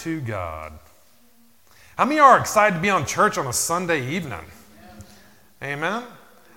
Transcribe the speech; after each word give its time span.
To 0.00 0.20
God. 0.20 0.74
How 1.96 2.04
many 2.04 2.20
are 2.20 2.38
excited 2.38 2.76
to 2.76 2.82
be 2.82 2.90
on 2.90 3.06
church 3.06 3.38
on 3.38 3.46
a 3.46 3.52
Sunday 3.52 4.06
evening? 4.06 4.44
Amen. 5.62 6.04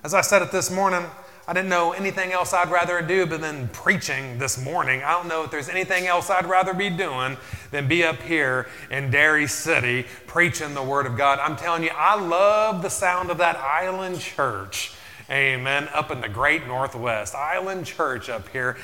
As 0.04 0.12
I 0.12 0.20
said 0.20 0.42
it 0.42 0.52
this 0.52 0.70
morning, 0.70 1.06
I 1.48 1.54
didn't 1.54 1.70
know 1.70 1.92
anything 1.92 2.32
else 2.32 2.52
I'd 2.52 2.70
rather 2.70 3.00
do 3.00 3.24
but 3.24 3.40
than 3.40 3.68
preaching 3.68 4.38
this 4.38 4.62
morning. 4.62 5.02
I 5.02 5.12
don't 5.12 5.26
know 5.26 5.42
if 5.42 5.50
there's 5.50 5.70
anything 5.70 6.06
else 6.06 6.28
I'd 6.28 6.46
rather 6.46 6.74
be 6.74 6.90
doing 6.90 7.38
than 7.70 7.88
be 7.88 8.04
up 8.04 8.20
here 8.20 8.68
in 8.90 9.10
Derry 9.10 9.46
City 9.46 10.04
preaching 10.26 10.74
the 10.74 10.82
Word 10.82 11.06
of 11.06 11.16
God. 11.16 11.38
I'm 11.38 11.56
telling 11.56 11.82
you, 11.82 11.90
I 11.96 12.20
love 12.20 12.82
the 12.82 12.90
sound 12.90 13.30
of 13.30 13.38
that 13.38 13.56
island 13.56 14.20
church. 14.20 14.92
Amen. 15.30 15.88
Up 15.94 16.10
in 16.10 16.20
the 16.20 16.28
great 16.28 16.66
Northwest, 16.66 17.36
Island 17.36 17.86
Church 17.86 18.28
up 18.28 18.48
here. 18.48 18.76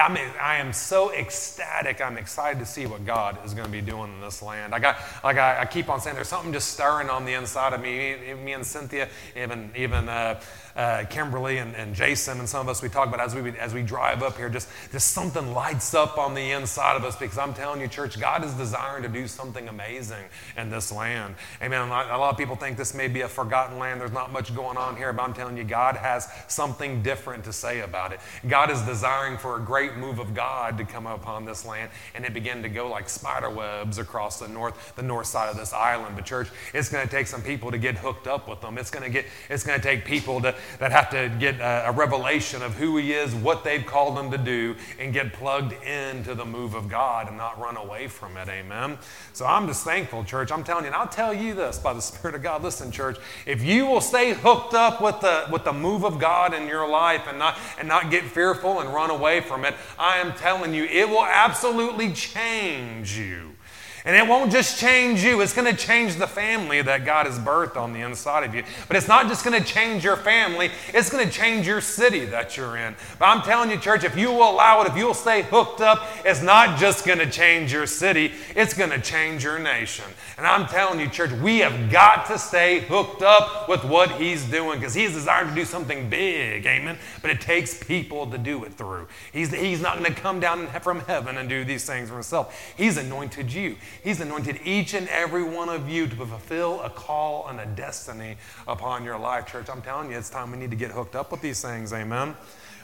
I 0.00 0.10
mean, 0.10 0.24
I 0.40 0.56
am 0.56 0.72
so 0.72 1.12
ecstatic. 1.12 2.00
I'm 2.00 2.16
excited 2.16 2.58
to 2.60 2.64
see 2.64 2.86
what 2.86 3.04
God 3.04 3.36
is 3.44 3.52
going 3.52 3.66
to 3.66 3.70
be 3.70 3.82
doing 3.82 4.14
in 4.14 4.20
this 4.22 4.40
land. 4.40 4.74
I 4.74 4.78
got, 4.78 4.96
like 5.22 5.36
I, 5.36 5.60
I 5.60 5.66
keep 5.66 5.90
on 5.90 6.00
saying, 6.00 6.16
there's 6.16 6.28
something 6.28 6.54
just 6.54 6.70
stirring 6.70 7.10
on 7.10 7.26
the 7.26 7.34
inside 7.34 7.74
of 7.74 7.82
me. 7.82 8.16
Me, 8.16 8.32
me 8.32 8.52
and 8.54 8.64
Cynthia, 8.64 9.10
even, 9.36 9.70
even 9.76 10.08
uh, 10.08 10.40
uh, 10.76 11.04
Kimberly 11.10 11.58
and, 11.58 11.74
and, 11.74 11.94
Jason 11.94 12.38
and 12.38 12.48
some 12.48 12.60
of 12.60 12.68
us 12.68 12.82
we 12.82 12.88
talk 12.88 13.08
about 13.08 13.20
as 13.20 13.34
we 13.34 13.50
as 13.58 13.74
we 13.74 13.82
drive 13.82 14.22
up 14.22 14.36
here. 14.36 14.48
Just 14.48 14.68
just 14.92 15.08
something 15.08 15.52
lights 15.52 15.92
up 15.94 16.18
on 16.18 16.34
the 16.34 16.52
inside 16.52 16.96
of 16.96 17.04
us 17.04 17.16
because 17.16 17.36
I'm 17.36 17.52
telling 17.52 17.80
you, 17.80 17.88
church, 17.88 18.20
God 18.20 18.44
is 18.44 18.52
desiring 18.54 19.02
to 19.02 19.08
do 19.08 19.26
something 19.26 19.68
amazing 19.68 20.24
in 20.56 20.70
this 20.70 20.92
land. 20.92 21.34
Amen. 21.62 21.82
A 21.82 21.88
lot, 21.88 22.30
of 22.30 22.38
people 22.38 22.56
think 22.56 22.76
this 22.76 22.94
may 22.94 23.08
be 23.08 23.22
a 23.22 23.28
forgotten 23.28 23.78
land. 23.78 24.00
There's 24.00 24.12
not 24.12 24.32
much 24.32 24.54
going 24.54 24.76
on 24.76 24.96
here, 24.96 25.12
but 25.12 25.22
I'm 25.22 25.34
telling 25.34 25.56
you, 25.56 25.64
God 25.64 25.96
has 25.96 26.28
something 26.48 27.02
different 27.02 27.44
to 27.44 27.52
say 27.52 27.80
about 27.80 28.12
it. 28.12 28.20
God 28.46 28.70
is 28.70 28.80
desiring 28.82 29.36
for 29.36 29.56
a 29.56 29.60
great 29.60 29.96
move 29.96 30.18
of 30.18 30.34
God 30.34 30.78
to 30.78 30.84
come 30.84 31.06
upon 31.06 31.44
this 31.44 31.66
land, 31.66 31.90
and 32.14 32.24
it 32.24 32.32
begin 32.32 32.62
to 32.62 32.68
go 32.68 32.88
like 32.88 33.08
spider 33.08 33.50
webs 33.50 33.98
across 33.98 34.38
the 34.38 34.48
north 34.48 34.94
the 34.96 35.02
north 35.02 35.26
side 35.26 35.50
of 35.50 35.56
this 35.56 35.72
island. 35.72 36.16
But 36.16 36.24
church, 36.24 36.48
it's 36.72 36.88
going 36.88 37.06
to 37.06 37.10
take 37.10 37.26
some 37.26 37.42
people 37.42 37.70
to 37.70 37.78
get 37.78 37.96
hooked 37.96 38.26
up 38.26 38.48
with 38.48 38.60
them. 38.60 38.78
It's 38.78 38.90
going 38.90 39.04
to 39.04 39.10
get 39.10 39.26
it's 39.48 39.64
going 39.64 39.78
to 39.78 39.82
take 39.82 40.04
people 40.04 40.40
to 40.42 40.54
that 40.78 40.92
have 40.92 41.10
to 41.10 41.30
get 41.38 41.60
a, 41.60 41.88
a, 41.88 41.92
revelation 41.92 42.62
of 42.62 42.74
who 42.74 42.96
He 42.96 43.12
is, 43.12 43.34
what 43.34 43.64
they've 43.64 43.84
called 43.84 44.18
Him 44.18 44.30
to 44.30 44.38
do, 44.38 44.76
and 44.98 45.12
get 45.12 45.32
plugged 45.32 45.72
into 45.84 46.34
the 46.34 46.44
move 46.44 46.74
of 46.74 46.88
God 46.88 47.28
and 47.28 47.36
not 47.36 47.58
run 47.60 47.76
away 47.76 48.08
from 48.08 48.36
it. 48.36 48.48
Amen. 48.48 48.98
So 49.32 49.46
I'm 49.46 49.66
just 49.66 49.84
thankful, 49.84 50.24
church. 50.24 50.50
I'm 50.52 50.64
telling 50.64 50.84
you, 50.84 50.88
and 50.88 50.96
I'll 50.96 51.08
tell 51.08 51.34
you 51.34 51.54
this 51.54 51.78
by 51.78 51.92
the 51.92 52.02
Spirit 52.10 52.34
of 52.34 52.42
God. 52.42 52.62
Listen, 52.62 52.90
church, 52.90 53.18
if 53.46 53.62
you 53.62 53.86
will 53.86 54.00
stay 54.00 54.32
hooked 54.32 54.74
up 54.74 55.00
with 55.00 55.20
the, 55.20 55.46
with 55.50 55.64
the 55.64 55.72
move 55.72 56.04
of 56.04 56.18
God 56.18 56.54
in 56.54 56.66
your 56.66 56.88
life 56.88 57.26
and 57.28 57.38
not, 57.38 57.58
and 57.78 57.88
not 57.88 58.10
get 58.10 58.24
fearful 58.24 58.80
and 58.80 58.92
run 58.92 59.10
away 59.10 59.40
from 59.40 59.64
it, 59.64 59.74
I 59.98 60.18
am 60.18 60.32
telling 60.34 60.74
you, 60.74 60.84
it 60.84 61.08
will 61.08 61.24
absolutely 61.24 62.12
change 62.12 63.16
you. 63.16 63.56
And 64.04 64.16
it 64.16 64.26
won't 64.26 64.50
just 64.50 64.78
change 64.78 65.22
you, 65.22 65.40
it's 65.42 65.52
going 65.52 65.70
to 65.70 65.76
change 65.76 66.16
the 66.16 66.26
family 66.26 66.80
that 66.80 67.04
God 67.04 67.26
has 67.26 67.38
birthed 67.38 67.76
on 67.76 67.92
the 67.92 68.00
inside 68.00 68.44
of 68.44 68.54
you. 68.54 68.62
But 68.88 68.96
it's 68.96 69.08
not 69.08 69.28
just 69.28 69.44
going 69.44 69.60
to 69.60 69.66
change 69.66 70.02
your 70.02 70.16
family, 70.16 70.70
it's 70.94 71.10
going 71.10 71.26
to 71.26 71.30
change 71.30 71.66
your 71.66 71.82
city 71.82 72.24
that 72.26 72.56
you're 72.56 72.76
in. 72.76 72.96
But 73.18 73.26
I'm 73.26 73.42
telling 73.42 73.70
you, 73.70 73.76
church, 73.76 74.04
if 74.04 74.16
you 74.16 74.28
will 74.28 74.50
allow 74.50 74.80
it, 74.80 74.88
if 74.88 74.96
you'll 74.96 75.12
stay 75.12 75.42
hooked 75.42 75.82
up, 75.82 76.08
it's 76.24 76.42
not 76.42 76.78
just 76.78 77.04
going 77.04 77.18
to 77.18 77.30
change 77.30 77.72
your 77.72 77.86
city, 77.86 78.32
it's 78.56 78.72
going 78.72 78.90
to 78.90 79.00
change 79.00 79.44
your 79.44 79.58
nation. 79.58 80.06
And 80.38 80.46
I'm 80.46 80.66
telling 80.66 80.98
you, 80.98 81.08
church, 81.08 81.32
we 81.32 81.58
have 81.58 81.90
got 81.90 82.26
to 82.26 82.38
stay 82.38 82.80
hooked 82.80 83.20
up 83.20 83.68
with 83.68 83.84
what 83.84 84.12
He's 84.12 84.44
doing 84.44 84.78
because 84.78 84.94
He's 84.94 85.12
desired 85.12 85.48
to 85.48 85.54
do 85.54 85.66
something 85.66 86.08
big, 86.08 86.64
amen? 86.64 86.96
But 87.20 87.32
it 87.32 87.40
takes 87.42 87.82
people 87.82 88.26
to 88.30 88.38
do 88.38 88.64
it 88.64 88.72
through. 88.72 89.08
He's, 89.32 89.50
he's 89.50 89.82
not 89.82 89.98
going 89.98 90.14
to 90.14 90.18
come 90.18 90.40
down 90.40 90.68
from 90.80 91.00
heaven 91.00 91.36
and 91.36 91.48
do 91.48 91.64
these 91.64 91.84
things 91.84 92.08
for 92.08 92.14
Himself, 92.14 92.74
He's 92.76 92.96
anointed 92.96 93.52
you. 93.52 93.76
He's 94.02 94.20
anointed 94.20 94.60
each 94.64 94.94
and 94.94 95.08
every 95.08 95.42
one 95.42 95.68
of 95.68 95.88
you 95.88 96.06
to 96.06 96.16
fulfill 96.16 96.80
a 96.82 96.90
call 96.90 97.48
and 97.48 97.60
a 97.60 97.66
destiny 97.66 98.36
upon 98.66 99.04
your 99.04 99.18
life, 99.18 99.46
church. 99.46 99.68
I'm 99.70 99.82
telling 99.82 100.10
you, 100.10 100.18
it's 100.18 100.30
time 100.30 100.50
we 100.50 100.58
need 100.58 100.70
to 100.70 100.76
get 100.76 100.90
hooked 100.90 101.16
up 101.16 101.30
with 101.30 101.40
these 101.40 101.60
things. 101.62 101.92
Amen. 101.92 102.34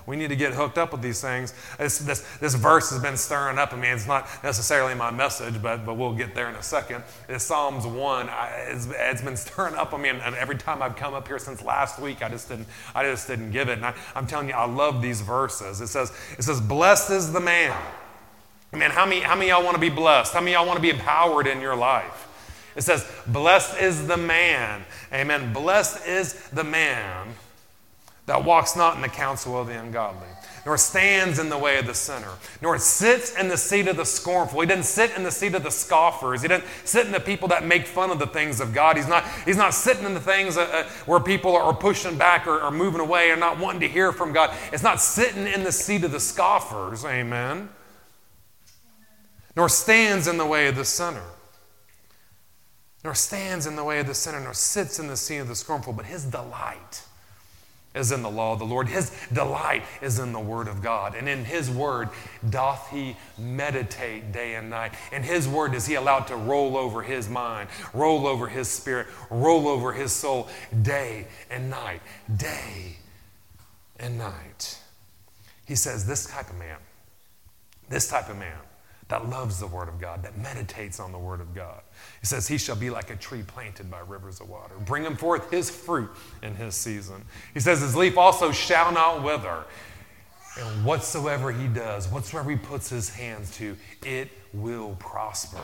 We 0.06 0.14
need 0.14 0.28
to 0.28 0.36
get 0.36 0.54
hooked 0.54 0.78
up 0.78 0.92
with 0.92 1.02
these 1.02 1.20
things. 1.20 1.52
This, 1.78 1.98
this, 1.98 2.20
this 2.38 2.54
verse 2.54 2.90
has 2.90 3.02
been 3.02 3.16
stirring 3.16 3.58
up 3.58 3.72
in 3.72 3.80
me. 3.80 3.88
It's 3.88 4.06
not 4.06 4.28
necessarily 4.44 4.94
my 4.94 5.10
message, 5.10 5.60
but, 5.60 5.84
but 5.84 5.94
we'll 5.94 6.14
get 6.14 6.34
there 6.34 6.48
in 6.48 6.54
a 6.54 6.62
second. 6.62 7.02
It's 7.28 7.44
Psalms 7.44 7.84
1. 7.84 8.28
I, 8.28 8.66
it's, 8.68 8.86
it's 8.88 9.22
been 9.22 9.36
stirring 9.36 9.74
up 9.74 9.92
on 9.92 10.02
me, 10.02 10.10
and, 10.10 10.22
and, 10.22 10.36
every 10.36 10.56
time 10.56 10.80
I've 10.80 10.94
come 10.94 11.14
up 11.14 11.26
here 11.26 11.40
since 11.40 11.60
last 11.60 11.98
week, 11.98 12.22
I 12.22 12.28
just 12.28 12.48
didn't, 12.48 12.68
I 12.94 13.02
just 13.02 13.26
didn't 13.26 13.50
give 13.50 13.68
it. 13.68 13.78
And 13.78 13.86
I, 13.86 13.94
I'm 14.14 14.28
telling 14.28 14.48
you, 14.48 14.54
I 14.54 14.66
love 14.66 15.02
these 15.02 15.20
verses. 15.22 15.80
It 15.80 15.88
says, 15.88 16.12
it 16.38 16.42
says, 16.42 16.60
Blessed 16.60 17.10
is 17.10 17.32
the 17.32 17.40
man 17.40 17.76
Man, 18.72 18.90
how 18.90 19.06
many, 19.06 19.20
how 19.20 19.34
many 19.34 19.48
y'all 19.48 19.64
want 19.64 19.74
to 19.74 19.80
be 19.80 19.90
blessed? 19.90 20.32
How 20.32 20.40
many 20.40 20.52
y'all 20.52 20.66
want 20.66 20.76
to 20.76 20.82
be 20.82 20.90
empowered 20.90 21.46
in 21.46 21.60
your 21.60 21.76
life? 21.76 22.26
It 22.76 22.82
says, 22.82 23.10
Blessed 23.26 23.80
is 23.80 24.06
the 24.06 24.16
man. 24.16 24.84
Amen. 25.12 25.52
Blessed 25.52 26.06
is 26.06 26.48
the 26.50 26.64
man 26.64 27.28
that 28.26 28.44
walks 28.44 28.76
not 28.76 28.96
in 28.96 29.02
the 29.02 29.08
counsel 29.08 29.58
of 29.58 29.68
the 29.68 29.78
ungodly, 29.78 30.26
nor 30.66 30.76
stands 30.76 31.38
in 31.38 31.48
the 31.48 31.56
way 31.56 31.78
of 31.78 31.86
the 31.86 31.94
sinner, 31.94 32.32
nor 32.60 32.76
sits 32.76 33.38
in 33.38 33.48
the 33.48 33.56
seat 33.56 33.86
of 33.86 33.96
the 33.96 34.04
scornful. 34.04 34.60
He 34.60 34.66
doesn't 34.66 34.82
sit 34.82 35.16
in 35.16 35.22
the 35.22 35.30
seat 35.30 35.54
of 35.54 35.62
the 35.62 35.70
scoffers. 35.70 36.42
He 36.42 36.48
doesn't 36.48 36.68
sit 36.84 37.06
in 37.06 37.12
the 37.12 37.20
people 37.20 37.46
that 37.48 37.64
make 37.64 37.86
fun 37.86 38.10
of 38.10 38.18
the 38.18 38.26
things 38.26 38.60
of 38.60 38.74
God. 38.74 38.96
He's 38.96 39.08
not, 39.08 39.24
he's 39.44 39.56
not 39.56 39.74
sitting 39.74 40.04
in 40.04 40.12
the 40.12 40.20
things 40.20 40.56
uh, 40.56 40.62
uh, 40.62 40.82
where 41.06 41.20
people 41.20 41.56
are 41.56 41.72
pushing 41.72 42.18
back 42.18 42.48
or, 42.48 42.60
or 42.60 42.72
moving 42.72 43.00
away 43.00 43.30
or 43.30 43.36
not 43.36 43.58
wanting 43.58 43.80
to 43.82 43.88
hear 43.88 44.10
from 44.12 44.32
God. 44.32 44.54
It's 44.72 44.82
not 44.82 45.00
sitting 45.00 45.46
in 45.46 45.62
the 45.62 45.72
seat 45.72 46.02
of 46.02 46.10
the 46.10 46.20
scoffers. 46.20 47.04
Amen 47.04 47.70
nor 49.56 49.68
stands 49.68 50.28
in 50.28 50.36
the 50.36 50.46
way 50.46 50.68
of 50.68 50.76
the 50.76 50.84
sinner, 50.84 51.24
nor 53.02 53.14
stands 53.14 53.66
in 53.66 53.74
the 53.74 53.84
way 53.84 53.98
of 53.98 54.06
the 54.06 54.14
sinner, 54.14 54.38
nor 54.38 54.52
sits 54.52 54.98
in 54.98 55.08
the 55.08 55.16
seat 55.16 55.38
of 55.38 55.48
the 55.48 55.56
scornful, 55.56 55.94
but 55.94 56.04
his 56.04 56.24
delight 56.24 57.02
is 57.94 58.12
in 58.12 58.22
the 58.22 58.30
law 58.30 58.52
of 58.52 58.58
the 58.58 58.64
Lord. 58.66 58.88
His 58.88 59.10
delight 59.32 59.82
is 60.02 60.18
in 60.18 60.32
the 60.32 60.40
word 60.40 60.68
of 60.68 60.82
God. 60.82 61.14
And 61.14 61.28
in 61.28 61.46
his 61.46 61.70
word 61.70 62.10
doth 62.50 62.90
he 62.90 63.16
meditate 63.38 64.32
day 64.32 64.54
and 64.54 64.68
night. 64.68 64.92
In 65.12 65.22
his 65.22 65.48
word 65.48 65.74
is 65.74 65.86
he 65.86 65.94
allowed 65.94 66.26
to 66.26 66.36
roll 66.36 66.76
over 66.76 67.02
his 67.02 67.28
mind, 67.28 67.70
roll 67.94 68.26
over 68.26 68.48
his 68.48 68.68
spirit, 68.68 69.06
roll 69.30 69.66
over 69.66 69.94
his 69.94 70.12
soul 70.12 70.48
day 70.82 71.26
and 71.50 71.70
night, 71.70 72.02
day 72.36 72.98
and 73.98 74.18
night. 74.18 74.78
He 75.64 75.74
says, 75.74 76.06
This 76.06 76.26
type 76.26 76.50
of 76.50 76.58
man, 76.58 76.76
this 77.88 78.08
type 78.08 78.28
of 78.28 78.36
man 78.36 78.58
that 79.08 79.28
loves 79.28 79.60
the 79.60 79.66
Word 79.66 79.88
of 79.88 80.00
God, 80.00 80.22
that 80.24 80.36
meditates 80.36 80.98
on 80.98 81.12
the 81.12 81.18
Word 81.18 81.40
of 81.40 81.54
God. 81.54 81.80
He 82.20 82.26
says, 82.26 82.48
He 82.48 82.58
shall 82.58 82.76
be 82.76 82.90
like 82.90 83.10
a 83.10 83.16
tree 83.16 83.42
planted 83.46 83.90
by 83.90 84.00
rivers 84.00 84.40
of 84.40 84.48
water, 84.48 84.74
bring 84.84 85.04
him 85.04 85.16
forth 85.16 85.50
his 85.50 85.70
fruit 85.70 86.10
in 86.42 86.54
his 86.54 86.74
season. 86.74 87.24
He 87.54 87.60
says, 87.60 87.80
His 87.80 87.94
leaf 87.94 88.18
also 88.18 88.50
shall 88.50 88.92
not 88.92 89.22
wither. 89.22 89.64
And 90.58 90.84
whatsoever 90.84 91.52
he 91.52 91.68
does, 91.68 92.08
whatsoever 92.08 92.50
he 92.50 92.56
puts 92.56 92.88
his 92.88 93.10
hands 93.10 93.54
to, 93.58 93.76
it 94.04 94.30
will 94.52 94.96
prosper. 94.98 95.60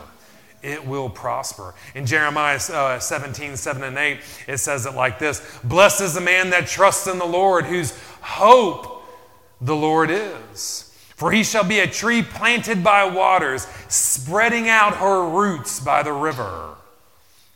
It 0.62 0.86
will 0.86 1.10
prosper. 1.10 1.74
In 1.94 2.06
Jeremiah 2.06 2.60
uh, 2.70 2.98
17, 3.00 3.56
7 3.56 3.82
and 3.82 3.98
8, 3.98 4.20
it 4.46 4.58
says 4.58 4.86
it 4.86 4.94
like 4.94 5.18
this 5.18 5.42
Blessed 5.64 6.02
is 6.02 6.14
the 6.14 6.20
man 6.20 6.50
that 6.50 6.68
trusts 6.68 7.08
in 7.08 7.18
the 7.18 7.26
Lord, 7.26 7.64
whose 7.64 7.98
hope 8.20 9.02
the 9.60 9.74
Lord 9.74 10.10
is. 10.10 10.91
For 11.22 11.30
he 11.30 11.44
shall 11.44 11.62
be 11.62 11.78
a 11.78 11.86
tree 11.86 12.20
planted 12.20 12.82
by 12.82 13.04
waters, 13.04 13.68
spreading 13.86 14.68
out 14.68 14.96
her 14.96 15.24
roots 15.28 15.78
by 15.78 16.02
the 16.02 16.12
river. 16.12 16.74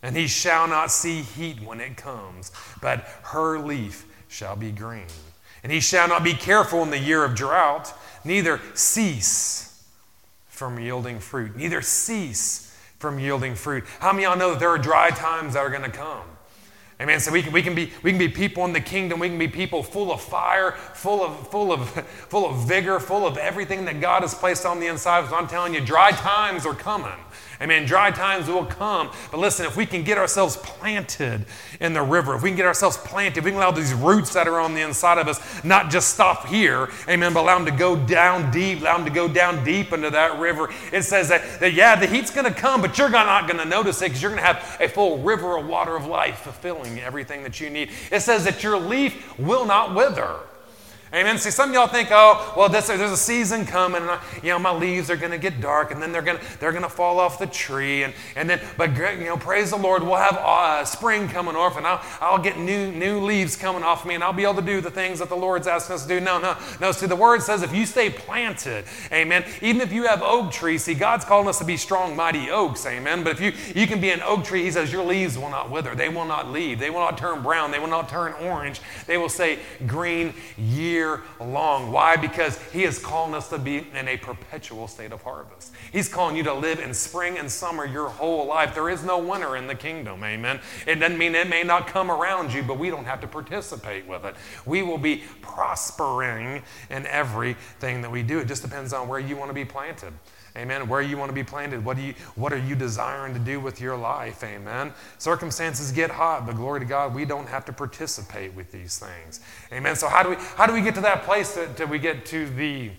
And 0.05 0.17
he 0.17 0.29
shall 0.29 0.69
not 0.69 0.93
see 0.93 1.23
heat 1.23 1.61
when 1.61 1.81
it 1.81 1.97
comes, 1.97 2.53
but 2.81 3.01
her 3.25 3.59
leaf 3.59 4.07
shall 4.29 4.55
be 4.55 4.71
green. 4.71 5.09
And 5.65 5.73
he 5.73 5.81
shall 5.81 6.07
not 6.07 6.23
be 6.23 6.33
careful 6.33 6.85
in 6.85 6.91
the 6.91 6.99
year 7.01 7.25
of 7.25 7.35
drought, 7.35 7.93
neither 8.25 8.61
cease 8.75 9.85
from 10.47 10.79
yielding 10.79 11.19
fruit. 11.19 11.57
Neither 11.57 11.83
cease 11.83 12.73
from 13.01 13.19
yielding 13.19 13.57
fruit. 13.57 13.83
How 13.99 14.13
many 14.13 14.27
of 14.27 14.31
y'all 14.31 14.39
know 14.39 14.51
that 14.53 14.61
there 14.61 14.71
are 14.71 14.79
dry 14.79 15.11
times 15.11 15.55
that 15.55 15.59
are 15.59 15.71
going 15.71 15.83
to 15.83 15.91
come? 15.91 16.36
Amen. 16.99 17.21
So 17.21 17.31
we 17.31 17.43
can, 17.43 17.53
we, 17.53 17.63
can 17.63 17.75
be, 17.75 17.93
we 18.03 18.11
can 18.11 18.19
be 18.19 18.29
people 18.29 18.65
in 18.65 18.73
the 18.73 18.81
kingdom. 18.81 19.21
We 19.21 19.29
can 19.29 19.39
be 19.39 19.49
people 19.49 19.83
full 19.83 20.11
of 20.11 20.23
fire, 20.23 20.73
full 20.73 21.23
of, 21.23 21.51
full, 21.51 21.71
of, 21.71 21.89
full 22.29 22.49
of 22.49 22.67
vigor, 22.67 22.99
full 23.01 23.27
of 23.27 23.37
everything 23.37 23.85
that 23.85 24.01
God 24.01 24.23
has 24.23 24.35
placed 24.35 24.65
on 24.65 24.81
the 24.81 24.87
inside 24.87 25.25
us. 25.25 25.33
I'm 25.33 25.47
telling 25.47 25.75
you, 25.75 25.83
dry 25.83 26.13
times 26.13 26.65
are 26.65 26.75
coming. 26.75 27.13
Amen. 27.61 27.87
Dry 27.87 28.11
times 28.11 28.49
will 28.49 28.67
come. 28.67 29.11
But 29.31 29.41
listen, 29.41 29.65
if 29.67 29.77
we 29.77 29.87
can 29.87 30.03
get 30.03 30.19
ourselves 30.19 30.57
planted 30.59 31.45
in 31.81 31.95
the 31.95 32.03
river, 32.03 32.35
if 32.35 32.43
we 32.43 32.51
can 32.51 32.57
get 32.57 32.67
ourselves 32.67 32.97
planted, 32.99 33.39
if 33.39 33.45
we 33.45 33.51
can 33.51 33.59
allow 33.59 33.71
these 33.71 33.95
roots 33.95 34.35
that 34.35 34.47
are 34.47 34.61
on 34.61 34.75
the 34.75 34.83
inside 34.83 35.19
of 35.19 35.29
us 35.29 35.65
not 35.65 35.91
just 35.91 36.15
stop 36.15 36.47
here, 36.47 36.91
amen, 37.09 37.33
but 37.33 37.41
allow 37.41 37.57
them 37.57 37.67
to 37.67 37.79
go 37.79 37.97
down 37.97 38.51
deep, 38.51 38.81
allow 38.81 38.97
them 38.97 39.07
to 39.07 39.13
go 39.13 39.27
down 39.27 39.65
deep 39.65 39.93
into 39.93 40.11
that 40.11 40.39
river. 40.39 40.69
It 40.93 41.03
says 41.03 41.29
that, 41.31 41.61
that 41.61 41.73
yeah, 41.73 41.97
the 41.97 42.07
heat's 42.07 42.31
going 42.31 42.53
to 42.53 42.59
come, 42.59 42.83
but 42.83 42.99
you're 42.99 43.09
not 43.09 43.47
going 43.47 43.59
to 43.59 43.65
notice 43.65 44.03
it 44.03 44.07
because 44.07 44.21
you're 44.23 44.31
going 44.31 44.43
to 44.43 44.47
have 44.47 44.77
a 44.81 44.89
full 44.89 45.19
river 45.19 45.57
of 45.57 45.67
water 45.67 45.97
of 45.97 46.07
life 46.07 46.41
fulfilling 46.41 47.01
everything 47.01 47.43
that 47.43 47.61
you 47.61 47.71
need. 47.71 47.91
It 48.13 48.21
says 48.21 48.45
that 48.45 48.63
your 48.63 48.79
leaf 48.79 49.39
will 49.39 49.65
not 49.65 49.95
wither. 49.95 50.37
Amen. 51.15 51.39
See, 51.39 51.53
some 51.53 51.69
of 51.69 51.75
y'all 51.75 51.87
think, 51.87 52.09
oh, 52.11 52.53
well, 52.57 52.69
this, 52.69 52.89
there's 52.89 53.01
a 53.13 53.17
season 53.17 53.65
coming, 53.65 54.03
and 54.03 54.11
I, 54.11 54.21
you 54.43 54.49
know, 54.49 54.59
my 54.59 54.73
leaves 54.73 55.09
are 55.09 55.17
going 55.17 55.31
to 55.31 55.39
get 55.39 55.61
dark, 55.61 55.93
and 55.93 56.03
then 56.03 56.11
they're 56.11 56.21
going 56.21 56.39
to 56.39 56.59
they're 56.59 56.73
going 56.73 56.83
to 56.83 56.89
fall 56.89 57.21
off 57.21 57.39
the 57.39 57.47
tree, 57.47 58.03
and 58.03 58.13
and 58.35 58.51
then, 58.51 58.61
but 58.77 58.91
you 58.97 59.27
know, 59.27 59.37
praise 59.37 59.71
the 59.71 59.77
Lord, 59.77 60.03
we'll 60.03 60.17
have 60.17 60.37
uh, 60.37 60.85
spring 60.85 61.29
coming 61.29 61.55
off, 61.55 61.77
and 61.77 61.87
I'll 61.87 62.03
I'll 62.21 62.43
get 62.43 62.59
new 62.59 62.91
new 62.91 63.21
leaves 63.21 63.55
coming 63.55 63.85
off 63.85 64.05
me, 64.05 64.17
and 64.17 64.25
I'll 64.25 64.33
be 64.33 64.43
able 64.43 64.57
to 64.57 64.63
do 64.63 64.81
the 64.81 64.91
things 64.91 65.21
that 65.21 65.29
the 65.29 65.37
Lord's 65.37 65.69
asking 65.69 65.95
us 65.95 66.03
to 66.03 66.09
do. 66.09 66.21
No, 66.21 66.41
no, 66.41 66.57
no. 66.81 66.91
See, 66.91 67.07
the 67.07 67.15
Word 67.15 67.41
says 67.41 67.63
if 67.63 67.73
you 67.73 67.87
stay 67.87 68.11
planted, 68.11 68.85
Amen. 69.13 69.45
Even 69.63 69.83
if 69.83 69.93
you 69.93 70.09
have 70.09 70.23
oak 70.23 70.51
trees, 70.51 70.83
see, 70.83 70.95
God's 70.95 71.25
calling 71.25 71.47
us 71.47 71.61
to 71.61 71.65
be 71.65 71.77
strong, 71.77 72.17
mighty 72.17 72.51
oaks, 72.51 72.85
Amen. 72.85 73.23
But 73.23 73.41
if 73.41 73.41
you 73.41 73.53
you 73.81 73.87
can 73.87 74.01
be 74.01 74.11
an 74.11 74.23
oak 74.23 74.43
tree, 74.43 74.65
He 74.65 74.73
says 74.73 74.91
your 74.91 75.05
leaves 75.05 75.39
will 75.39 75.51
not 75.51 75.71
wither, 75.71 75.95
they 75.95 76.09
will 76.09 76.25
not 76.25 76.51
leave, 76.51 76.81
they 76.81 76.91
will 76.91 76.99
not 76.99 77.17
turn 77.17 77.45
brown, 77.45 77.71
they 77.71 77.79
will 77.79 77.87
not 77.87 78.09
turn 78.09 78.33
orange, 78.41 78.81
they 79.07 79.17
will 79.17 79.29
say 79.29 79.61
green 79.87 80.35
year 80.59 80.96
year 80.97 81.23
long. 81.39 81.93
Why? 81.93 82.17
Because 82.17 82.59
He 82.73 82.85
is 82.85 82.99
calling 82.99 83.35
us 83.35 83.49
to 83.51 83.59
be 83.59 83.87
in 83.95 84.09
a 84.09 84.17
perpetual 84.17 84.89
state 84.89 85.13
of 85.13 85.23
harvest. 85.23 85.73
He's 85.93 86.09
calling 86.09 86.37
you 86.37 86.43
to 86.45 86.55
live 86.55 86.81
in 86.81 86.95
spring 86.95 87.39
and 87.39 87.51
summer 87.51 87.85
your 87.85 88.09
whole 88.09 88.47
life. 88.47 88.75
There 88.75 88.89
is 88.89 89.05
no 89.05 89.19
winter 89.19 89.57
in 89.57 89.67
the 89.67 89.75
kingdom, 89.75 90.25
amen. 90.25 90.61
It 90.87 90.97
doesn't 90.97 91.19
mean 91.19 91.35
it 91.35 91.49
may 91.49 91.63
not 91.63 91.87
come 91.87 92.11
around 92.11 92.53
you, 92.53 92.63
but 92.63 92.79
we 92.79 92.91
don't 92.91 93.05
have 93.05 93.21
to 93.21 93.27
participate 93.27 94.07
with 94.07 94.25
it. 94.25 94.35
We 94.65 94.83
will 94.83 94.99
be 94.99 95.25
prospering 95.43 96.63
in 96.91 97.07
everything 97.07 98.03
that 98.03 98.11
we 98.11 98.23
do. 98.23 98.39
It 98.39 98.49
just 98.49 98.63
depends 98.63 98.93
on 98.93 99.09
where 99.09 99.21
you 99.21 99.37
want 99.37 99.51
to 99.51 99.55
be 99.55 99.65
planted. 99.65 100.13
Amen. 100.57 100.89
Where 100.89 101.03
you 101.03 101.17
want 101.17 101.29
to 101.29 101.35
be 101.35 101.45
planted. 101.45 101.85
What, 101.85 101.97
do 101.97 102.03
you, 102.03 102.15
what 102.35 102.53
are 102.53 102.59
you 102.59 102.75
desiring 102.75 103.35
to 103.35 103.41
do 103.41 103.61
with 103.61 103.81
your 103.81 103.97
life? 103.97 104.43
Amen. 104.43 104.93
Circumstances 105.19 105.93
get 105.93 106.11
hot, 106.11 106.47
but 106.47 106.57
glory 106.57 106.81
to 106.81 106.87
God, 106.87 107.15
we 107.15 107.25
don't 107.25 107.49
have 107.49 107.65
to 107.67 107.73
participate 107.73 108.55
with 108.55 108.73
these 108.73 108.99
things. 108.99 109.41
Amen. 109.73 109.97
So 109.97 110.09
how 110.09 110.23
do 110.23 110.31
we 110.31 110.37
how 110.57 110.67
do 110.67 110.73
we 110.73 110.81
get 110.81 110.95
to 110.95 111.01
that 111.03 111.25
place 111.25 111.55
that, 111.55 111.77
that 111.77 111.89
we 111.89 111.99
get 111.99 112.25
to 112.27 112.49
the 112.49 112.91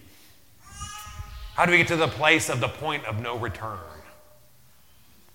how 1.56 1.66
do 1.66 1.72
we 1.72 1.78
get 1.78 1.88
to 1.88 1.96
the 1.96 2.08
place 2.08 2.50
of 2.50 2.60
the 2.60 2.68
point 2.68 3.04
of 3.06 3.20
no 3.20 3.38
return? 3.38 3.80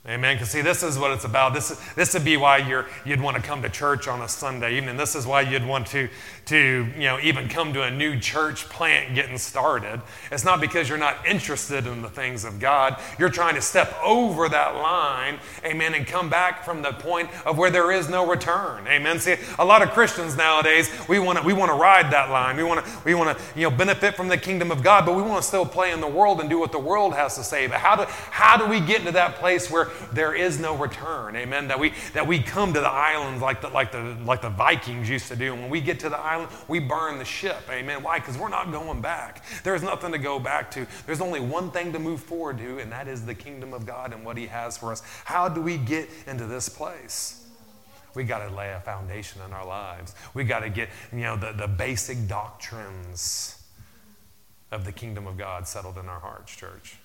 Amen. 0.04 0.34
Because 0.34 0.50
see, 0.50 0.62
this 0.62 0.82
is 0.82 0.98
what 0.98 1.12
it's 1.12 1.24
about. 1.24 1.54
This, 1.54 1.80
this 1.94 2.12
would 2.14 2.24
be 2.24 2.36
why 2.36 2.56
you're, 2.56 2.86
you'd 3.06 3.20
want 3.20 3.36
to 3.36 3.42
come 3.42 3.62
to 3.62 3.68
church 3.68 4.08
on 4.08 4.20
a 4.20 4.28
Sunday 4.28 4.76
evening. 4.76 4.96
This 4.96 5.14
is 5.14 5.28
why 5.28 5.42
you'd 5.42 5.64
want 5.64 5.86
to, 5.88 6.08
to 6.46 6.88
you 6.96 7.04
know, 7.04 7.20
even 7.22 7.48
come 7.48 7.72
to 7.74 7.84
a 7.84 7.90
new 7.90 8.18
church 8.18 8.68
plant 8.68 9.14
getting 9.14 9.38
started. 9.38 10.02
It's 10.32 10.44
not 10.44 10.60
because 10.60 10.88
you're 10.88 10.98
not 10.98 11.24
interested 11.24 11.86
in 11.86 12.02
the 12.02 12.08
things 12.08 12.44
of 12.44 12.58
God. 12.58 13.00
You're 13.16 13.30
trying 13.30 13.54
to 13.54 13.60
step 13.60 13.96
over 14.02 14.48
that 14.48 14.74
line, 14.74 15.38
amen, 15.64 15.94
and 15.94 16.04
come 16.04 16.28
back 16.28 16.64
from 16.64 16.82
the 16.82 16.90
point 16.90 17.30
of 17.46 17.56
where 17.56 17.70
there 17.70 17.92
is 17.92 18.08
no 18.08 18.26
return. 18.28 18.84
Amen. 18.88 19.20
See, 19.20 19.36
a 19.60 19.64
lot 19.64 19.82
of 19.82 19.90
Christians 19.90 20.36
nowadays, 20.36 20.90
we 21.08 21.20
want 21.20 21.38
to 21.38 21.44
we 21.44 21.52
want 21.52 21.70
to 21.70 21.76
ride 21.76 22.12
that 22.12 22.28
line. 22.28 22.56
We 22.56 22.64
want 22.64 22.84
to 22.84 22.92
we 23.04 23.14
want 23.14 23.38
to 23.38 23.44
you 23.54 23.70
know 23.70 23.76
benefit 23.76 24.16
from 24.16 24.26
the 24.26 24.36
kingdom 24.36 24.72
of 24.72 24.82
God, 24.82 25.06
but 25.06 25.14
we 25.14 25.22
want 25.22 25.42
to 25.42 25.46
still 25.46 25.64
play 25.64 25.92
in 25.92 26.00
the 26.00 26.08
world 26.08 26.40
and 26.40 26.50
do 26.50 26.58
what 26.58 26.72
the 26.72 26.80
world 26.80 27.14
has 27.14 27.36
to 27.36 27.44
say. 27.44 27.68
But 27.68 27.78
how 27.78 27.94
do 27.94 28.02
how 28.08 28.56
do 28.56 28.66
we 28.66 28.80
get 28.80 28.98
into 28.98 29.12
that 29.12 29.36
place 29.36 29.70
where 29.70 29.91
there 30.12 30.34
is 30.34 30.58
no 30.58 30.76
return? 30.76 31.36
Amen. 31.36 31.68
That 31.68 31.78
we 31.78 31.92
that 32.12 32.26
we 32.26 32.40
come 32.42 32.72
to 32.72 32.80
the 32.80 32.90
islands 32.90 33.42
like 33.42 33.60
the 33.60 33.68
like 33.68 33.92
the 33.92 34.16
like 34.24 34.42
the 34.42 34.50
Vikings 34.50 35.08
used 35.08 35.28
to 35.28 35.36
do. 35.36 35.52
And 35.52 35.62
when 35.62 35.70
we 35.70 35.80
get 35.80 36.00
to 36.00 36.08
the 36.08 36.18
island, 36.18 36.50
we 36.68 36.78
burn 36.78 37.18
the 37.18 37.24
ship. 37.24 37.62
Amen. 37.70 38.02
Why? 38.02 38.18
Because 38.18 38.38
we're 38.38 38.48
not 38.48 38.72
going 38.72 39.00
back. 39.00 39.44
There's 39.62 39.82
nothing 39.82 40.12
to 40.12 40.18
go 40.18 40.38
back 40.38 40.70
to. 40.72 40.86
There's 41.06 41.20
only 41.20 41.40
one 41.40 41.70
thing 41.70 41.92
to 41.92 41.98
move 41.98 42.20
forward 42.20 42.58
to, 42.58 42.78
and 42.78 42.90
that 42.92 43.08
is 43.08 43.24
the 43.24 43.34
kingdom 43.34 43.72
of 43.74 43.86
God 43.86 44.12
and 44.12 44.24
what 44.24 44.36
He 44.36 44.46
has 44.46 44.76
for 44.76 44.92
us. 44.92 45.02
How 45.24 45.48
do 45.48 45.60
we 45.60 45.76
get 45.76 46.08
into 46.26 46.46
this 46.46 46.68
place? 46.68 47.38
We 48.14 48.24
got 48.24 48.46
to 48.46 48.54
lay 48.54 48.72
a 48.72 48.80
foundation 48.80 49.40
in 49.46 49.52
our 49.52 49.66
lives. 49.66 50.14
We 50.34 50.44
got 50.44 50.60
to 50.60 50.68
get, 50.68 50.90
you 51.12 51.20
know, 51.20 51.36
the, 51.36 51.52
the 51.52 51.66
basic 51.66 52.28
doctrines 52.28 53.62
of 54.70 54.84
the 54.84 54.92
kingdom 54.92 55.26
of 55.26 55.38
God 55.38 55.66
settled 55.66 55.98
in 55.98 56.08
our 56.08 56.20
hearts, 56.20 56.54
church. 56.54 56.96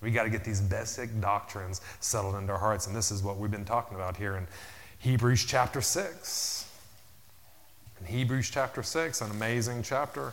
We 0.00 0.10
got 0.10 0.24
to 0.24 0.30
get 0.30 0.44
these 0.44 0.60
basic 0.60 1.20
doctrines 1.20 1.80
settled 2.00 2.34
into 2.36 2.52
our 2.52 2.58
hearts. 2.58 2.86
And 2.86 2.96
this 2.96 3.10
is 3.10 3.22
what 3.22 3.36
we've 3.36 3.50
been 3.50 3.64
talking 3.64 3.96
about 3.96 4.16
here 4.16 4.36
in 4.36 4.46
Hebrews 4.98 5.44
chapter 5.44 5.80
6. 5.80 6.66
In 8.00 8.06
Hebrews 8.06 8.50
chapter 8.50 8.82
6, 8.82 9.20
an 9.20 9.30
amazing 9.30 9.82
chapter. 9.82 10.32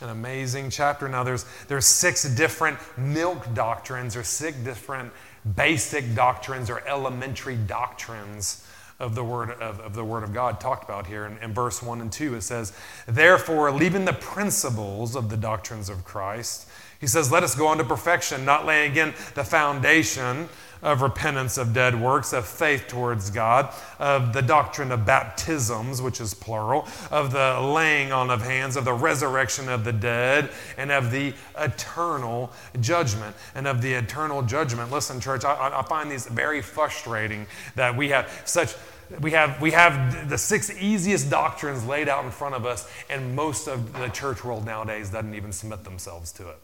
An 0.00 0.08
amazing 0.08 0.70
chapter. 0.70 1.08
Now, 1.08 1.22
there's, 1.22 1.44
there's 1.68 1.86
six 1.86 2.22
different 2.34 2.78
milk 2.96 3.54
doctrines, 3.54 4.16
or 4.16 4.22
six 4.22 4.56
different 4.58 5.12
basic 5.54 6.14
doctrines, 6.14 6.70
or 6.70 6.86
elementary 6.86 7.56
doctrines 7.56 8.66
of 8.98 9.14
the 9.14 9.24
word 9.24 9.50
of, 9.50 9.80
of 9.80 9.94
the 9.94 10.04
word 10.04 10.22
of 10.22 10.32
God 10.32 10.58
talked 10.60 10.84
about 10.84 11.06
here 11.06 11.26
in, 11.26 11.36
in 11.38 11.52
verse 11.52 11.82
1 11.82 12.00
and 12.00 12.10
2. 12.10 12.34
It 12.36 12.42
says, 12.42 12.72
Therefore, 13.06 13.70
leaving 13.70 14.06
the 14.06 14.14
principles 14.14 15.14
of 15.14 15.28
the 15.28 15.36
doctrines 15.36 15.90
of 15.90 16.04
Christ, 16.04 16.68
he 17.00 17.06
says, 17.06 17.30
Let 17.30 17.42
us 17.42 17.54
go 17.54 17.66
on 17.66 17.78
to 17.78 17.84
perfection, 17.84 18.44
not 18.44 18.66
laying 18.66 18.92
again 18.92 19.14
the 19.34 19.44
foundation 19.44 20.48
of 20.82 21.02
repentance 21.02 21.58
of 21.58 21.72
dead 21.72 22.00
works, 22.00 22.32
of 22.32 22.46
faith 22.46 22.86
towards 22.86 23.30
God, 23.30 23.72
of 23.98 24.32
the 24.32 24.42
doctrine 24.42 24.92
of 24.92 25.06
baptisms, 25.06 26.02
which 26.02 26.20
is 26.20 26.34
plural, 26.34 26.86
of 27.10 27.32
the 27.32 27.60
laying 27.60 28.12
on 28.12 28.30
of 28.30 28.42
hands, 28.42 28.76
of 28.76 28.84
the 28.84 28.92
resurrection 28.92 29.68
of 29.68 29.84
the 29.84 29.92
dead, 29.92 30.50
and 30.76 30.92
of 30.92 31.10
the 31.10 31.34
eternal 31.58 32.52
judgment. 32.80 33.34
And 33.54 33.66
of 33.66 33.82
the 33.82 33.94
eternal 33.94 34.42
judgment. 34.42 34.92
Listen, 34.92 35.20
church, 35.20 35.44
I, 35.44 35.80
I 35.80 35.82
find 35.82 36.10
these 36.10 36.26
very 36.26 36.62
frustrating 36.62 37.46
that 37.74 37.96
we 37.96 38.10
have 38.10 38.42
such 38.44 38.74
we 39.20 39.30
have, 39.30 39.60
we 39.60 39.70
have 39.70 40.28
the 40.28 40.36
six 40.36 40.68
easiest 40.80 41.30
doctrines 41.30 41.86
laid 41.86 42.08
out 42.08 42.24
in 42.24 42.32
front 42.32 42.56
of 42.56 42.66
us, 42.66 42.90
and 43.08 43.36
most 43.36 43.68
of 43.68 43.92
the 43.92 44.08
church 44.08 44.44
world 44.44 44.66
nowadays 44.66 45.10
doesn't 45.10 45.32
even 45.32 45.52
submit 45.52 45.84
themselves 45.84 46.32
to 46.32 46.48
it. 46.48 46.58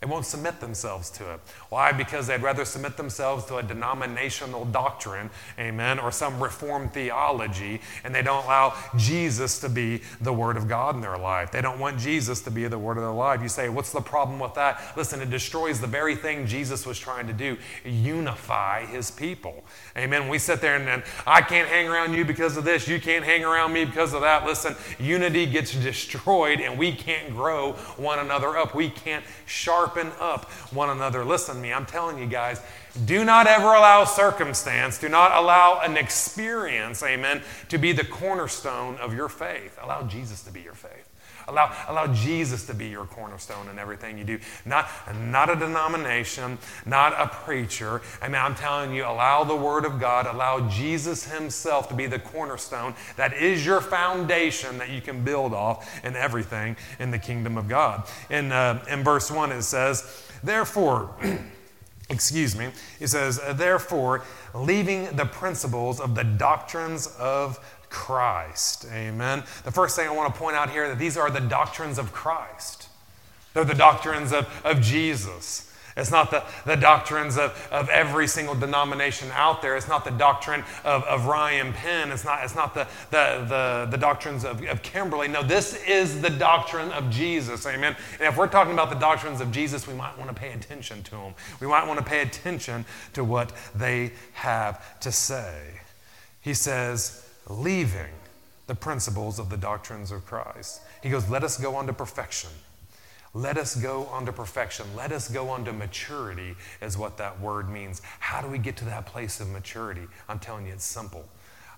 They 0.00 0.06
won't 0.06 0.26
submit 0.26 0.60
themselves 0.60 1.08
to 1.12 1.32
it. 1.32 1.40
Why? 1.70 1.90
Because 1.90 2.26
they'd 2.26 2.42
rather 2.42 2.66
submit 2.66 2.98
themselves 2.98 3.46
to 3.46 3.56
a 3.56 3.62
denominational 3.62 4.66
doctrine, 4.66 5.30
amen, 5.58 5.98
or 5.98 6.12
some 6.12 6.38
reformed 6.42 6.92
theology, 6.92 7.80
and 8.04 8.14
they 8.14 8.20
don't 8.20 8.44
allow 8.44 8.74
Jesus 8.98 9.58
to 9.60 9.70
be 9.70 10.02
the 10.20 10.34
Word 10.34 10.58
of 10.58 10.68
God 10.68 10.96
in 10.96 11.00
their 11.00 11.16
life. 11.16 11.50
They 11.50 11.62
don't 11.62 11.78
want 11.78 11.98
Jesus 11.98 12.42
to 12.42 12.50
be 12.50 12.68
the 12.68 12.78
Word 12.78 12.98
of 12.98 13.04
their 13.04 13.10
life. 13.10 13.40
You 13.40 13.48
say, 13.48 13.70
what's 13.70 13.90
the 13.90 14.02
problem 14.02 14.38
with 14.38 14.52
that? 14.54 14.82
Listen, 14.98 15.22
it 15.22 15.30
destroys 15.30 15.80
the 15.80 15.86
very 15.86 16.14
thing 16.14 16.46
Jesus 16.46 16.84
was 16.84 16.98
trying 16.98 17.26
to 17.28 17.32
do 17.32 17.56
unify 17.82 18.84
His 18.84 19.10
people. 19.10 19.64
Amen. 19.96 20.28
We 20.28 20.38
sit 20.38 20.60
there 20.60 20.76
and, 20.76 20.86
and 20.90 21.04
I 21.26 21.40
can't 21.40 21.68
hang 21.68 21.88
around 21.88 22.12
you 22.12 22.26
because 22.26 22.58
of 22.58 22.64
this, 22.64 22.86
you 22.86 23.00
can't 23.00 23.24
hang 23.24 23.46
around 23.46 23.72
me 23.72 23.86
because 23.86 24.12
of 24.12 24.20
that. 24.20 24.44
Listen, 24.44 24.76
unity 24.98 25.46
gets 25.46 25.72
destroyed, 25.72 26.60
and 26.60 26.78
we 26.78 26.92
can't 26.92 27.30
grow 27.30 27.72
one 27.96 28.18
another 28.18 28.58
up. 28.58 28.74
We 28.74 28.90
can't 28.90 29.24
sharpen 29.46 29.85
sharpen 29.86 30.10
up 30.20 30.50
one 30.72 30.90
another. 30.90 31.24
Listen 31.24 31.56
to 31.56 31.60
me, 31.60 31.72
I'm 31.72 31.86
telling 31.86 32.18
you 32.18 32.26
guys, 32.26 32.60
do 33.04 33.24
not 33.24 33.46
ever 33.46 33.68
allow 33.68 34.04
circumstance, 34.04 34.98
do 34.98 35.08
not 35.08 35.32
allow 35.32 35.80
an 35.80 35.96
experience, 35.96 37.02
amen, 37.02 37.42
to 37.68 37.78
be 37.78 37.92
the 37.92 38.04
cornerstone 38.04 38.96
of 38.96 39.14
your 39.14 39.28
faith. 39.28 39.78
Allow 39.80 40.02
Jesus 40.02 40.42
to 40.42 40.52
be 40.52 40.60
your 40.60 40.74
faith. 40.74 41.08
Allow, 41.48 41.74
allow 41.88 42.12
Jesus 42.12 42.66
to 42.66 42.74
be 42.74 42.88
your 42.88 43.04
cornerstone 43.04 43.68
in 43.68 43.78
everything 43.78 44.18
you 44.18 44.24
do. 44.24 44.38
Not, 44.64 44.88
not 45.14 45.50
a 45.50 45.56
denomination, 45.56 46.58
not 46.84 47.12
a 47.12 47.28
preacher. 47.28 48.02
I 48.20 48.28
mean, 48.28 48.40
I'm 48.40 48.54
telling 48.54 48.94
you, 48.94 49.04
allow 49.04 49.44
the 49.44 49.56
Word 49.56 49.84
of 49.84 50.00
God, 50.00 50.26
allow 50.26 50.68
Jesus 50.68 51.30
Himself 51.30 51.88
to 51.88 51.94
be 51.94 52.06
the 52.06 52.18
cornerstone 52.18 52.94
that 53.16 53.32
is 53.34 53.64
your 53.64 53.80
foundation 53.80 54.78
that 54.78 54.90
you 54.90 55.00
can 55.00 55.24
build 55.24 55.54
off 55.54 56.04
in 56.04 56.16
everything 56.16 56.76
in 56.98 57.10
the 57.10 57.18
kingdom 57.18 57.56
of 57.56 57.68
God. 57.68 58.08
In, 58.30 58.52
uh, 58.52 58.84
in 58.88 59.04
verse 59.04 59.30
1, 59.30 59.52
it 59.52 59.62
says, 59.62 60.24
Therefore, 60.42 61.14
excuse 62.10 62.56
me, 62.56 62.70
it 63.00 63.08
says, 63.08 63.40
Therefore, 63.54 64.24
leaving 64.54 65.04
the 65.16 65.26
principles 65.26 66.00
of 66.00 66.14
the 66.14 66.24
doctrines 66.24 67.08
of 67.18 67.58
Christ. 67.90 68.86
Amen. 68.92 69.42
The 69.64 69.70
first 69.70 69.96
thing 69.96 70.08
I 70.08 70.12
want 70.12 70.32
to 70.32 70.38
point 70.38 70.56
out 70.56 70.70
here 70.70 70.88
that 70.88 70.98
these 70.98 71.16
are 71.16 71.30
the 71.30 71.40
doctrines 71.40 71.98
of 71.98 72.12
Christ. 72.12 72.88
They're 73.54 73.64
the 73.64 73.74
doctrines 73.74 74.32
of, 74.32 74.48
of 74.64 74.80
Jesus. 74.80 75.66
It's 75.96 76.10
not 76.10 76.30
the, 76.30 76.44
the 76.66 76.76
doctrines 76.76 77.38
of, 77.38 77.68
of 77.72 77.88
every 77.88 78.26
single 78.26 78.54
denomination 78.54 79.30
out 79.32 79.62
there. 79.62 79.78
It's 79.78 79.88
not 79.88 80.04
the 80.04 80.10
doctrine 80.10 80.62
of, 80.84 81.02
of 81.04 81.24
Ryan 81.24 81.72
Penn. 81.72 82.12
It's 82.12 82.24
not, 82.24 82.44
it's 82.44 82.54
not 82.54 82.74
the, 82.74 82.86
the, 83.10 83.46
the, 83.48 83.88
the 83.92 83.96
doctrines 83.96 84.44
of, 84.44 84.62
of 84.64 84.82
Kimberly. 84.82 85.26
No, 85.28 85.42
this 85.42 85.82
is 85.86 86.20
the 86.20 86.28
doctrine 86.28 86.92
of 86.92 87.08
Jesus. 87.08 87.64
Amen. 87.64 87.96
And 88.18 88.28
if 88.28 88.36
we're 88.36 88.46
talking 88.46 88.74
about 88.74 88.90
the 88.90 88.96
doctrines 88.96 89.40
of 89.40 89.50
Jesus, 89.50 89.86
we 89.88 89.94
might 89.94 90.18
want 90.18 90.28
to 90.28 90.34
pay 90.34 90.52
attention 90.52 91.02
to 91.04 91.12
them. 91.12 91.34
We 91.60 91.66
might 91.66 91.86
want 91.86 91.98
to 91.98 92.04
pay 92.04 92.20
attention 92.20 92.84
to 93.14 93.24
what 93.24 93.52
they 93.74 94.12
have 94.34 95.00
to 95.00 95.10
say. 95.10 95.80
He 96.42 96.52
says, 96.52 97.25
leaving 97.48 98.12
the 98.66 98.74
principles 98.74 99.38
of 99.38 99.48
the 99.48 99.56
doctrines 99.56 100.10
of 100.10 100.26
Christ. 100.26 100.80
He 101.02 101.10
goes, 101.10 101.28
Let 101.28 101.44
us 101.44 101.58
go 101.58 101.76
on 101.76 101.86
to 101.86 101.92
perfection. 101.92 102.50
Let 103.34 103.58
us 103.58 103.76
go 103.76 104.06
on 104.06 104.24
to 104.26 104.32
perfection. 104.32 104.86
Let 104.96 105.12
us 105.12 105.28
go 105.28 105.50
on 105.50 105.64
to 105.66 105.72
maturity, 105.72 106.56
is 106.80 106.96
what 106.96 107.18
that 107.18 107.38
word 107.40 107.68
means. 107.68 108.00
How 108.18 108.40
do 108.40 108.48
we 108.48 108.58
get 108.58 108.76
to 108.78 108.84
that 108.86 109.06
place 109.06 109.40
of 109.40 109.48
maturity? 109.48 110.06
I'm 110.28 110.38
telling 110.38 110.66
you, 110.66 110.72
it's 110.72 110.84
simple. 110.84 111.28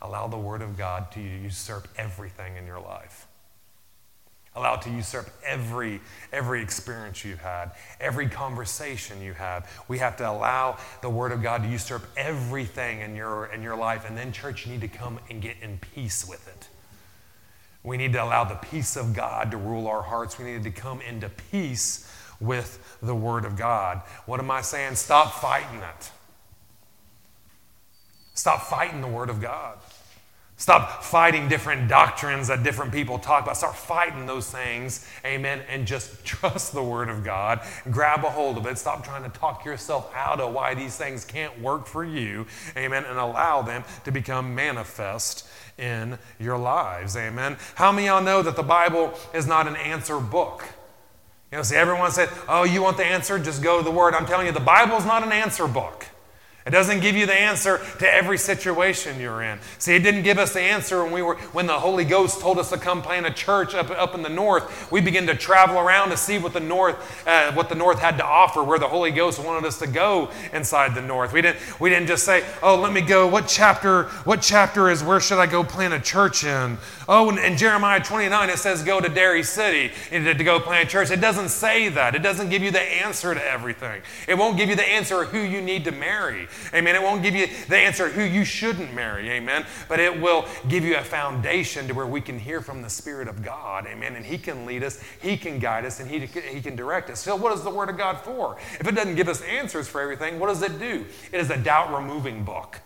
allow 0.01 0.29
the 0.29 0.39
Word 0.39 0.63
of 0.63 0.77
God 0.79 1.11
to 1.13 1.21
usurp 1.21 1.89
everything 1.97 2.57
in 2.57 2.67
your 2.67 2.81
life. 2.81 3.28
Allow 4.59 4.75
it 4.75 4.83
to 4.83 4.91
usurp 4.91 5.31
every, 5.47 6.01
every 6.33 6.61
experience 6.61 7.25
you've 7.25 7.41
had, 7.41 7.71
every 8.01 8.29
conversation 8.29 9.23
you 9.23 9.33
have. 9.35 9.71
We 9.87 9.99
have 9.99 10.17
to 10.17 10.29
allow 10.29 10.79
the 11.01 11.09
Word 11.09 11.31
of 11.31 11.43
God 11.43 11.63
to 11.63 11.69
usurp 11.69 12.03
everything 12.17 13.01
in 13.01 13.15
your, 13.15 13.47
in 13.47 13.63
your 13.63 13.77
life. 13.77 14.05
And 14.05 14.19
then, 14.19 14.33
church, 14.33 14.67
you 14.67 14.73
need 14.73 14.81
to 14.81 14.89
come 14.89 15.21
and 15.31 15.41
get 15.41 15.57
in 15.63 15.79
peace 15.79 16.29
with 16.29 16.49
it. 16.49 16.69
We 17.85 17.97
need 17.97 18.13
to 18.15 18.23
allow 18.23 18.43
the 18.43 18.57
peace 18.57 18.97
of 18.97 19.15
God 19.15 19.53
to 19.53 19.57
rule 19.57 19.87
our 19.87 20.03
hearts. 20.03 20.39
We 20.39 20.45
need 20.47 20.65
to 20.65 20.73
come 20.73 21.01
into 21.03 21.29
peace 21.29 22.13
with 22.41 22.99
the 23.01 23.15
Word 23.15 23.45
of 23.45 23.57
God. 23.57 24.03
What 24.27 24.41
am 24.41 24.51
I 24.51 24.63
saying? 24.63 24.97
Stop 24.97 25.41
fighting 25.41 25.79
it. 25.79 26.11
Stop 28.35 28.63
fighting 28.63 29.01
the 29.01 29.09
Word 29.09 29.31
of 29.31 29.41
God. 29.41 29.79
Stop 30.59 31.05
fighting 31.05 31.49
different 31.49 31.87
doctrines 31.87 32.49
that 32.49 32.65
different 32.65 32.91
people 32.91 33.17
talk 33.21 33.45
about. 33.45 33.57
Start 33.57 33.77
fighting 33.77 34.27
those 34.27 34.51
things, 34.51 35.07
amen, 35.25 35.63
and 35.69 35.87
just 35.87 36.25
trust 36.25 36.73
the 36.73 36.83
Word 36.83 37.09
of 37.09 37.23
God. 37.23 37.61
Grab 37.93 38.25
a 38.25 38.29
hold 38.29 38.59
of 38.59 38.67
it. 38.67 38.77
Stop 38.77 39.05
trying 39.05 39.23
to 39.23 39.39
talk 39.39 39.65
yourself 39.65 40.13
out 40.17 40.41
of 40.41 40.53
why 40.53 40.75
these 40.75 40.97
things 40.97 41.25
can't 41.25 41.59
work 41.61 41.87
for 41.87 42.05
you, 42.05 42.45
amen, 42.77 43.05
and 43.05 43.21
allow 43.21 43.63
them 43.63 43.85
to 44.05 44.11
become 44.11 44.53
manifest 44.53 45.49
in 45.79 46.19
your 46.41 46.59
lives, 46.59 47.17
amen. 47.17 47.57
How 47.77 47.93
many 47.93 48.09
y'all 48.09 48.21
know 48.21 48.43
that 48.43 48.57
the 48.57 48.65
Bible 48.65 49.15
is 49.33 49.47
not 49.47 49.69
an 49.69 49.77
answer 49.77 50.19
book? 50.19 50.65
You 51.53 51.59
know, 51.59 51.63
see, 51.63 51.77
everyone 51.77 52.11
said, 52.11 52.31
oh, 52.49 52.65
you 52.65 52.83
want 52.83 52.97
the 52.97 53.07
answer? 53.07 53.39
Just 53.39 53.63
go 53.63 53.79
to 53.79 53.85
the 53.85 53.93
Word. 53.93 54.13
I'm 54.13 54.27
telling 54.27 54.49
you, 54.49 54.53
the 54.53 54.59
Bible 54.59 54.97
is 54.97 55.07
not 55.07 55.23
an 55.23 55.31
answer 55.31 55.69
book. 55.69 56.05
It 56.69 56.73
doesn't 56.73 57.01
give 57.01 57.17
you 57.17 57.25
the 57.25 57.33
answer 57.33 57.81
to 57.99 58.07
every 58.07 58.37
situation 58.37 59.19
you're 59.19 59.43
in. 59.43 59.59
See, 59.79 59.95
it 59.97 60.01
didn't 60.01 60.21
give 60.21 60.37
us 60.37 60.53
the 60.53 60.61
answer 60.61 61.03
when 61.03 61.15
we 61.15 61.23
were 61.23 61.37
when 61.53 61.67
the 61.67 61.73
Holy 61.79 62.05
Ghost 62.05 62.43
told 62.43 62.59
us 62.59 62.69
to 62.69 62.77
come 62.77 63.01
plant 63.01 63.25
a 63.25 63.31
church 63.31 63.75
up, 63.75 63.91
up 63.91 64.15
in 64.15 64.21
the 64.21 64.29
north. 64.29 64.93
We 64.93 65.01
began 65.01 65.27
to 65.29 65.35
travel 65.35 65.79
around 65.79 66.11
to 66.11 66.19
see 66.19 66.37
what 66.37 66.53
the 66.53 66.61
north 66.61 67.27
uh, 67.27 67.53
what 67.53 67.71
the 67.71 67.75
north 67.75 68.01
had 68.01 68.19
to 68.19 68.25
offer, 68.25 68.63
where 68.63 68.79
the 68.79 68.87
Holy 68.87 69.11
Ghost 69.11 69.43
wanted 69.43 69.67
us 69.67 69.79
to 69.79 69.87
go 69.87 70.31
inside 70.53 70.95
the 70.95 71.01
north. 71.01 71.33
We 71.33 71.41
didn't 71.41 71.81
we 71.81 71.89
didn't 71.89 72.07
just 72.07 72.25
say, 72.25 72.45
"Oh, 72.63 72.77
let 72.77 72.93
me 72.93 73.01
go. 73.01 73.27
What 73.27 73.49
chapter? 73.49 74.03
What 74.25 74.43
chapter 74.43 74.91
is 74.91 75.03
where 75.03 75.21
should 75.21 75.39
I 75.39 75.47
go 75.47 75.65
plant 75.65 75.95
a 75.95 76.01
church 76.01 76.45
in?" 76.45 76.77
Oh, 77.09 77.31
in, 77.31 77.39
in 77.39 77.57
Jeremiah 77.57 78.01
29 78.01 78.51
it 78.51 78.59
says 78.59 78.83
go 78.83 79.01
to 79.01 79.09
Derry 79.09 79.43
City 79.43 79.91
to, 80.11 80.35
to 80.35 80.45
go 80.45 80.61
plant 80.61 80.89
a 80.89 80.93
church. 80.93 81.11
It 81.11 81.23
doesn't 81.23 81.49
say 81.49 81.89
that. 81.89 82.15
It 82.15 82.19
doesn't 82.19 82.51
give 82.51 82.63
you 82.63 82.71
the 82.71 82.83
answer 82.83 83.33
to 83.33 83.43
everything. 83.43 84.03
It 84.27 84.37
won't 84.37 84.59
give 84.59 84.69
you 84.69 84.77
the 84.77 84.87
answer 84.87 85.23
of 85.23 85.31
who 85.31 85.39
you 85.39 85.63
need 85.63 85.85
to 85.85 85.93
marry. 85.93 86.47
Amen. 86.75 86.95
It 86.95 87.03
won't 87.03 87.23
give 87.23 87.35
you 87.35 87.47
the 87.69 87.77
answer 87.77 88.09
who 88.09 88.23
you 88.23 88.45
shouldn't 88.45 88.95
marry. 88.95 89.31
Amen. 89.31 89.67
But 89.89 90.01
it 90.01 90.21
will 90.21 90.47
give 90.69 90.85
you 90.85 90.97
a 90.97 91.03
foundation 91.03 91.89
to 91.89 91.95
where 91.95 92.07
we 92.07 92.21
can 92.21 92.39
hear 92.39 92.61
from 92.61 92.83
the 92.83 92.91
Spirit 92.91 93.29
of 93.29 93.43
God. 93.43 93.87
Amen. 93.87 94.17
And 94.17 94.25
He 94.25 94.39
can 94.39 94.67
lead 94.67 94.83
us, 94.83 95.01
He 95.21 95.37
can 95.37 95.59
guide 95.59 95.85
us, 95.85 96.01
and 96.01 96.11
He, 96.11 96.21
he 96.21 96.61
can 96.61 96.77
direct 96.77 97.11
us. 97.11 97.21
So, 97.21 97.37
what 97.37 97.53
is 97.55 97.63
the 97.63 97.71
Word 97.71 97.89
of 97.89 97.97
God 97.97 98.19
for? 98.21 98.57
If 98.79 98.87
it 98.87 98.95
doesn't 98.95 99.17
give 99.17 99.29
us 99.29 99.43
answers 99.43 99.89
for 99.89 100.01
everything, 100.01 100.39
what 100.39 100.49
does 100.49 100.63
it 100.63 100.79
do? 100.79 101.07
It 101.33 101.41
is 101.41 101.51
a 101.51 101.57
doubt 101.57 101.93
removing 101.95 102.45
book. 102.45 102.81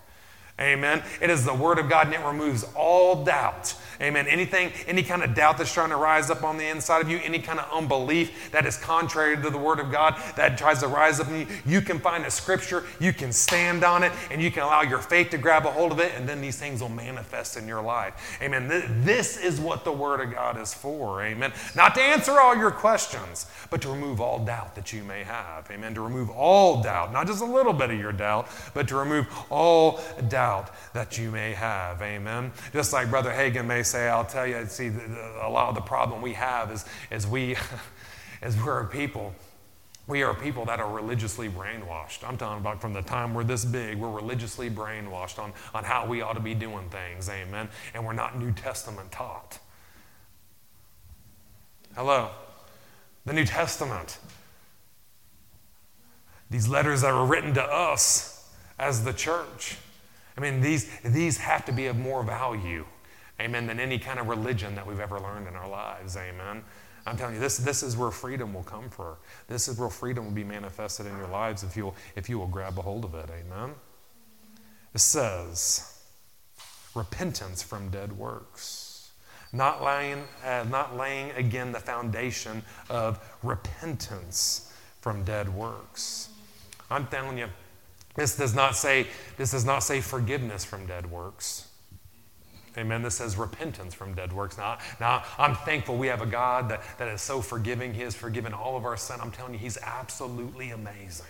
Amen. 0.61 1.03
It 1.21 1.31
is 1.31 1.45
the 1.45 1.55
Word 1.55 1.79
of 1.79 1.89
God 1.89 2.07
and 2.07 2.15
it 2.15 2.25
removes 2.25 2.65
all 2.77 3.25
doubt. 3.25 3.75
Amen. 4.03 4.27
Anything, 4.27 4.73
any 4.89 5.03
kind 5.03 5.23
of 5.23 5.35
doubt 5.35 5.59
that's 5.59 5.73
trying 5.73 5.91
to 5.91 5.97
rise 5.97 6.29
up 6.29 6.43
on 6.43 6.59
the 6.59 6.67
inside 6.67 7.03
of 7.03 7.09
you, 7.09 7.21
any 7.23 7.39
kind 7.39 7.61
of 7.61 7.71
unbelief 7.73 8.51
that 8.51 8.67
is 8.67 8.77
contrary 8.77 9.41
to 9.41 9.51
the 9.51 9.59
Word 9.59 9.79
of 9.79 9.93
God 9.93 10.21
that 10.37 10.59
tries 10.59 10.81
to 10.81 10.89
rise 10.89 11.21
up 11.21 11.29
in 11.29 11.41
you, 11.41 11.47
you 11.65 11.81
can 11.81 12.01
find 12.01 12.25
a 12.25 12.31
scripture, 12.31 12.85
you 12.99 13.13
can 13.13 13.33
stand 13.33 13.85
on 13.85 14.03
it, 14.03 14.11
and 14.31 14.43
you 14.43 14.51
can 14.51 14.65
allow 14.65 14.83
your 14.83 14.99
faith 14.99 15.31
to 15.31 15.39
grab 15.39 15.67
a 15.67 15.71
hold 15.71 15.93
of 15.93 16.01
it, 16.01 16.13
and 16.17 16.29
then 16.29 16.41
these 16.41 16.59
things 16.59 16.81
will 16.81 16.89
manifest 16.89 17.57
in 17.57 17.69
your 17.69 17.81
life. 17.81 18.39
Amen. 18.43 18.67
This 19.05 19.37
is 19.37 19.61
what 19.61 19.85
the 19.85 19.93
Word 19.93 20.21
of 20.21 20.33
God 20.33 20.61
is 20.61 20.75
for. 20.75 21.23
Amen. 21.23 21.53
Not 21.77 21.95
to 21.95 22.03
answer 22.03 22.41
all 22.41 22.57
your 22.57 22.73
questions, 22.73 23.47
but 23.71 23.81
to 23.83 23.89
remove 23.89 24.21
all 24.21 24.45
doubt 24.45 24.75
that 24.75 24.93
you 24.93 25.05
may 25.05 25.23
have. 25.23 25.71
Amen. 25.71 25.95
To 25.95 26.01
remove 26.01 26.29
all 26.31 26.83
doubt, 26.83 27.13
not 27.13 27.29
just 27.29 27.41
a 27.41 27.47
little 27.47 27.73
bit 27.73 27.91
of 27.91 28.01
your 28.01 28.13
doubt, 28.13 28.49
but 28.75 28.89
to 28.89 28.97
remove 28.97 29.29
all 29.49 30.01
doubt 30.29 30.71
that 30.93 31.19
you 31.19 31.31
may 31.31 31.53
have. 31.53 32.03
Amen. 32.03 32.51
Just 32.73 32.93
like 32.93 33.09
Brother 33.09 33.31
Hagin 33.31 33.67
may 33.67 33.83
say, 33.83 33.92
I'll 34.01 34.25
tell 34.25 34.47
you, 34.47 34.65
see, 34.67 34.89
the, 34.89 35.01
the, 35.01 35.47
a 35.47 35.49
lot 35.49 35.69
of 35.69 35.75
the 35.75 35.81
problem 35.81 36.23
we 36.23 36.33
have 36.35 36.71
is, 36.71 36.85
is 37.11 37.27
we, 37.27 37.57
as 38.43 38.57
we're 38.57 38.81
a 38.81 38.87
people, 38.87 39.35
we 40.07 40.23
are 40.23 40.35
people 40.35 40.65
that 40.65 40.81
are 40.81 40.91
religiously 40.91 41.49
brainwashed. 41.49 42.27
I'm 42.27 42.37
talking 42.37 42.61
about 42.61 42.81
from 42.81 42.93
the 42.93 43.03
time 43.03 43.35
we're 43.35 43.45
this 43.45 43.65
big, 43.65 43.99
we're 43.99 44.11
religiously 44.11 44.69
brainwashed 44.69 45.39
on, 45.39 45.53
on 45.75 45.85
how 45.85 46.07
we 46.07 46.23
ought 46.23 46.35
to 46.35 46.41
be 46.41 46.55
doing 46.55 46.89
things, 46.91 47.29
amen? 47.29 47.69
And 47.95 48.05
we're 48.05 48.13
not 48.13 48.39
New 48.39 48.53
Testament 48.53 49.13
taught. 49.13 49.59
Hello? 51.95 52.31
The 53.25 53.33
New 53.33 53.45
Testament. 53.45 54.19
These 56.51 56.69
letters 56.69 57.03
that 57.03 57.15
were 57.15 57.25
written 57.25 57.55
to 57.55 57.63
us 57.63 58.51
as 58.79 59.05
the 59.05 59.13
church. 59.13 59.77
I 60.37 60.41
mean, 60.41 60.61
these, 60.61 60.91
these 61.05 61.39
have 61.39 61.65
to 61.67 61.73
be 61.73 61.87
of 61.87 61.97
more 61.97 62.23
value, 62.23 62.85
amen, 63.43 63.67
than 63.67 63.81
any 63.81 63.99
kind 63.99 64.19
of 64.19 64.29
religion 64.29 64.75
that 64.75 64.87
we've 64.87 65.01
ever 65.01 65.19
learned 65.21 65.49
in 65.49 65.55
our 65.55 65.69
lives, 65.69 66.17
amen. 66.17 66.63
I'm 67.05 67.17
telling 67.17 67.35
you, 67.35 67.41
this, 67.41 67.59
this 67.59 67.83
is 67.83 67.97
where 67.97 68.11
freedom 68.11 68.55
will 68.55 68.63
come 68.63 68.89
for. 68.89 69.19
This 69.49 69.67
is 69.67 69.79
where 69.79 69.91
freedom 69.91 70.25
will 70.25 70.33
be 70.33 70.45
manifested 70.45 71.07
in 71.07 71.17
your 71.17 71.27
lives 71.27 71.65
if 71.65 71.77
you'll, 71.77 71.97
if 72.15 72.29
you 72.29 72.39
will 72.39 72.47
grab 72.47 72.79
a 72.79 72.83
hold 72.83 73.05
of 73.05 73.15
it, 73.15 73.29
amen. 73.29 73.75
It 74.95 75.01
says, 75.01 76.01
repentance 76.95 77.63
from 77.63 77.91
dead 77.91 78.17
works. 78.17 79.11
Not 79.53 79.83
laying, 79.83 80.23
uh, 80.45 80.65
not 80.71 80.97
laying 80.97 81.31
again 81.33 81.73
the 81.73 81.81
foundation 81.81 82.63
of 82.89 83.19
repentance 83.43 84.73
from 85.01 85.25
dead 85.25 85.53
works. 85.53 86.29
I'm 86.91 87.07
telling 87.09 87.39
you, 87.39 87.49
this 88.15 88.37
does 88.37 88.55
not 88.55 88.77
say, 88.77 89.07
this 89.37 89.51
does 89.51 89.65
not 89.65 89.81
say 89.81 90.01
forgiveness 90.01 90.65
from 90.65 90.87
dead 90.87 91.11
works. 91.11 91.69
Amen. 92.79 93.03
This 93.03 93.17
says 93.17 93.37
repentance 93.37 93.93
from 93.93 94.15
dead 94.15 94.33
works. 94.33 94.57
Now, 94.57 94.79
now 94.99 95.25
I'm 95.39 95.55
thankful 95.55 95.97
we 95.97 96.07
have 96.07 96.23
a 96.23 96.27
God 96.27 96.71
that, 96.71 96.83
that 96.99 97.09
is 97.09 97.21
so 97.21 97.43
forgiving. 97.43 97.93
He 97.93 98.03
has 98.03 98.15
forgiven 98.15 98.55
all 98.55 98.77
of 98.77 98.85
our 98.85 98.97
sin. 98.97 99.19
I'm 99.21 99.31
telling 99.31 99.53
you, 99.53 99.59
He's 99.59 99.79
absolutely 99.83 100.71
amazing. 100.71 101.27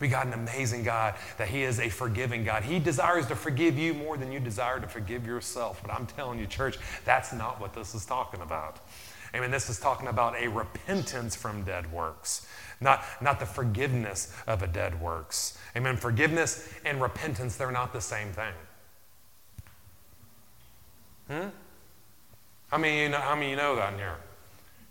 We 0.00 0.08
got 0.08 0.26
an 0.26 0.32
amazing 0.32 0.82
God 0.82 1.14
that 1.38 1.48
He 1.48 1.62
is 1.62 1.78
a 1.78 1.88
forgiving 1.88 2.42
God. 2.44 2.64
He 2.64 2.80
desires 2.80 3.26
to 3.26 3.36
forgive 3.36 3.78
you 3.78 3.94
more 3.94 4.16
than 4.16 4.32
you 4.32 4.40
desire 4.40 4.80
to 4.80 4.88
forgive 4.88 5.24
yourself. 5.26 5.80
But 5.80 5.92
I'm 5.92 6.06
telling 6.06 6.40
you, 6.40 6.46
church, 6.46 6.78
that's 7.04 7.32
not 7.32 7.60
what 7.60 7.72
this 7.72 7.94
is 7.94 8.04
talking 8.04 8.40
about. 8.40 8.80
Amen. 9.34 9.50
This 9.50 9.70
is 9.70 9.78
talking 9.78 10.08
about 10.08 10.36
a 10.36 10.48
repentance 10.48 11.34
from 11.36 11.62
dead 11.64 11.92
works, 11.92 12.46
not, 12.80 13.04
not 13.20 13.40
the 13.40 13.46
forgiveness 13.46 14.32
of 14.46 14.62
a 14.62 14.66
dead 14.66 15.00
works. 15.00 15.58
Amen. 15.76 15.96
Forgiveness 15.96 16.72
and 16.84 17.00
repentance, 17.00 17.56
they're 17.56 17.72
not 17.72 17.92
the 17.92 18.00
same 18.00 18.32
thing. 18.32 18.52
Hmm? 21.28 21.48
How 22.68 22.78
many 22.78 23.02
you 23.02 23.08
know, 23.08 23.18
how 23.18 23.34
many 23.34 23.50
you 23.50 23.56
know 23.56 23.76
that 23.76 23.92
in 23.92 23.98
here? 23.98 24.16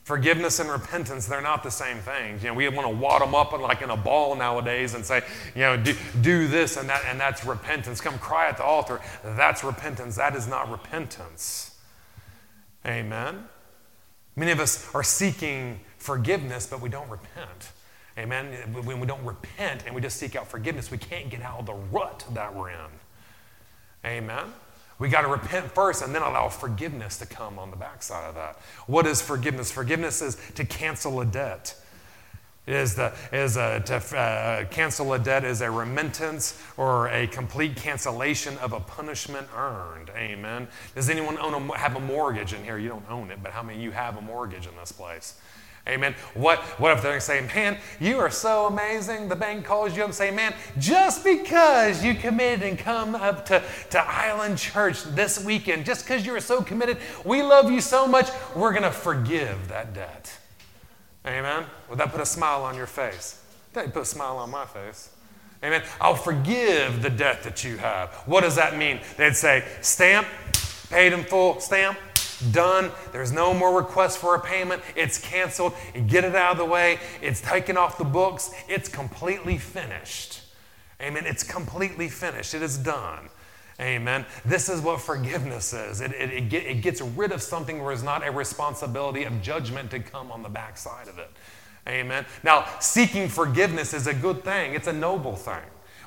Forgiveness 0.03 0.59
and 0.59 0.69
repentance, 0.69 1.27
they're 1.27 1.41
not 1.41 1.63
the 1.63 1.71
same 1.71 1.97
things. 1.99 2.43
You 2.43 2.49
know, 2.49 2.55
we 2.55 2.67
want 2.67 2.87
to 2.87 2.95
wad 2.95 3.21
them 3.21 3.33
up 3.33 3.53
in 3.53 3.61
like 3.61 3.81
in 3.81 3.89
a 3.89 3.95
ball 3.95 4.35
nowadays 4.35 4.95
and 4.95 5.05
say, 5.05 5.21
you 5.55 5.61
know, 5.61 5.77
do, 5.77 5.95
do 6.21 6.47
this 6.47 6.75
and 6.75 6.89
that, 6.89 7.03
and 7.07 7.19
that's 7.19 7.45
repentance. 7.45 8.01
Come 8.01 8.19
cry 8.19 8.49
at 8.49 8.57
the 8.57 8.63
altar. 8.63 8.99
That's 9.23 9.63
repentance. 9.63 10.17
That 10.17 10.35
is 10.35 10.47
not 10.47 10.69
repentance. 10.69 11.77
Amen. 12.85 13.45
Many 14.35 14.51
of 14.51 14.59
us 14.59 14.93
are 14.93 15.03
seeking 15.03 15.79
forgiveness, 15.97 16.67
but 16.67 16.81
we 16.81 16.89
don't 16.89 17.09
repent. 17.09 17.71
Amen. 18.17 18.73
When 18.73 18.99
we 18.99 19.07
don't 19.07 19.23
repent 19.23 19.83
and 19.85 19.95
we 19.95 20.01
just 20.01 20.17
seek 20.17 20.35
out 20.35 20.47
forgiveness, 20.47 20.91
we 20.91 20.97
can't 20.97 21.29
get 21.29 21.41
out 21.41 21.59
of 21.59 21.65
the 21.65 21.73
rut 21.73 22.25
that 22.33 22.53
we're 22.53 22.69
in. 22.69 22.91
Amen. 24.05 24.53
We 24.99 25.09
got 25.09 25.21
to 25.21 25.27
repent 25.27 25.71
first 25.71 26.03
and 26.03 26.13
then 26.13 26.21
allow 26.21 26.49
forgiveness 26.49 27.17
to 27.17 27.25
come 27.25 27.57
on 27.59 27.71
the 27.71 27.77
backside 27.77 28.29
of 28.29 28.35
that. 28.35 28.57
What 28.87 29.05
is 29.05 29.21
forgiveness? 29.21 29.71
Forgiveness 29.71 30.21
is 30.21 30.37
to 30.55 30.65
cancel 30.65 31.21
a 31.21 31.25
debt. 31.25 31.75
It 32.65 32.75
is, 32.75 32.95
the, 32.95 33.11
is 33.33 33.57
a, 33.57 33.81
to 33.81 34.17
uh, 34.17 34.65
cancel 34.65 35.11
a 35.11 35.19
debt 35.19 35.43
is 35.43 35.59
a 35.59 35.69
remittance 35.69 36.61
or 36.77 37.09
a 37.09 37.27
complete 37.27 37.75
cancellation 37.75 38.57
of 38.59 38.71
a 38.71 38.79
punishment 38.79 39.47
earned. 39.53 40.09
Amen. 40.15 40.69
Does 40.95 41.09
anyone 41.09 41.37
own 41.39 41.53
a, 41.53 41.77
have 41.77 41.97
a 41.97 41.99
mortgage 41.99 42.53
in 42.53 42.63
here? 42.63 42.77
You 42.77 42.87
don't 42.87 43.09
own 43.09 43.31
it, 43.31 43.39
but 43.43 43.51
how 43.51 43.63
many 43.63 43.79
of 43.79 43.83
you 43.83 43.91
have 43.91 44.17
a 44.17 44.21
mortgage 44.21 44.65
in 44.65 44.75
this 44.77 44.93
place? 44.93 45.41
Amen. 45.87 46.15
What, 46.33 46.59
what 46.79 46.97
if 46.97 47.03
they're 47.03 47.41
man, 47.41 47.77
you 47.99 48.17
are 48.19 48.29
so 48.29 48.67
amazing? 48.67 49.27
The 49.27 49.35
bank 49.35 49.65
calls 49.65 49.95
you 49.97 50.03
up 50.03 50.09
and 50.09 50.15
say, 50.15 50.31
man, 50.31 50.53
just 50.79 51.25
because 51.25 52.03
you 52.03 52.15
committed 52.15 52.63
and 52.65 52.79
come 52.79 53.15
up 53.15 53.45
to, 53.47 53.61
to 53.89 53.99
Island 54.01 54.57
Church 54.57 55.03
this 55.03 55.43
weekend, 55.43 55.85
just 55.85 56.05
because 56.05 56.25
you 56.25 56.33
are 56.35 56.39
so 56.39 56.61
committed, 56.61 56.99
we 57.25 57.43
love 57.43 57.69
you 57.69 57.81
so 57.81 58.07
much, 58.07 58.29
we're 58.55 58.71
going 58.71 58.83
to 58.83 58.91
forgive 58.91 59.67
that 59.67 59.93
debt. 59.93 60.37
Amen. 61.27 61.65
Would 61.89 61.99
that 61.99 62.11
put 62.11 62.21
a 62.21 62.25
smile 62.25 62.63
on 62.63 62.75
your 62.75 62.87
face? 62.87 63.41
That 63.73 63.93
put 63.93 64.03
a 64.03 64.05
smile 64.05 64.37
on 64.37 64.51
my 64.51 64.65
face. 64.65 65.09
Amen. 65.61 65.83
I'll 65.99 66.15
forgive 66.15 67.01
the 67.01 67.09
debt 67.09 67.43
that 67.43 67.65
you 67.65 67.77
have. 67.77 68.13
What 68.25 68.41
does 68.41 68.55
that 68.55 68.77
mean? 68.77 69.01
They'd 69.17 69.35
say, 69.35 69.65
stamp, 69.81 70.27
paid 70.89 71.11
in 71.11 71.25
full, 71.25 71.59
stamp, 71.59 71.97
done. 72.51 72.91
There's 73.11 73.31
no 73.31 73.53
more 73.53 73.75
request 73.75 74.17
for 74.17 74.35
a 74.35 74.39
payment. 74.39 74.81
It's 74.95 75.17
canceled. 75.17 75.73
You 75.93 76.01
get 76.01 76.23
it 76.23 76.35
out 76.35 76.53
of 76.53 76.57
the 76.57 76.65
way. 76.65 76.99
It's 77.21 77.41
taken 77.41 77.77
off 77.77 77.97
the 77.97 78.03
books. 78.03 78.51
It's 78.67 78.89
completely 78.89 79.57
finished. 79.57 80.41
Amen. 81.01 81.25
It's 81.25 81.43
completely 81.43 82.09
finished. 82.09 82.53
It 82.53 82.61
is 82.61 82.77
done. 82.77 83.29
Amen. 83.79 84.25
This 84.45 84.69
is 84.69 84.81
what 84.81 85.01
forgiveness 85.01 85.73
is. 85.73 85.99
It, 85.99 86.11
it, 86.11 86.31
it, 86.31 86.49
get, 86.49 86.65
it 86.65 86.81
gets 86.81 87.01
rid 87.01 87.31
of 87.31 87.41
something 87.41 87.81
where 87.81 87.91
it's 87.91 88.03
not 88.03 88.25
a 88.25 88.31
responsibility 88.31 89.23
of 89.23 89.41
judgment 89.41 89.89
to 89.91 89.99
come 89.99 90.31
on 90.31 90.43
the 90.43 90.49
backside 90.49 91.07
of 91.07 91.17
it. 91.17 91.29
Amen. 91.87 92.25
Now, 92.43 92.65
seeking 92.79 93.27
forgiveness 93.27 93.93
is 93.93 94.07
a 94.07 94.13
good 94.13 94.43
thing, 94.43 94.73
it's 94.73 94.87
a 94.87 94.93
noble 94.93 95.35
thing. 95.35 95.63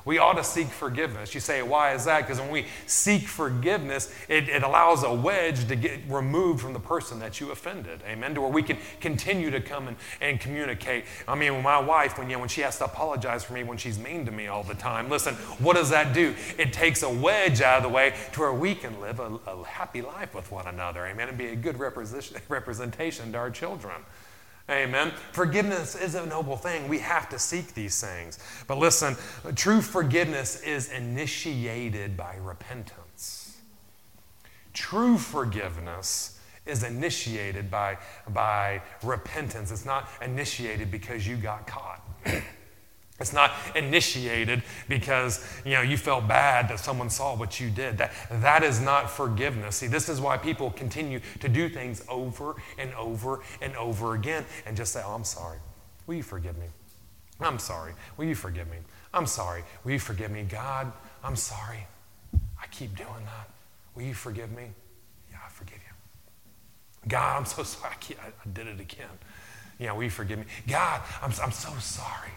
We 0.07 0.19
ought 0.19 0.37
to 0.37 0.43
seek 0.45 0.67
forgiveness. 0.67 1.35
You 1.35 1.41
say, 1.41 1.61
why 1.61 1.93
is 1.93 2.05
that? 2.05 2.21
Because 2.21 2.39
when 2.39 2.49
we 2.49 2.67
seek 2.85 3.23
forgiveness, 3.23 4.09
it, 4.29 4.47
it, 4.47 4.63
allows 4.63 5.03
a 5.03 5.13
wedge 5.13 5.67
to 5.67 5.75
get 5.75 5.99
removed 6.07 6.61
from 6.61 6.71
the 6.71 6.79
person 6.79 7.19
that 7.19 7.41
you 7.41 7.51
offended. 7.51 8.01
Amen. 8.07 8.33
To 8.35 8.39
where 8.39 8.49
we 8.49 8.63
can 8.63 8.77
continue 9.01 9.51
to 9.51 9.59
come 9.59 9.89
and, 9.89 9.97
and 10.21 10.39
communicate. 10.39 11.03
I 11.27 11.35
mean, 11.35 11.61
my 11.61 11.77
wife, 11.77 12.17
when, 12.17 12.29
you 12.29 12.37
know, 12.37 12.39
when 12.39 12.47
she 12.47 12.61
has 12.61 12.77
to 12.77 12.85
apologize 12.85 13.43
for 13.43 13.51
me 13.51 13.65
when 13.65 13.77
she's 13.77 13.99
mean 13.99 14.25
to 14.27 14.31
me 14.31 14.47
all 14.47 14.63
the 14.63 14.75
time, 14.75 15.09
listen, 15.09 15.35
what 15.59 15.75
does 15.75 15.89
that 15.89 16.13
do? 16.13 16.33
It 16.57 16.71
takes 16.71 17.03
a 17.03 17.09
wedge 17.09 17.59
out 17.59 17.75
of 17.75 17.83
the 17.83 17.89
way 17.89 18.13
to 18.31 18.39
where 18.39 18.53
we 18.53 18.75
can 18.75 19.01
live 19.01 19.19
a, 19.19 19.37
a 19.45 19.65
happy 19.65 20.01
life 20.01 20.33
with 20.33 20.49
one 20.53 20.67
another. 20.67 21.05
Amen. 21.05 21.27
And 21.27 21.37
be 21.37 21.47
a 21.47 21.55
good 21.57 21.77
representation 21.77 23.33
to 23.33 23.37
our 23.37 23.51
children. 23.51 24.05
Amen. 24.69 25.13
Forgiveness 25.31 25.95
is 25.95 26.15
a 26.15 26.25
noble 26.25 26.57
thing. 26.57 26.89
We 26.89 26.99
have 26.99 27.29
to 27.29 27.39
seek 27.39 27.73
these 27.73 28.01
things. 28.01 28.37
But 28.67 28.77
listen, 28.77 29.15
true 29.55 29.81
forgiveness 29.81 30.61
is 30.61 30.91
initiated 30.91 32.17
by 32.17 32.35
repentance. 32.41 33.57
True 34.73 35.17
forgiveness 35.17 36.39
is 36.65 36.83
initiated 36.83 37.71
by, 37.71 37.97
by 38.29 38.81
repentance. 39.03 39.71
It's 39.71 39.85
not 39.85 40.09
initiated 40.21 40.91
because 40.91 41.25
you 41.25 41.37
got 41.37 41.65
caught. 41.65 42.01
It's 43.19 43.33
not 43.33 43.51
initiated 43.75 44.61
because 44.87 45.43
you 45.65 45.73
know 45.73 45.81
you 45.81 45.97
felt 45.97 46.27
bad 46.27 46.69
that 46.69 46.79
someone 46.79 47.09
saw 47.09 47.35
what 47.35 47.59
you 47.59 47.69
did. 47.71 47.97
That, 47.97 48.11
that 48.29 48.63
is 48.63 48.79
not 48.79 49.09
forgiveness. 49.09 49.77
See, 49.77 49.87
this 49.87 50.07
is 50.07 50.21
why 50.21 50.37
people 50.37 50.69
continue 50.69 51.19
to 51.39 51.49
do 51.49 51.67
things 51.67 52.05
over 52.09 52.55
and 52.77 52.93
over 52.93 53.41
and 53.61 53.75
over 53.75 54.13
again 54.13 54.45
and 54.67 54.77
just 54.77 54.93
say, 54.93 55.01
Oh, 55.03 55.15
I'm 55.15 55.23
sorry. 55.23 55.57
Will 56.05 56.15
you 56.15 56.23
forgive 56.23 56.57
me? 56.57 56.67
I'm 57.39 57.59
sorry. 57.59 57.93
Will 58.17 58.25
you 58.25 58.35
forgive 58.35 58.67
me? 58.69 58.77
I'm 59.13 59.25
sorry. 59.25 59.63
Will 59.83 59.91
you 59.91 59.99
forgive 59.99 60.31
me? 60.31 60.43
God, 60.43 60.91
I'm 61.23 61.35
sorry. 61.35 61.87
I 62.61 62.67
keep 62.69 62.95
doing 62.95 63.25
that. 63.25 63.49
Will 63.95 64.03
you 64.03 64.13
forgive 64.13 64.51
me? 64.51 64.69
Yeah, 65.31 65.37
I 65.43 65.49
forgive 65.49 65.77
you. 65.77 67.09
God, 67.09 67.37
I'm 67.37 67.45
so 67.45 67.63
sorry. 67.63 67.93
I, 68.09 68.27
I 68.27 68.53
did 68.53 68.67
it 68.67 68.79
again. 68.79 69.07
Yeah, 69.79 69.93
will 69.93 70.03
you 70.03 70.09
forgive 70.09 70.39
me? 70.39 70.45
God, 70.67 71.01
I'm, 71.21 71.31
I'm 71.43 71.51
so 71.51 71.69
sorry. 71.79 72.31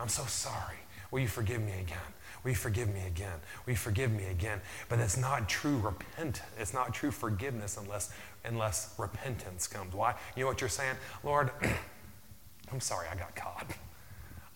I'm 0.00 0.08
so 0.08 0.24
sorry. 0.24 0.76
Will 1.10 1.20
you 1.20 1.28
forgive 1.28 1.60
me 1.60 1.72
again? 1.72 1.98
Will 2.42 2.50
you 2.50 2.56
forgive 2.56 2.88
me 2.88 3.02
again? 3.06 3.38
Will 3.66 3.72
you 3.72 3.76
forgive 3.76 4.10
me 4.10 4.24
again? 4.26 4.60
But 4.88 4.98
it's 4.98 5.16
not 5.16 5.48
true 5.48 5.76
repentance. 5.78 6.40
It's 6.58 6.72
not 6.72 6.94
true 6.94 7.10
forgiveness 7.10 7.76
unless, 7.76 8.12
unless 8.44 8.94
repentance 8.98 9.66
comes. 9.66 9.94
Why? 9.94 10.14
You 10.36 10.42
know 10.42 10.46
what 10.48 10.60
you're 10.60 10.70
saying? 10.70 10.96
Lord, 11.22 11.50
I'm 12.72 12.80
sorry 12.80 13.08
I 13.12 13.16
got 13.16 13.36
caught. 13.36 13.66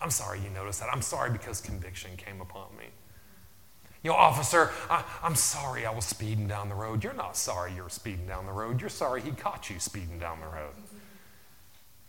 I'm 0.01 0.09
sorry 0.09 0.39
you 0.39 0.49
noticed 0.49 0.79
that. 0.79 0.89
I'm 0.91 1.01
sorry 1.01 1.31
because 1.31 1.61
conviction 1.61 2.11
came 2.17 2.41
upon 2.41 2.75
me. 2.77 2.85
You 4.03 4.11
know, 4.11 4.17
officer, 4.17 4.71
I, 4.89 5.03
am 5.23 5.35
sorry 5.35 5.85
I 5.85 5.91
was 5.91 6.05
speeding 6.05 6.47
down 6.47 6.69
the 6.69 6.75
road. 6.75 7.03
You're 7.03 7.13
not 7.13 7.35
sorry 7.35 7.73
you're 7.73 7.89
speeding 7.89 8.27
down 8.27 8.45
the 8.45 8.51
road. 8.51 8.79
You're 8.79 8.89
sorry 8.89 9.21
he 9.21 9.31
caught 9.31 9.69
you 9.69 9.79
speeding 9.79 10.19
down 10.19 10.39
the 10.41 10.47
road. 10.47 10.73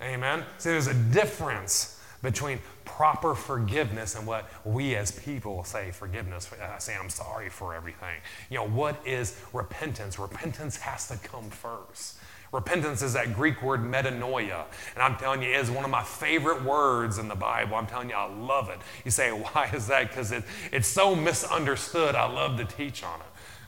Amen? 0.02 0.44
See, 0.58 0.70
there's 0.70 0.88
a 0.88 0.94
difference 0.94 1.95
between 2.26 2.58
proper 2.84 3.36
forgiveness 3.36 4.16
and 4.16 4.26
what 4.26 4.50
we 4.64 4.96
as 4.96 5.12
people 5.12 5.62
say 5.62 5.92
forgiveness. 5.92 6.50
I 6.60 6.76
say, 6.80 6.96
I'm 6.96 7.08
sorry 7.08 7.48
for 7.48 7.72
everything. 7.72 8.16
You 8.50 8.56
know, 8.58 8.66
what 8.66 9.00
is 9.06 9.40
repentance? 9.52 10.18
Repentance 10.18 10.76
has 10.78 11.06
to 11.06 11.16
come 11.18 11.48
first. 11.50 12.18
Repentance 12.52 13.00
is 13.00 13.12
that 13.12 13.32
Greek 13.32 13.62
word 13.62 13.80
metanoia. 13.82 14.64
And 14.94 15.04
I'm 15.04 15.14
telling 15.16 15.40
you, 15.40 15.50
it 15.50 15.60
is 15.60 15.70
one 15.70 15.84
of 15.84 15.90
my 15.90 16.02
favorite 16.02 16.64
words 16.64 17.18
in 17.18 17.28
the 17.28 17.36
Bible. 17.36 17.76
I'm 17.76 17.86
telling 17.86 18.10
you, 18.10 18.16
I 18.16 18.28
love 18.28 18.70
it. 18.70 18.80
You 19.04 19.12
say, 19.12 19.30
why 19.52 19.70
is 19.72 19.86
that? 19.86 20.08
Because 20.08 20.32
it, 20.32 20.42
it's 20.72 20.88
so 20.88 21.14
misunderstood. 21.14 22.16
I 22.16 22.28
love 22.28 22.56
to 22.58 22.64
teach 22.64 23.04
on 23.04 23.20
it. 23.20 23.26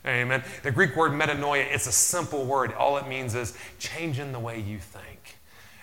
Amen. 0.09 0.42
The 0.64 0.73
Greek 0.73 0.97
word 0.97 1.12
metanoia, 1.12 1.64
it's 1.73 1.87
a 1.87 1.92
simple 1.92 2.44
word. 2.44 2.73
All 2.73 2.97
it 2.97 3.07
means 3.07 3.37
is 3.37 3.57
changing 3.79 4.33
the 4.33 4.40
way 4.40 4.59
you 4.59 4.79
think. 4.79 5.08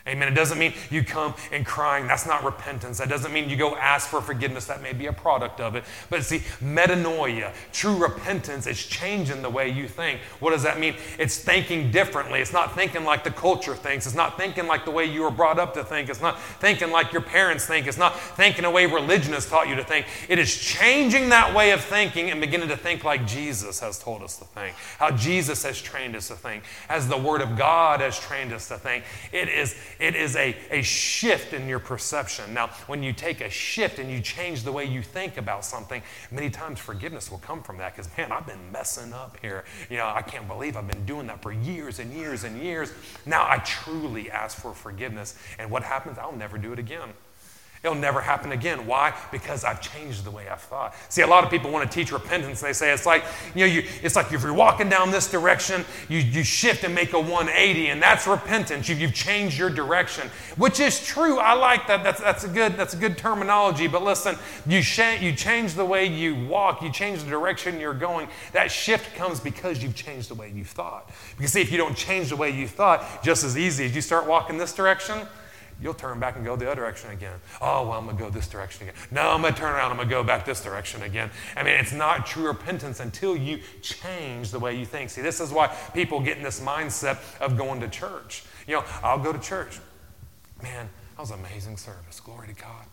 Amen. 0.08 0.28
It 0.28 0.36
doesn't 0.36 0.60
mean 0.60 0.74
you 0.92 1.04
come 1.04 1.34
and 1.52 1.66
crying. 1.66 2.06
That's 2.06 2.28
not 2.28 2.44
repentance. 2.44 3.00
That 3.00 3.10
doesn't 3.10 3.34
mean 3.34 3.50
you 3.50 3.58
go 3.58 3.76
ask 3.76 4.08
for 4.08 4.22
forgiveness. 4.22 4.66
That 4.66 4.84
may 4.84 4.94
be 4.94 5.08
a 5.08 5.14
product 5.14 5.60
of 5.60 5.76
it. 5.76 5.84
But 6.12 6.24
see, 6.24 6.40
metanoia, 6.64 7.52
true 7.74 7.98
repentance, 7.98 8.68
is 8.68 8.86
changing 8.86 9.42
the 9.42 9.50
way 9.50 9.68
you 9.70 9.88
think. 9.88 10.20
What 10.40 10.52
does 10.52 10.62
that 10.62 10.80
mean? 10.80 10.94
It's 11.18 11.40
thinking 11.40 11.90
differently. 11.90 12.40
It's 12.40 12.54
not 12.54 12.76
thinking 12.76 13.04
like 13.04 13.24
the 13.24 13.32
culture 13.32 13.76
thinks. 13.76 14.06
It's 14.06 14.16
not 14.16 14.38
thinking 14.38 14.68
like 14.68 14.86
the 14.86 14.92
way 14.92 15.06
you 15.06 15.24
were 15.24 15.32
brought 15.32 15.58
up 15.58 15.74
to 15.74 15.84
think. 15.84 16.08
It's 16.10 16.22
not 16.22 16.40
thinking 16.40 16.92
like 16.92 17.12
your 17.12 17.24
parents 17.24 17.66
think. 17.66 17.88
It's 17.88 17.98
not 17.98 18.20
thinking 18.20 18.62
the 18.62 18.70
way 18.70 18.86
religion 18.86 19.34
has 19.34 19.50
taught 19.50 19.68
you 19.68 19.76
to 19.76 19.84
think. 19.84 20.06
It 20.30 20.38
is 20.38 20.56
changing 20.56 21.30
that 21.30 21.56
way 21.56 21.72
of 21.72 21.82
thinking 21.82 22.30
and 22.30 22.40
beginning 22.40 22.70
to 22.70 22.78
think 22.78 23.04
like 23.04 23.26
Jesus 23.26 23.80
has 23.80 23.98
told 23.98 24.22
us 24.22 24.38
to 24.38 24.46
think, 24.46 24.76
how 25.00 25.10
Jesus 25.12 25.64
has 25.64 25.82
trained 25.82 26.16
us 26.16 26.28
to 26.28 26.36
think, 26.36 26.64
as 26.90 27.08
the 27.08 27.18
Word 27.18 27.42
of 27.42 27.58
God 27.58 28.02
has 28.02 28.20
trained 28.20 28.54
us 28.54 28.68
to 28.68 28.78
think. 28.78 29.04
It 29.32 29.50
is 29.50 29.76
it 30.00 30.16
is 30.16 30.36
a, 30.36 30.56
a 30.72 30.82
shift 30.82 31.54
in 31.54 31.68
your 31.68 31.80
perception. 31.80 32.54
Now, 32.54 32.68
when 32.88 33.04
you 33.04 33.14
take 33.14 33.42
a 33.42 33.50
shift 33.50 34.00
and 34.00 34.12
you 34.12 34.22
change 34.22 34.64
the 34.64 34.72
way 34.72 34.86
you 34.86 35.02
think 35.02 35.38
about 35.38 35.66
something, 35.66 36.02
many 36.32 36.50
times 36.50 36.80
forgiveness 36.80 37.32
will 37.32 37.40
come 37.40 37.64
from 37.64 37.78
that 37.78 37.96
because, 37.96 38.10
man, 38.18 38.32
I've 38.32 38.48
been 38.48 38.72
messing 38.72 39.14
up 39.14 39.38
here. 39.42 39.66
You 39.90 39.98
know, 39.98 40.08
I 40.08 40.22
can't 40.22 40.48
believe 40.48 40.78
I've 40.78 40.88
been 40.88 41.06
doing 41.06 41.28
that 41.28 41.42
for 41.42 41.52
years 41.52 42.00
and 42.00 42.14
years 42.14 42.44
and 42.44 42.62
years. 42.62 42.92
Now 43.26 43.46
I 43.50 43.58
truly 43.60 44.30
ask 44.32 44.58
for 44.58 44.74
forgiveness. 44.74 45.38
And 45.60 45.70
what 45.72 45.84
happens? 45.84 46.18
I'll 46.18 46.36
never 46.36 46.58
do 46.58 46.74
it 46.74 46.80
again. 46.80 47.10
It'll 47.86 47.94
never 47.94 48.20
happen 48.20 48.52
again. 48.52 48.88
Why? 48.88 49.14
Because 49.32 49.64
I've 49.64 49.80
changed 49.80 50.24
the 50.24 50.32
way 50.32 50.50
I've 50.50 50.60
thought. 50.60 50.96
See, 51.10 51.22
a 51.22 51.28
lot 51.28 51.44
of 51.44 51.52
people 51.52 51.70
want 51.70 51.90
to 51.90 51.96
teach 51.96 52.12
repentance. 52.12 52.60
They 52.60 52.74
say 52.74 52.92
it's 52.92 53.06
like, 53.06 53.24
you 53.54 53.60
know, 53.62 53.72
you, 53.72 53.84
it's 54.02 54.16
like 54.16 54.34
if 54.34 54.42
you're 54.42 54.56
walking 54.56 54.90
down 54.90 55.12
this 55.12 55.30
direction, 55.30 55.86
you, 56.10 56.18
you 56.18 56.44
shift 56.44 56.84
and 56.84 56.96
make 56.96 57.14
a 57.14 57.20
180, 57.20 57.90
and 57.90 58.02
that's 58.02 58.26
repentance. 58.26 58.90
You, 58.90 58.96
you've 58.96 59.14
changed 59.14 59.60
your 59.60 59.70
direction, 59.70 60.32
which 60.58 60.80
is 60.80 61.06
true. 61.06 61.38
I 61.38 61.54
like 61.54 61.86
that. 61.86 62.04
That's, 62.04 62.20
that's, 62.20 62.44
a, 62.44 62.48
good, 62.48 62.76
that's 62.76 62.96
a 62.96 62.98
good 62.98 63.20
terminology. 63.20 63.86
But 63.86 64.02
listen, 64.02 64.36
you, 64.66 64.82
sh- 64.82 65.22
you 65.22 65.32
change 65.36 65.76
the 65.76 65.86
way 65.86 66.08
you 66.08 66.48
walk, 66.48 66.82
you 66.82 66.92
change 66.92 67.22
the 67.22 67.30
direction 67.30 67.80
you're 67.80 67.94
going. 67.94 68.30
That 68.54 68.72
shift 68.72 69.16
comes 69.16 69.40
because 69.40 69.84
you've 69.84 69.96
changed 69.96 70.32
the 70.32 70.36
way 70.36 70.52
you 70.52 70.66
thought. 70.66 71.12
Because, 71.38 71.54
see, 71.54 71.62
if 71.62 71.72
you 71.72 71.78
don't 71.78 71.96
change 71.96 72.30
the 72.30 72.36
way 72.36 72.50
you 72.50 72.68
thought, 72.68 73.24
just 73.24 73.44
as 73.44 73.56
easy 73.56 73.86
as 73.86 73.96
you 73.96 74.02
start 74.02 74.26
walking 74.26 74.58
this 74.58 74.74
direction, 74.74 75.28
you'll 75.82 75.94
turn 75.94 76.20
back 76.20 76.36
and 76.36 76.46
go 76.46 76.56
the 76.56 76.66
other 76.66 76.82
direction 76.82 77.12
again. 77.12 77.40
Oh, 77.62 77.88
well, 77.88 77.94
I'm 77.94 78.06
going 78.06 78.18
to 78.18 78.24
go 78.24 78.30
this 78.30 78.48
direction 78.48 78.88
again. 78.88 78.96
No, 79.12 79.30
I'm 79.30 79.42
going 79.42 79.54
to 79.54 79.60
turn 79.60 79.74
around. 79.74 79.92
I'm 79.92 79.98
going 79.98 80.08
to 80.08 80.14
go 80.14 80.24
back 80.24 80.46
this 80.46 80.64
direction 80.64 81.02
again. 81.04 81.30
I 81.56 81.64
mean, 81.64 81.74
it's 81.74 81.94
not 81.94 82.26
true 82.26 82.48
repentance 82.48 83.00
until 83.00 83.36
you 83.36 83.60
change 83.82 84.52
the 84.52 84.60
way 84.60 84.78
you 84.78 84.86
think. 84.86 85.10
See, 85.10 85.22
this 85.22 85.40
is 85.40 85.52
why 85.52 85.68
people 85.94 86.20
get 86.20 86.38
in 86.38 86.44
this 86.44 86.60
mindset 86.60 87.18
of 87.40 87.58
going 87.58 87.82
to 87.82 87.88
church. 87.88 88.44
You 88.68 88.76
know, 88.76 88.84
I'll 89.04 89.20
go 89.20 89.34
to 89.34 89.40
church. 89.40 89.80
Man, 90.64 90.90
that 91.16 91.22
was 91.22 91.32
amazing 91.32 91.78
service. 91.78 92.20
Glory 92.20 92.48
to 92.48 92.54
God. 92.54 92.86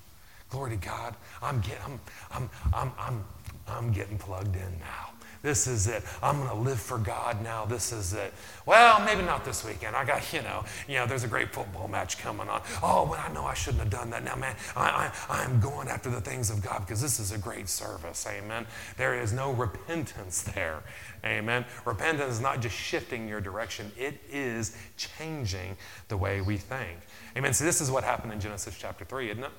Glory 0.50 0.72
to 0.72 0.76
God. 0.76 1.14
I'm, 1.40 1.60
get, 1.60 1.78
I'm, 1.84 2.00
I'm, 2.30 2.50
I'm, 2.74 2.92
I'm, 2.98 3.24
I'm 3.68 3.92
getting 3.92 4.18
plugged 4.18 4.54
in 4.54 4.78
now. 4.80 5.11
This 5.42 5.66
is 5.66 5.88
it. 5.88 6.04
I'm 6.22 6.36
going 6.36 6.48
to 6.48 6.54
live 6.54 6.80
for 6.80 6.98
God 6.98 7.42
now. 7.42 7.64
This 7.64 7.92
is 7.92 8.14
it. 8.14 8.32
Well, 8.64 9.04
maybe 9.04 9.22
not 9.22 9.44
this 9.44 9.64
weekend. 9.64 9.96
I 9.96 10.04
got, 10.04 10.32
you 10.32 10.40
know, 10.40 10.64
you 10.86 10.94
know, 10.94 11.06
there's 11.06 11.24
a 11.24 11.28
great 11.28 11.52
football 11.52 11.88
match 11.88 12.18
coming 12.18 12.48
on. 12.48 12.62
Oh, 12.80 13.06
but 13.06 13.18
I 13.18 13.32
know 13.32 13.44
I 13.44 13.54
shouldn't 13.54 13.82
have 13.82 13.90
done 13.90 14.10
that. 14.10 14.22
Now, 14.22 14.36
man, 14.36 14.54
I, 14.76 15.10
I, 15.28 15.42
I'm 15.42 15.58
going 15.58 15.88
after 15.88 16.10
the 16.10 16.20
things 16.20 16.48
of 16.48 16.62
God 16.62 16.80
because 16.80 17.02
this 17.02 17.18
is 17.18 17.32
a 17.32 17.38
great 17.38 17.68
service. 17.68 18.24
Amen. 18.28 18.66
There 18.96 19.20
is 19.20 19.32
no 19.32 19.50
repentance 19.52 20.42
there. 20.42 20.84
Amen. 21.24 21.64
Repentance 21.84 22.34
is 22.34 22.40
not 22.40 22.60
just 22.60 22.76
shifting 22.76 23.26
your 23.26 23.40
direction, 23.40 23.90
it 23.98 24.20
is 24.30 24.76
changing 24.96 25.76
the 26.08 26.16
way 26.16 26.40
we 26.40 26.56
think. 26.56 26.98
Amen. 27.36 27.52
So, 27.52 27.64
this 27.64 27.80
is 27.80 27.90
what 27.90 28.04
happened 28.04 28.32
in 28.32 28.40
Genesis 28.40 28.76
chapter 28.78 29.04
3, 29.04 29.30
isn't 29.30 29.44
it? 29.44 29.50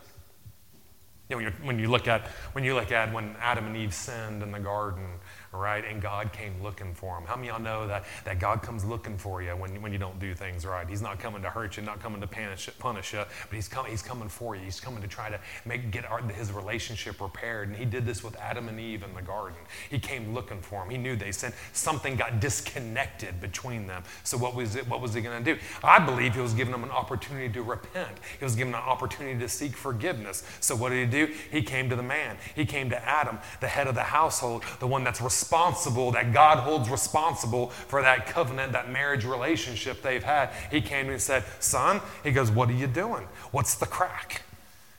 You 1.30 1.38
know, 1.38 1.43
when, 1.46 1.54
when, 1.65 1.80
you 1.80 1.89
look 1.89 2.08
at 2.08 2.28
when 2.52 2.63
you 2.63 2.76
look 2.76 2.91
at 2.91 3.13
when 3.13 3.36
Adam 3.39 3.65
and 3.65 3.78
Eve 3.78 3.93
sinned 3.93 4.43
in 4.43 4.52
the 4.52 4.60
garden, 4.60 5.08
right? 5.54 5.86
And 5.86 6.02
God 6.02 6.34
came 6.34 6.62
looking 6.62 6.94
for 6.94 7.18
him. 7.18 7.26
How 7.26 7.36
many 7.36 7.48
y'all 7.48 7.60
know 7.60 7.88
that, 7.88 8.06
that 8.26 8.39
God 8.39 8.62
comes 8.62 8.84
looking 8.84 9.18
for 9.18 9.42
you 9.42 9.52
when, 9.52 9.82
when 9.82 9.92
you 9.92 10.00
don't 10.00 10.20
do 10.20 10.34
things 10.34 10.66
right? 10.66 10.88
He's 10.89 11.02
not 11.02 11.20
coming 11.20 11.42
to 11.44 11.50
hurt 11.50 11.78
you, 11.78 11.84
not 11.84 12.02
coming 12.02 12.20
to 12.22 12.28
punish, 12.28 12.70
punish 12.80 13.13
you, 13.13 13.20
but 13.20 13.56
he's, 13.56 13.68
com- 13.68 13.86
he's 13.86 14.02
coming 14.02 14.30
for 14.30 14.56
you. 14.56 14.63
He's 14.63 14.80
coming 14.80 15.02
to 15.02 15.08
try 15.08 15.30
to 15.30 15.39
make 15.66 15.92
get 15.92 16.10
our, 16.10 16.22
his 16.22 16.52
relationship 16.52 17.22
repaired. 17.22 17.70
And 17.70 17.78
he 17.78 17.86
did 17.86 18.06
this 18.06 18.24
with 18.24 18.36
Adam 18.38 18.68
and 18.68 18.80
Eve 18.80 19.04
in 19.04 19.13
the 19.13 19.22
garden. 19.22 19.60
He 19.89 20.00
came 20.00 20.34
looking 20.34 20.62
for 20.62 20.84
him. 20.84 20.89
He 20.89 20.98
knew 20.98 21.16
they 21.16 21.32
said 21.32 21.54
something 21.74 22.16
got 22.16 22.39
disconnected 22.39 23.39
between 23.39 23.86
them. 23.88 24.04
So 24.24 24.38
what 24.38 24.56
was 24.56 24.76
it? 24.76 24.88
What 24.88 25.02
was 25.02 25.13
he 25.13 25.22
going 25.22 25.44
to 25.44 25.54
do? 25.54 25.60
I 25.84 26.00
believe 26.00 26.34
he 26.34 26.42
was 26.42 26.54
giving 26.54 26.72
them 26.72 26.84
an 26.84 26.92
opportunity 26.92 27.52
to 27.54 27.62
repent. 27.62 28.18
He 28.39 28.44
was 28.44 28.56
giving 28.56 28.72
them 28.72 28.82
an 28.82 28.89
opportunity 28.89 29.39
to 29.39 29.50
seek 29.50 29.76
forgiveness. 29.76 30.44
So 30.60 30.76
what 30.76 30.89
did 30.89 31.12
he 31.12 31.26
do? 31.26 31.34
He 31.52 31.62
came 31.62 31.89
to 31.89 31.96
the 31.96 32.04
man. 32.04 32.38
He 32.56 32.66
came 32.66 32.89
to 32.89 33.08
Adam, 33.08 33.39
the 33.62 33.68
head 33.68 33.88
of 33.88 33.96
the 33.96 34.04
household, 34.04 34.63
the 34.80 34.88
one 34.88 35.04
that's 35.04 35.22
responsible, 35.22 35.43
that 35.50 36.32
God 36.34 36.60
holds 36.60 36.90
responsible 36.90 37.70
for 37.70 38.02
that 38.02 38.28
covenant, 38.28 38.72
that 38.74 38.92
marriage 38.92 39.26
relationship 39.26 40.02
they've 40.02 40.24
had. 40.24 40.50
He 40.72 40.82
came 40.82 41.10
and 41.10 41.22
said, 41.22 41.44
Son, 41.60 42.02
he 42.24 42.32
goes, 42.32 42.52
What 42.52 42.70
are 42.70 42.74
you 42.74 42.88
doing? 42.88 43.28
What's 43.52 43.76
the 43.76 43.86
crack? 43.86 44.44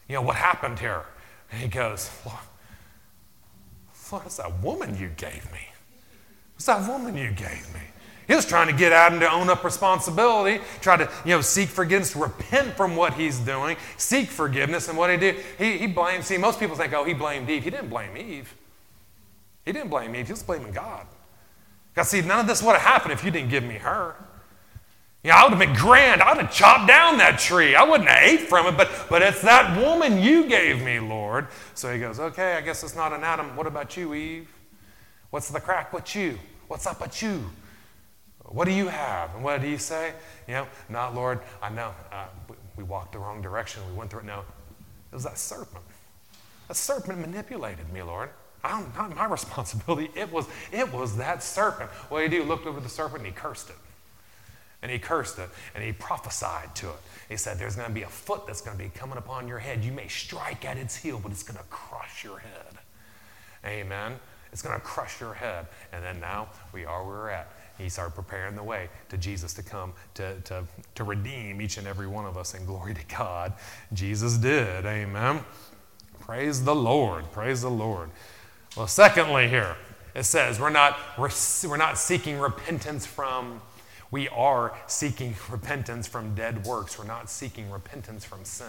You 0.09 0.17
know, 0.17 0.23
what 0.23 0.37
happened 0.37 0.79
here? 0.79 1.05
And 1.51 1.61
he 1.61 1.69
goes, 1.69 2.11
well, 2.25 2.41
What's 4.11 4.37
that 4.37 4.63
woman 4.63 4.97
you 4.99 5.09
gave 5.17 5.51
me? 5.51 5.69
What's 6.55 6.67
that 6.67 6.89
woman 6.89 7.17
you 7.17 7.31
gave 7.31 7.73
me? 7.75 7.81
He 8.27 8.35
was 8.35 8.47
trying 8.47 8.69
to 8.69 8.73
get 8.73 8.93
Adam 8.93 9.21
to 9.21 9.31
own 9.31 9.51
up 9.51 9.65
responsibility, 9.65 10.63
try 10.81 10.97
to, 10.97 11.11
you 11.25 11.33
know, 11.33 11.41
seek 11.41 11.69
forgiveness, 11.69 12.17
repent 12.17 12.75
from 12.75 12.97
what 12.97 13.15
he's 13.15 13.39
doing, 13.39 13.77
seek 13.99 14.29
forgiveness. 14.29 14.89
And 14.89 14.97
what 14.97 15.11
he 15.11 15.17
did, 15.17 15.37
he, 15.59 15.79
he 15.79 15.87
blamed, 15.87 16.25
see, 16.25 16.39
most 16.39 16.59
people 16.59 16.75
think, 16.75 16.93
oh, 16.95 17.05
he 17.05 17.13
blamed 17.13 17.51
Eve. 17.51 17.65
He 17.65 17.71
didn't 17.71 17.91
blame 17.91 18.17
Eve. 18.17 18.55
He 19.64 19.72
didn't 19.72 19.90
blame 19.90 20.12
me, 20.12 20.22
He 20.22 20.33
was 20.33 20.42
blaming 20.42 20.72
God. 20.72 21.07
God, 21.94 22.05
see, 22.05 22.20
none 22.20 22.40
of 22.40 22.46
this 22.46 22.62
would 22.62 22.72
have 22.72 22.83
happened 22.83 23.12
if 23.12 23.24
you 23.24 23.31
didn't 23.31 23.50
give 23.50 23.62
me 23.62 23.74
her. 23.74 24.16
You 25.22 25.31
know, 25.31 25.37
I 25.37 25.44
would 25.44 25.55
have 25.55 25.59
been 25.59 25.74
grand. 25.74 26.20
I 26.20 26.35
would 26.35 26.44
have 26.44 26.53
chopped 26.53 26.87
down 26.87 27.16
that 27.18 27.38
tree. 27.38 27.74
I 27.74 27.83
wouldn't 27.83 28.09
have 28.09 28.22
ate 28.22 28.40
from 28.40 28.66
it, 28.66 28.77
but, 28.77 28.90
but 29.09 29.22
it's 29.22 29.40
that 29.42 29.81
woman 29.81 30.20
you 30.20 30.46
gave 30.46 30.83
me, 30.83 31.00
Lord. 31.00 31.46
So 31.74 31.90
he 31.90 31.98
goes, 31.98 32.20
okay, 32.20 32.57
I 32.57 32.61
guess 32.61 32.83
it's 32.83 32.94
not 32.94 33.12
an 33.12 33.24
Adam. 33.24 33.57
What 33.57 33.66
about 33.66 33.96
you, 33.96 34.12
Eve? 34.12 34.48
What's 35.31 35.48
the 35.48 35.61
crack 35.61 35.94
with 35.94 36.14
you? 36.14 36.38
What's 36.68 36.87
up 36.87 37.00
with 37.00 37.22
you? 37.22 37.50
What 38.44 38.66
do 38.66 38.72
you 38.72 38.88
have? 38.88 39.35
And 39.35 39.42
what 39.42 39.62
did 39.62 39.66
he 39.68 39.79
say? 39.79 40.12
You 40.46 40.55
know, 40.55 40.66
not 40.90 41.14
Lord, 41.14 41.40
I 41.62 41.70
know 41.70 41.94
uh, 42.12 42.27
we 42.77 42.85
walked 42.85 43.12
the 43.12 43.18
wrong 43.18 43.40
direction. 43.40 43.83
We 43.90 43.96
went 43.96 44.11
through 44.11 44.20
it. 44.20 44.27
No, 44.27 44.40
it 44.40 45.14
was 45.14 45.24
that 45.24 45.38
serpent. 45.38 45.85
That 46.68 46.77
serpent 46.77 47.18
manipulated 47.18 47.90
me, 47.92 48.03
Lord. 48.03 48.29
I 48.64 48.83
don't, 48.96 49.16
my 49.16 49.27
responsibility. 49.31 50.11
It 50.14 50.33
was, 50.33 50.46
it 50.72 50.92
was 50.92 51.16
that 51.18 51.42
serpent. 51.42 51.90
What 52.09 52.20
did 52.20 52.33
he 52.33 52.38
do? 52.38 52.42
He 52.42 52.48
looked 52.48 52.66
over 52.66 52.81
the 52.81 52.88
serpent 52.88 53.18
and 53.18 53.27
he 53.27 53.33
cursed 53.33 53.70
it. 53.70 53.77
And 54.83 54.90
he 54.90 54.98
cursed 54.98 55.38
it 55.38 55.48
and 55.74 55.85
he 55.85 55.92
prophesied 55.92 56.74
to 56.77 56.88
it. 56.88 56.96
He 57.29 57.37
said, 57.37 57.59
There's 57.59 57.77
going 57.77 57.88
to 57.88 57.94
be 57.94 58.03
a 58.03 58.09
foot 58.09 58.46
that's 58.46 58.61
going 58.61 58.77
to 58.77 58.83
be 58.83 58.90
coming 58.90 59.18
upon 59.18 59.48
your 59.48 59.59
head. 59.59 59.85
You 59.85 59.92
may 59.92 60.09
strike 60.09 60.64
at 60.64 60.77
its 60.77 60.96
heel, 60.96 61.20
but 61.22 61.33
it's 61.33 61.42
going 61.42 61.59
to 61.59 61.64
crush 61.64 62.24
your 62.24 62.38
head. 62.38 62.79
Amen. 63.64 64.18
It's 64.53 64.62
going 64.62 64.74
to 64.74 64.85
crush 64.85 65.20
your 65.20 65.35
head. 65.35 65.66
And 65.92 66.05
then 66.05 66.20
now 66.20 66.48
we 66.72 66.85
are 66.85 67.05
where 67.05 67.16
we're 67.16 67.31
at 67.31 67.50
he 67.79 67.88
started 67.88 68.14
preparing 68.14 68.55
the 68.55 68.62
way 68.62 68.88
to 69.09 69.16
Jesus 69.16 69.53
to 69.55 69.62
come 69.62 69.92
to, 70.14 70.40
to, 70.42 70.64
to 70.94 71.05
redeem 71.05 71.61
each 71.61 71.77
and 71.77 71.87
every 71.87 72.07
one 72.07 72.24
of 72.24 72.37
us. 72.37 72.55
in 72.55 72.64
glory 72.64 72.94
to 72.94 73.05
God, 73.07 73.53
Jesus 73.92 74.37
did. 74.37 74.87
Amen. 74.87 75.40
Praise 76.20 76.64
the 76.64 76.74
Lord. 76.74 77.31
Praise 77.33 77.62
the 77.62 77.70
Lord. 77.70 78.11
Well, 78.77 78.89
secondly, 78.89 79.49
here 79.49 79.77
it 80.17 80.25
says 80.25 80.59
we're 80.59 80.71
not, 80.71 80.99
we're 81.17 81.77
not 81.77 81.97
seeking 81.97 82.41
repentance 82.41 83.07
from, 83.07 83.61
we 84.11 84.29
are 84.29 84.77
seeking 84.89 85.37
repentance 85.49 86.09
from 86.09 86.35
dead 86.35 86.67
works. 86.67 86.99
We're 86.99 87.07
not 87.07 87.31
seeking 87.31 87.71
repentance 87.71 88.25
from 88.25 88.45
sin. 88.45 88.67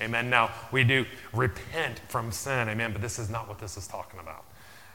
Amen. 0.00 0.30
Now, 0.30 0.50
we 0.72 0.82
do 0.82 1.06
repent 1.32 2.00
from 2.08 2.32
sin. 2.32 2.68
Amen. 2.68 2.92
But 2.92 3.02
this 3.02 3.20
is 3.20 3.30
not 3.30 3.46
what 3.46 3.60
this 3.60 3.76
is 3.76 3.86
talking 3.86 4.18
about. 4.18 4.44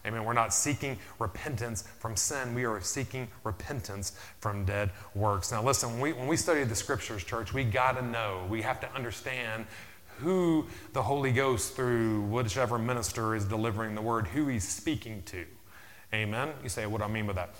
Amen. 0.06 0.26
We're 0.26 0.34
not 0.34 0.54
seeking 0.54 0.98
repentance 1.20 1.84
from 2.00 2.18
sin. 2.18 2.54
We 2.54 2.66
are 2.66 2.82
seeking 2.82 3.30
repentance 3.44 4.14
from 4.40 4.66
dead 4.66 4.90
works. 5.16 5.52
Now, 5.52 5.64
listen, 5.64 5.92
when 5.94 6.02
we, 6.02 6.14
when 6.14 6.28
we 6.28 6.36
study 6.36 6.64
the 6.64 6.76
scriptures, 6.76 7.24
church, 7.24 7.54
we 7.54 7.64
got 7.64 7.94
to 7.94 8.02
know, 8.02 8.46
we 8.50 8.62
have 8.64 8.82
to 8.82 8.92
understand 8.94 9.66
who 10.22 10.66
the 10.94 11.02
Holy 11.02 11.32
Ghost, 11.32 11.76
through 11.76 12.22
whichever 12.22 12.78
minister 12.78 13.36
is 13.36 13.46
delivering 13.46 13.96
the 13.96 14.02
word, 14.02 14.28
who 14.28 14.48
he's 14.48 14.68
speaking 14.68 15.24
to. 15.28 15.46
Amen. 16.14 16.50
You 16.64 16.70
say, 16.70 16.86
what 16.86 17.00
do 17.00 17.06
I 17.06 17.08
mean 17.08 17.28
by 17.28 17.34
that? 17.34 17.56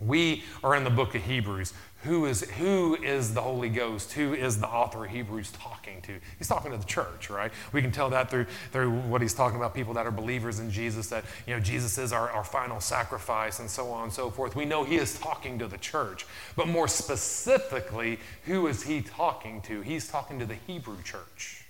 We 0.00 0.42
are 0.64 0.74
in 0.74 0.84
the 0.84 0.90
book 0.90 1.14
of 1.14 1.22
Hebrews. 1.22 1.72
Who 2.02 2.26
is, 2.26 2.42
who 2.42 2.96
is 2.96 3.32
the 3.32 3.40
Holy 3.40 3.68
Ghost? 3.68 4.12
Who 4.12 4.34
is 4.34 4.58
the 4.58 4.66
author 4.66 5.04
of 5.04 5.10
Hebrews 5.12 5.52
talking 5.52 6.02
to? 6.02 6.18
He's 6.36 6.48
talking 6.48 6.72
to 6.72 6.76
the 6.76 6.84
church, 6.84 7.30
right? 7.30 7.52
We 7.72 7.80
can 7.80 7.92
tell 7.92 8.10
that 8.10 8.28
through, 8.28 8.46
through 8.72 8.90
what 8.90 9.22
he's 9.22 9.34
talking 9.34 9.56
about 9.56 9.72
people 9.72 9.94
that 9.94 10.04
are 10.04 10.10
believers 10.10 10.58
in 10.58 10.72
Jesus, 10.72 11.06
that 11.10 11.24
you 11.46 11.54
know, 11.54 11.60
Jesus 11.60 11.98
is 11.98 12.12
our, 12.12 12.28
our 12.30 12.42
final 12.42 12.80
sacrifice 12.80 13.60
and 13.60 13.70
so 13.70 13.90
on 13.90 14.04
and 14.04 14.12
so 14.12 14.30
forth. 14.30 14.56
We 14.56 14.64
know 14.64 14.82
he 14.82 14.96
is 14.96 15.16
talking 15.20 15.60
to 15.60 15.68
the 15.68 15.78
church. 15.78 16.26
But 16.56 16.66
more 16.66 16.88
specifically, 16.88 18.18
who 18.46 18.66
is 18.66 18.82
he 18.82 19.02
talking 19.02 19.60
to? 19.62 19.82
He's 19.82 20.08
talking 20.08 20.40
to 20.40 20.44
the 20.44 20.56
Hebrew 20.66 21.00
church. 21.04 21.61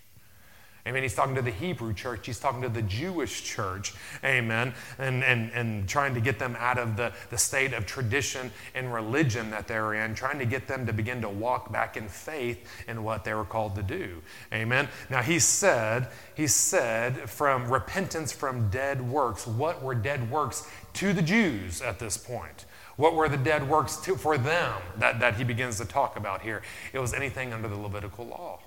Amen. 0.84 1.04
He's 1.04 1.14
talking 1.14 1.36
to 1.36 1.42
the 1.42 1.52
Hebrew 1.52 1.94
church. 1.94 2.26
He's 2.26 2.40
talking 2.40 2.62
to 2.62 2.68
the 2.68 2.82
Jewish 2.82 3.44
church. 3.44 3.94
Amen. 4.24 4.74
And, 4.98 5.22
and, 5.22 5.52
and 5.52 5.88
trying 5.88 6.12
to 6.14 6.20
get 6.20 6.40
them 6.40 6.56
out 6.58 6.76
of 6.76 6.96
the, 6.96 7.12
the 7.30 7.38
state 7.38 7.72
of 7.72 7.86
tradition 7.86 8.50
and 8.74 8.92
religion 8.92 9.50
that 9.50 9.68
they're 9.68 9.94
in, 9.94 10.16
trying 10.16 10.40
to 10.40 10.44
get 10.44 10.66
them 10.66 10.84
to 10.86 10.92
begin 10.92 11.20
to 11.20 11.28
walk 11.28 11.70
back 11.70 11.96
in 11.96 12.08
faith 12.08 12.68
in 12.88 13.04
what 13.04 13.22
they 13.22 13.32
were 13.32 13.44
called 13.44 13.76
to 13.76 13.82
do. 13.84 14.20
Amen. 14.52 14.88
Now, 15.08 15.22
he 15.22 15.38
said, 15.38 16.08
he 16.34 16.48
said, 16.48 17.30
from 17.30 17.70
repentance 17.70 18.32
from 18.32 18.68
dead 18.68 19.00
works. 19.08 19.46
What 19.46 19.84
were 19.84 19.94
dead 19.94 20.32
works 20.32 20.68
to 20.94 21.12
the 21.12 21.22
Jews 21.22 21.80
at 21.80 22.00
this 22.00 22.16
point? 22.16 22.66
What 22.96 23.14
were 23.14 23.28
the 23.28 23.36
dead 23.36 23.68
works 23.68 23.98
to, 23.98 24.16
for 24.16 24.36
them 24.36 24.74
that, 24.98 25.20
that 25.20 25.36
he 25.36 25.44
begins 25.44 25.78
to 25.78 25.84
talk 25.84 26.16
about 26.16 26.42
here? 26.42 26.62
It 26.92 26.98
was 26.98 27.14
anything 27.14 27.52
under 27.52 27.68
the 27.68 27.78
Levitical 27.78 28.26
law. 28.26 28.58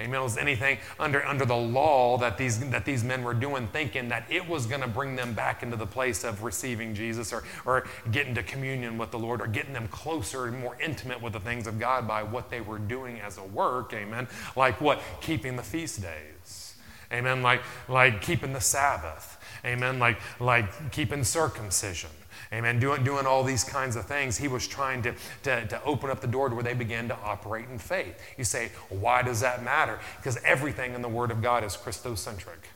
Amen. 0.00 0.20
It 0.20 0.24
was 0.24 0.36
anything 0.36 0.78
under, 0.98 1.24
under 1.24 1.44
the 1.44 1.54
law 1.54 2.18
that 2.18 2.36
these, 2.36 2.58
that 2.70 2.84
these 2.84 3.04
men 3.04 3.22
were 3.22 3.32
doing, 3.32 3.68
thinking 3.68 4.08
that 4.08 4.24
it 4.28 4.48
was 4.48 4.66
going 4.66 4.80
to 4.80 4.88
bring 4.88 5.14
them 5.14 5.34
back 5.34 5.62
into 5.62 5.76
the 5.76 5.86
place 5.86 6.24
of 6.24 6.42
receiving 6.42 6.96
Jesus 6.96 7.32
or, 7.32 7.44
or 7.64 7.86
getting 8.10 8.34
to 8.34 8.42
communion 8.42 8.98
with 8.98 9.12
the 9.12 9.18
Lord 9.20 9.40
or 9.40 9.46
getting 9.46 9.72
them 9.72 9.86
closer 9.88 10.46
and 10.46 10.58
more 10.58 10.76
intimate 10.82 11.22
with 11.22 11.32
the 11.32 11.40
things 11.40 11.68
of 11.68 11.78
God 11.78 12.08
by 12.08 12.24
what 12.24 12.50
they 12.50 12.60
were 12.60 12.80
doing 12.80 13.20
as 13.20 13.38
a 13.38 13.44
work. 13.44 13.92
Amen. 13.94 14.26
Like 14.56 14.80
what? 14.80 15.00
Keeping 15.20 15.54
the 15.54 15.62
feast 15.62 16.02
days. 16.02 16.74
Amen. 17.12 17.42
Like, 17.42 17.62
like 17.88 18.20
keeping 18.20 18.52
the 18.52 18.60
Sabbath. 18.60 19.38
Amen. 19.64 20.00
Like, 20.00 20.18
like 20.40 20.90
keeping 20.90 21.22
circumcision. 21.22 22.10
Amen. 22.54 22.78
Doing, 22.78 23.02
doing 23.02 23.26
all 23.26 23.42
these 23.42 23.64
kinds 23.64 23.96
of 23.96 24.06
things, 24.06 24.36
he 24.36 24.46
was 24.46 24.68
trying 24.68 25.02
to, 25.02 25.14
to, 25.42 25.66
to 25.66 25.82
open 25.82 26.08
up 26.08 26.20
the 26.20 26.28
door 26.28 26.48
to 26.48 26.54
where 26.54 26.62
they 26.62 26.72
began 26.72 27.08
to 27.08 27.16
operate 27.16 27.68
in 27.68 27.78
faith. 27.78 28.16
You 28.38 28.44
say, 28.44 28.70
why 28.90 29.22
does 29.22 29.40
that 29.40 29.64
matter? 29.64 29.98
Because 30.18 30.38
everything 30.44 30.94
in 30.94 31.02
the 31.02 31.08
Word 31.08 31.32
of 31.32 31.42
God 31.42 31.64
is 31.64 31.76
Christocentric. 31.76 32.68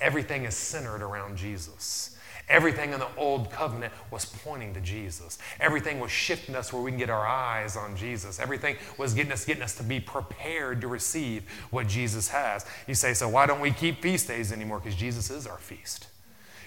Everything 0.00 0.44
is 0.44 0.56
centered 0.56 1.02
around 1.02 1.36
Jesus. 1.36 2.16
Everything 2.48 2.94
in 2.94 2.98
the 2.98 3.14
old 3.18 3.50
covenant 3.50 3.92
was 4.10 4.24
pointing 4.24 4.72
to 4.72 4.80
Jesus. 4.80 5.38
Everything 5.60 6.00
was 6.00 6.10
shifting 6.10 6.56
us 6.56 6.72
where 6.72 6.80
we 6.80 6.90
can 6.90 6.98
get 6.98 7.10
our 7.10 7.26
eyes 7.26 7.76
on 7.76 7.94
Jesus. 7.94 8.40
Everything 8.40 8.76
was 8.96 9.12
getting 9.12 9.32
us, 9.32 9.44
getting 9.44 9.62
us 9.62 9.74
to 9.74 9.82
be 9.82 10.00
prepared 10.00 10.80
to 10.80 10.88
receive 10.88 11.42
what 11.70 11.86
Jesus 11.88 12.28
has. 12.28 12.64
You 12.86 12.94
say, 12.94 13.12
so 13.12 13.28
why 13.28 13.44
don't 13.44 13.60
we 13.60 13.70
keep 13.70 14.00
feast 14.00 14.28
days 14.28 14.50
anymore? 14.50 14.78
Because 14.78 14.96
Jesus 14.96 15.30
is 15.30 15.46
our 15.46 15.58
feast. 15.58 16.06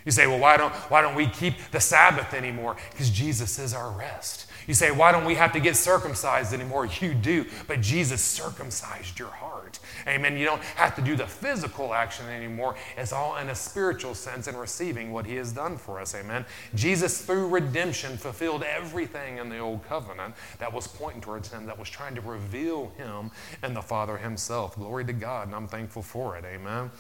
You 0.06 0.12
say, 0.12 0.28
well, 0.28 0.40
why 0.40 0.58
don't, 0.58 0.74
why 0.74 1.02
don't 1.02 1.16
we 1.16 1.28
keep 1.28 1.56
the 1.72 1.80
Sabbath 1.80 2.34
anymore? 2.34 2.76
Because 2.92 3.10
Jesus 3.10 3.60
is 3.60 3.74
our 3.74 3.92
rest. 3.92 4.48
You 4.68 4.74
say, 4.74 4.92
why 4.92 5.12
don't 5.12 5.26
we 5.26 5.36
have 5.36 5.52
to 5.54 5.60
get 5.60 5.76
circumcised 5.76 6.54
anymore? 6.54 6.88
You 7.02 7.14
do, 7.14 7.46
but 7.68 7.82
Jesus 7.82 8.22
circumcised 8.22 9.18
your 9.18 9.30
heart. 9.30 9.80
Amen. 10.08 10.38
You 10.38 10.46
don't 10.46 10.62
have 10.62 10.96
to 10.96 11.02
do 11.02 11.16
the 11.16 11.26
physical 11.26 11.94
action 11.94 12.28
anymore. 12.28 12.76
It's 12.96 13.12
all 13.12 13.38
in 13.38 13.50
a 13.50 13.56
spiritual 13.56 14.14
sense 14.14 14.48
in 14.48 14.56
receiving 14.56 15.12
what 15.12 15.26
he 15.26 15.36
has 15.36 15.52
done 15.52 15.78
for 15.78 16.00
us. 16.00 16.14
Amen. 16.16 16.46
Jesus, 16.76 17.22
through 17.22 17.48
redemption, 17.48 18.18
fulfilled 18.18 18.64
everything 18.64 19.38
in 19.38 19.50
the 19.50 19.60
old 19.60 19.84
covenant 19.88 20.36
that 20.60 20.72
was 20.72 20.88
pointing 20.88 21.22
towards 21.22 21.52
him, 21.52 21.66
that 21.66 21.78
was 21.78 21.90
trying 21.90 22.16
to 22.16 22.22
reveal 22.22 22.92
him 22.98 23.32
and 23.64 23.76
the 23.76 23.82
Father 23.82 24.18
himself. 24.18 24.76
Glory 24.76 25.06
to 25.06 25.14
God, 25.14 25.48
and 25.48 25.56
I'm 25.56 25.68
thankful 25.68 26.02
for 26.02 26.38
it. 26.38 26.46
Amen. 26.46 26.92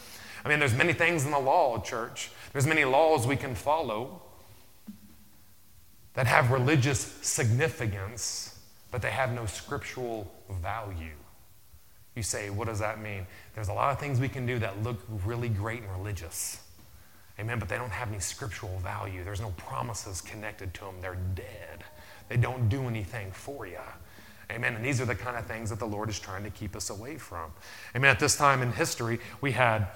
I 0.43 0.49
mean, 0.49 0.59
there's 0.59 0.73
many 0.73 0.93
things 0.93 1.25
in 1.25 1.31
the 1.31 1.39
law, 1.39 1.79
church. 1.79 2.31
There's 2.51 2.67
many 2.67 2.85
laws 2.85 3.27
we 3.27 3.35
can 3.35 3.55
follow 3.55 4.21
that 6.13 6.27
have 6.27 6.51
religious 6.51 6.99
significance, 7.21 8.59
but 8.91 9.01
they 9.01 9.11
have 9.11 9.31
no 9.31 9.45
scriptural 9.45 10.31
value. 10.61 11.15
You 12.15 12.23
say, 12.23 12.49
what 12.49 12.67
does 12.67 12.79
that 12.79 13.01
mean? 13.01 13.25
There's 13.55 13.69
a 13.69 13.73
lot 13.73 13.91
of 13.91 13.99
things 13.99 14.19
we 14.19 14.27
can 14.27 14.45
do 14.45 14.59
that 14.59 14.83
look 14.83 14.99
really 15.25 15.47
great 15.47 15.81
and 15.81 15.91
religious. 15.91 16.61
Amen. 17.39 17.57
But 17.57 17.69
they 17.69 17.77
don't 17.77 17.91
have 17.91 18.09
any 18.09 18.19
scriptural 18.19 18.77
value. 18.79 19.23
There's 19.23 19.39
no 19.39 19.51
promises 19.57 20.19
connected 20.19 20.73
to 20.75 20.81
them. 20.81 20.95
They're 20.99 21.17
dead. 21.35 21.85
They 22.27 22.37
don't 22.37 22.67
do 22.67 22.83
anything 22.83 23.31
for 23.31 23.65
you. 23.65 23.79
Amen. 24.51 24.75
And 24.75 24.83
these 24.83 24.99
are 24.99 25.05
the 25.05 25.15
kind 25.15 25.37
of 25.37 25.45
things 25.45 25.69
that 25.69 25.79
the 25.79 25.87
Lord 25.87 26.09
is 26.09 26.19
trying 26.19 26.43
to 26.43 26.49
keep 26.49 26.75
us 26.75 26.89
away 26.89 27.17
from. 27.17 27.51
Amen. 27.95 28.09
At 28.09 28.19
this 28.19 28.35
time 28.35 28.61
in 28.61 28.73
history, 28.73 29.19
we 29.39 29.53
had 29.53 29.87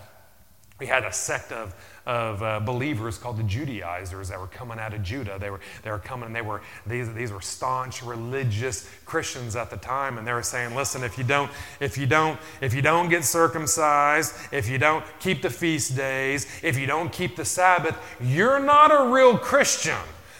we 0.78 0.86
had 0.86 1.06
a 1.06 1.14
sect 1.14 1.54
of, 1.54 1.74
of 2.06 2.44
uh, 2.44 2.60
believers 2.60 3.18
called 3.18 3.38
the 3.38 3.44
Judaizers 3.44 4.28
that 4.28 4.38
were 4.38 4.48
coming 4.48 4.78
out 4.78 4.94
of 4.94 5.04
Judah. 5.04 5.38
They 5.40 5.50
were, 5.50 5.62
they 5.84 5.90
were 5.90 6.00
coming, 6.00 6.28
and 6.28 6.36
they 6.36 6.42
were, 6.42 6.62
these, 6.86 7.14
these 7.14 7.32
were 7.32 7.40
staunch 7.40 8.04
religious 8.04 8.90
Christians 9.06 9.56
at 9.56 9.70
the 9.70 9.78
time, 9.78 10.18
and 10.18 10.28
they 10.28 10.34
were 10.34 10.44
saying, 10.44 10.76
listen, 10.76 11.02
if 11.02 11.18
you 11.18 11.24
don't, 11.24 11.50
if 11.80 11.98
you 11.98 12.06
don't, 12.06 12.38
if 12.60 12.74
you 12.74 12.82
don't 12.82 13.08
get 13.08 13.24
circumcised, 13.24 14.36
if 14.52 14.68
you 14.68 14.78
don't 14.78 15.06
keep 15.20 15.42
the 15.42 15.50
feast 15.50 15.96
days, 15.96 16.46
if 16.62 16.78
you 16.78 16.86
don't 16.86 17.12
keep 17.12 17.38
the 17.38 17.46
Sabbath, 17.46 17.98
you're 18.20 18.60
not 18.60 18.92
a 18.92 19.14
real 19.14 19.38
Christian. 19.38 19.96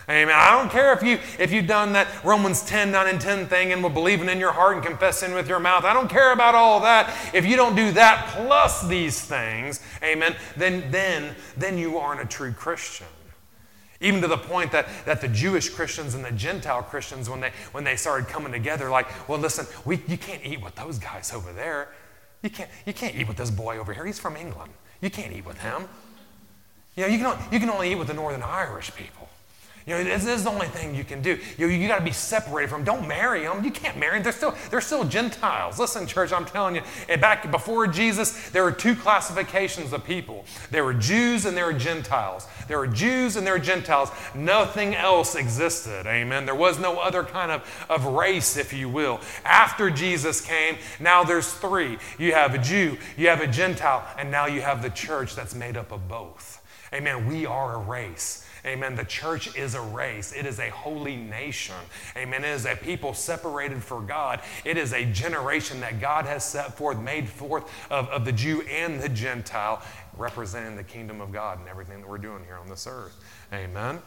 Amen. 0.08 0.36
I 0.38 0.52
don't 0.52 0.70
care 0.70 0.94
if, 0.94 1.02
you, 1.02 1.18
if 1.40 1.52
you've 1.52 1.66
done 1.66 1.94
that 1.94 2.08
Romans 2.24 2.64
10, 2.64 2.92
9, 2.92 3.08
and 3.08 3.20
10 3.20 3.48
thing 3.48 3.74
and 3.74 3.82
will 3.82 3.90
believing 3.90 4.30
in 4.30 4.40
your 4.40 4.52
heart 4.52 4.76
and 4.76 4.86
confessing 4.86 5.34
with 5.34 5.50
your 5.50 5.60
mouth. 5.60 5.84
I 5.84 5.94
don't 5.94 6.10
care 6.10 6.32
about 6.32 6.54
all 6.54 6.82
that. 6.82 7.12
If 7.34 7.44
you 7.44 7.56
don't 7.56 7.76
do 7.76 7.92
that 7.94 8.28
plus 8.36 8.88
these 8.88 9.20
things, 9.20 9.82
amen, 10.04 10.36
then, 10.56 10.92
then, 10.92 11.36
then 11.58 11.80
you 11.80 11.98
aren't 11.98 12.22
a 12.22 12.26
true 12.26 12.52
Christian. 12.52 13.08
Even 14.00 14.22
to 14.22 14.28
the 14.28 14.38
point 14.38 14.72
that, 14.74 14.88
that 15.06 15.22
the 15.22 15.28
Jewish 15.28 15.70
Christians 15.70 16.14
and 16.14 16.24
the 16.24 16.32
Gentile 16.32 16.84
Christians, 16.84 17.28
when 17.28 17.40
they, 17.40 17.52
when 17.72 17.84
they 17.84 17.96
started 17.96 18.28
coming 18.28 18.52
together, 18.52 18.92
like, 18.92 19.08
well, 19.28 19.40
listen, 19.40 19.66
we, 19.86 20.02
you 20.08 20.18
can't 20.18 20.46
eat 20.46 20.62
with 20.62 20.76
those 20.76 21.00
guys 21.00 21.34
over 21.34 21.52
there. 21.52 21.90
You 22.44 22.52
can't, 22.52 22.70
you 22.86 22.94
can't 22.94 23.16
eat 23.16 23.28
with 23.28 23.38
this 23.38 23.50
boy 23.50 23.80
over 23.80 23.92
here. 23.92 24.06
He's 24.06 24.20
from 24.20 24.36
England. 24.36 24.72
You 25.02 25.10
can't 25.10 25.34
eat 25.34 25.46
with 25.46 25.60
him. 25.62 25.88
You 26.96 27.04
know, 27.04 27.10
you 27.10 27.18
can, 27.18 27.28
only, 27.28 27.44
you 27.52 27.60
can 27.60 27.70
only 27.72 27.92
eat 27.92 27.96
with 27.96 28.08
the 28.08 28.14
Northern 28.14 28.44
Irish 28.44 28.94
people. 28.94 29.30
You 29.88 29.94
know, 29.94 30.04
this, 30.04 30.26
is 30.26 30.44
the 30.44 30.50
only 30.50 30.66
thing 30.66 30.96
you 30.96 31.04
can 31.04 31.22
do. 31.22 31.38
You, 31.60 31.68
you 31.68 31.88
got 31.88 32.00
to 32.00 32.04
be 32.04 32.12
separated 32.12 32.70
from 32.70 32.84
them. 32.84 32.96
Don't 32.96 33.08
marry 33.08 33.44
them. 33.44 33.64
You 33.64 33.70
can't 33.70 33.98
marry 34.00 34.16
them. 34.16 34.24
They're 34.24 34.34
still, 34.34 34.56
they're 34.72 34.82
still 34.82 35.04
Gentiles. 35.04 35.78
Listen, 35.78 36.08
church, 36.08 36.34
I'm 36.34 36.46
telling 36.46 36.76
you, 36.76 36.82
eh, 37.08 37.18
back 37.18 37.52
before 37.52 37.86
Jesus, 37.86 38.50
there 38.50 38.64
were 38.64 38.72
two 38.72 38.96
classifications 38.96 39.94
of 39.94 40.04
people. 40.04 40.44
There 40.72 40.84
were 40.84 40.96
Jews 40.96 41.46
and 41.46 41.56
there 41.56 41.68
were 41.68 41.74
Gentiles. 41.74 42.48
There 42.68 42.80
were 42.80 42.88
Jews 42.88 43.36
and 43.36 43.46
there 43.46 43.54
were 43.54 43.60
Gentiles. 43.60 44.10
Nothing 44.34 44.96
else 44.96 45.36
existed. 45.36 46.08
Amen. 46.08 46.48
There 46.48 46.56
was 46.56 46.80
no 46.80 46.98
other 46.98 47.24
kind 47.24 47.52
of, 47.52 47.86
of 47.88 48.06
race, 48.06 48.58
if 48.58 48.74
you 48.74 48.90
will. 48.90 49.22
After 49.44 49.92
Jesus 49.92 50.42
came, 50.42 50.78
now 51.00 51.24
there's 51.24 51.54
three. 51.54 52.00
You 52.18 52.32
have 52.32 52.56
a 52.56 52.58
Jew, 52.58 52.98
you 53.18 53.28
have 53.28 53.42
a 53.42 53.48
Gentile, 53.48 54.04
and 54.18 54.32
now 54.32 54.48
you 54.48 54.62
have 54.62 54.82
the 54.82 54.90
church 54.90 55.36
that's 55.36 55.54
made 55.54 55.78
up 55.78 55.92
of 55.92 56.08
both. 56.08 56.64
Amen. 56.92 57.28
We 57.28 57.46
are 57.46 57.76
a 57.76 57.80
race. 57.80 58.45
Amen. 58.66 58.96
The 58.96 59.06
church 59.06 59.56
is 59.56 59.76
a 59.76 59.82
race, 59.82 60.34
it 60.34 60.46
is 60.46 60.60
a 60.60 60.70
holy 60.70 61.16
nation. 61.16 61.76
Amen. 62.18 62.44
It 62.44 62.50
is 62.50 62.66
a 62.66 62.76
people 62.76 63.14
separated 63.14 63.84
for 63.84 64.02
God. 64.02 64.42
It 64.64 64.78
is 64.78 64.92
a 64.94 65.06
generation 65.06 65.80
that 65.82 66.02
God 66.02 66.26
has 66.26 66.44
set 66.44 66.76
forth, 66.76 67.00
made 67.00 67.30
forth 67.30 67.72
of, 67.92 68.10
of 68.10 68.26
the 68.26 68.32
Jew 68.32 68.62
and 68.64 69.00
the 69.00 69.10
Gentile, 69.10 69.84
representing 70.18 70.76
the 70.76 70.84
kingdom 70.84 71.22
of 71.22 71.32
God 71.32 71.60
and 71.60 71.70
everything 71.70 72.02
that 72.02 72.10
we're 72.10 72.18
doing 72.18 72.44
here 72.46 72.58
on 72.58 72.68
this 72.68 72.88
earth. 72.88 73.16
Amen. 73.54 74.00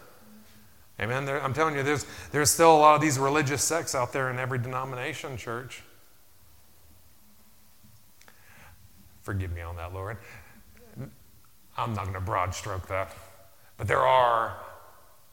Amen. 1.00 1.24
There, 1.24 1.40
I'm 1.40 1.54
telling 1.54 1.76
you, 1.76 1.84
there's, 1.84 2.06
there's 2.32 2.50
still 2.50 2.76
a 2.76 2.78
lot 2.78 2.96
of 2.96 3.00
these 3.00 3.18
religious 3.18 3.62
sects 3.62 3.94
out 3.94 4.12
there 4.12 4.30
in 4.30 4.38
every 4.40 4.58
denomination, 4.58 5.36
church. 5.36 5.82
Forgive 9.22 9.52
me 9.52 9.60
on 9.60 9.76
that, 9.76 9.94
Lord. 9.94 10.16
I'm 11.76 11.94
not 11.94 12.04
going 12.04 12.14
to 12.14 12.20
broad 12.20 12.52
stroke 12.52 12.88
that. 12.88 13.14
But 13.78 13.88
there 13.88 14.06
are 14.06 14.58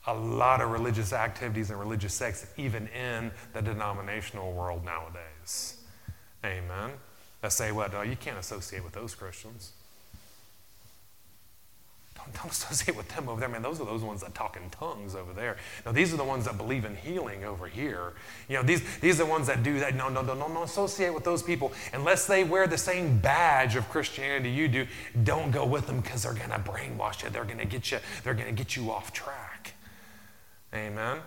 a 0.08 0.14
lot 0.14 0.62
of 0.62 0.70
religious 0.70 1.12
activities 1.12 1.72
and 1.72 1.80
religious 1.80 2.14
sects 2.14 2.46
even 2.58 2.88
in 2.88 3.32
the 3.54 3.62
denominational 3.62 4.54
world 4.54 4.86
nowadays. 4.86 5.82
Amen. 6.46 6.92
That 7.42 7.52
say 7.52 7.72
what? 7.72 7.94
Oh, 7.94 8.04
you 8.04 8.16
can't 8.16 8.38
associate 8.38 8.84
with 8.84 8.94
those 8.94 9.16
Christians. 9.16 9.74
Don't 12.34 12.52
associate 12.52 12.96
with 12.96 13.08
them 13.10 13.30
over 13.30 13.40
there, 13.40 13.50
man. 13.50 13.62
Those 13.62 13.80
are 13.80 13.86
those 13.86 14.02
ones 14.02 14.22
that 14.22 14.34
talk 14.34 14.58
in 14.58 14.70
tongues 14.70 15.16
over 15.16 15.34
there. 15.34 15.58
Now, 15.86 15.92
these 15.92 16.14
are 16.14 16.18
the 16.18 16.24
ones 16.24 16.46
that 16.46 16.58
believe 16.58 16.86
in 16.86 16.96
healing 16.96 17.44
over 17.44 17.68
here. 17.68 18.14
You 18.50 18.58
know, 18.58 18.64
these, 18.64 18.82
these 19.00 19.20
are 19.20 19.26
the 19.26 19.30
ones 19.30 19.48
that 19.48 19.64
do 19.64 19.80
that. 19.80 19.96
No, 19.96 20.10
no, 20.10 20.22
no, 20.22 20.34
no, 20.34 20.48
don't 20.48 20.64
associate 20.64 21.14
with 21.14 21.24
those 21.24 21.44
people. 21.44 21.72
Unless 21.94 22.28
they 22.28 22.44
wear 22.44 22.68
the 22.68 22.78
same 22.78 23.20
badge 23.20 23.76
of 23.76 23.88
Christianity 23.90 24.50
you 24.50 24.68
do, 24.68 24.88
don't 25.24 25.52
go 25.52 25.66
with 25.66 25.88
them 25.88 26.02
because 26.02 26.24
they're 26.24 26.34
going 26.34 26.50
to 26.50 26.60
brainwash 26.60 27.24
you. 27.24 27.30
They're 27.30 27.46
going 27.46 27.60
to 27.60 27.66
get 27.66 27.92
you, 27.92 28.00
they're 28.24 28.34
going 28.34 28.54
to 28.54 28.64
get 28.64 28.76
you 28.76 28.92
off 28.92 29.14
track. 29.14 29.74
Amen. 30.74 31.20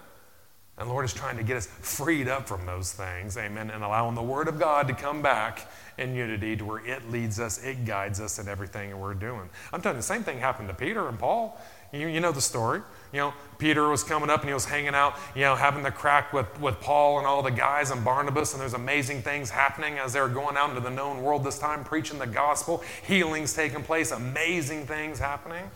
And 0.79 0.89
Lord 0.89 1.05
is 1.05 1.13
trying 1.13 1.37
to 1.37 1.43
get 1.43 1.57
us 1.57 1.67
freed 1.67 2.29
up 2.29 2.47
from 2.47 2.65
those 2.65 2.93
things, 2.93 3.37
amen, 3.37 3.71
and 3.71 3.83
allowing 3.83 4.15
the 4.15 4.23
Word 4.23 4.47
of 4.47 4.61
God 4.61 4.87
to 4.89 4.95
come 4.95 5.23
back 5.23 5.69
in 5.99 6.15
unity 6.15 6.57
to 6.57 6.65
where 6.65 6.87
it 6.87 7.11
leads 7.11 7.41
us, 7.41 7.63
it 7.65 7.85
guides 7.85 8.21
us 8.21 8.39
in 8.39 8.47
everything 8.47 8.91
that 8.91 8.97
we're 8.97 9.15
doing. 9.15 9.49
I'm 9.73 9.83
telling 9.83 9.97
you, 9.97 10.03
the 10.03 10.07
same 10.07 10.23
thing 10.23 10.39
happened 10.39 10.69
to 10.69 10.75
Peter 10.75 11.09
and 11.09 11.19
Paul. 11.19 11.61
You, 11.93 12.07
you 12.07 12.21
know 12.21 12.31
the 12.31 12.41
story. 12.41 12.83
You 13.13 13.19
know, 13.19 13.35
Peter 13.59 13.89
was 13.89 14.05
coming 14.05 14.31
up 14.31 14.41
and 14.41 14.51
he 14.51 14.55
was 14.55 14.67
hanging 14.67 14.95
out, 14.95 15.15
you 15.35 15.41
know, 15.41 15.57
having 15.57 15.83
the 15.83 15.91
crack 15.91 16.33
with, 16.33 16.61
with 16.61 16.81
Paul 16.81 17.19
and 17.19 17.27
all 17.27 17.43
the 17.43 17.51
guys 17.51 17.91
and 17.91 18.05
Barnabas, 18.05 18.53
and 18.53 18.61
there's 18.61 18.75
amazing 18.75 19.23
things 19.23 19.51
happening 19.51 19.99
as 19.99 20.13
they're 20.13 20.29
going 20.29 20.57
out 20.57 20.69
into 20.69 20.83
the 20.83 20.91
known 20.91 21.23
world 21.23 21.43
this 21.43 21.59
time, 21.59 21.83
preaching 21.83 22.19
the 22.19 22.27
gospel, 22.27 22.85
healings 23.05 23.53
taking 23.53 23.83
place, 23.83 24.13
amazing 24.13 24.87
things 24.87 25.19
happening. 25.19 25.71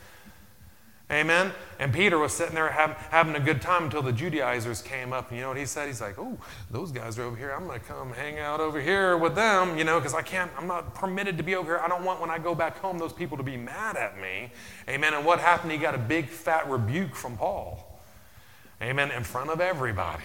Amen. 1.12 1.52
And 1.78 1.92
Peter 1.92 2.18
was 2.18 2.32
sitting 2.32 2.54
there 2.54 2.70
have, 2.70 2.92
having 3.10 3.34
a 3.34 3.40
good 3.40 3.60
time 3.60 3.84
until 3.84 4.00
the 4.00 4.12
Judaizers 4.12 4.80
came 4.80 5.12
up. 5.12 5.28
And 5.28 5.36
you 5.36 5.42
know 5.42 5.50
what 5.50 5.58
he 5.58 5.66
said? 5.66 5.86
He's 5.86 6.00
like, 6.00 6.18
Oh, 6.18 6.38
those 6.70 6.90
guys 6.90 7.18
are 7.18 7.24
over 7.24 7.36
here. 7.36 7.52
I'm 7.54 7.66
going 7.66 7.78
to 7.78 7.84
come 7.84 8.14
hang 8.14 8.38
out 8.38 8.60
over 8.60 8.80
here 8.80 9.18
with 9.18 9.34
them, 9.34 9.76
you 9.76 9.84
know, 9.84 9.98
because 9.98 10.14
I 10.14 10.22
can't, 10.22 10.50
I'm 10.56 10.66
not 10.66 10.94
permitted 10.94 11.36
to 11.36 11.42
be 11.42 11.54
over 11.54 11.72
here. 11.72 11.82
I 11.84 11.88
don't 11.88 12.04
want 12.04 12.20
when 12.20 12.30
I 12.30 12.38
go 12.38 12.54
back 12.54 12.78
home 12.78 12.98
those 12.98 13.12
people 13.12 13.36
to 13.36 13.42
be 13.42 13.58
mad 13.58 13.96
at 13.96 14.18
me. 14.18 14.50
Amen. 14.88 15.12
And 15.12 15.26
what 15.26 15.38
happened? 15.38 15.72
He 15.72 15.78
got 15.78 15.94
a 15.94 15.98
big 15.98 16.28
fat 16.28 16.68
rebuke 16.70 17.14
from 17.14 17.36
Paul. 17.36 18.00
Amen. 18.80 19.10
In 19.10 19.22
front 19.22 19.50
of 19.50 19.60
everybody. 19.60 20.24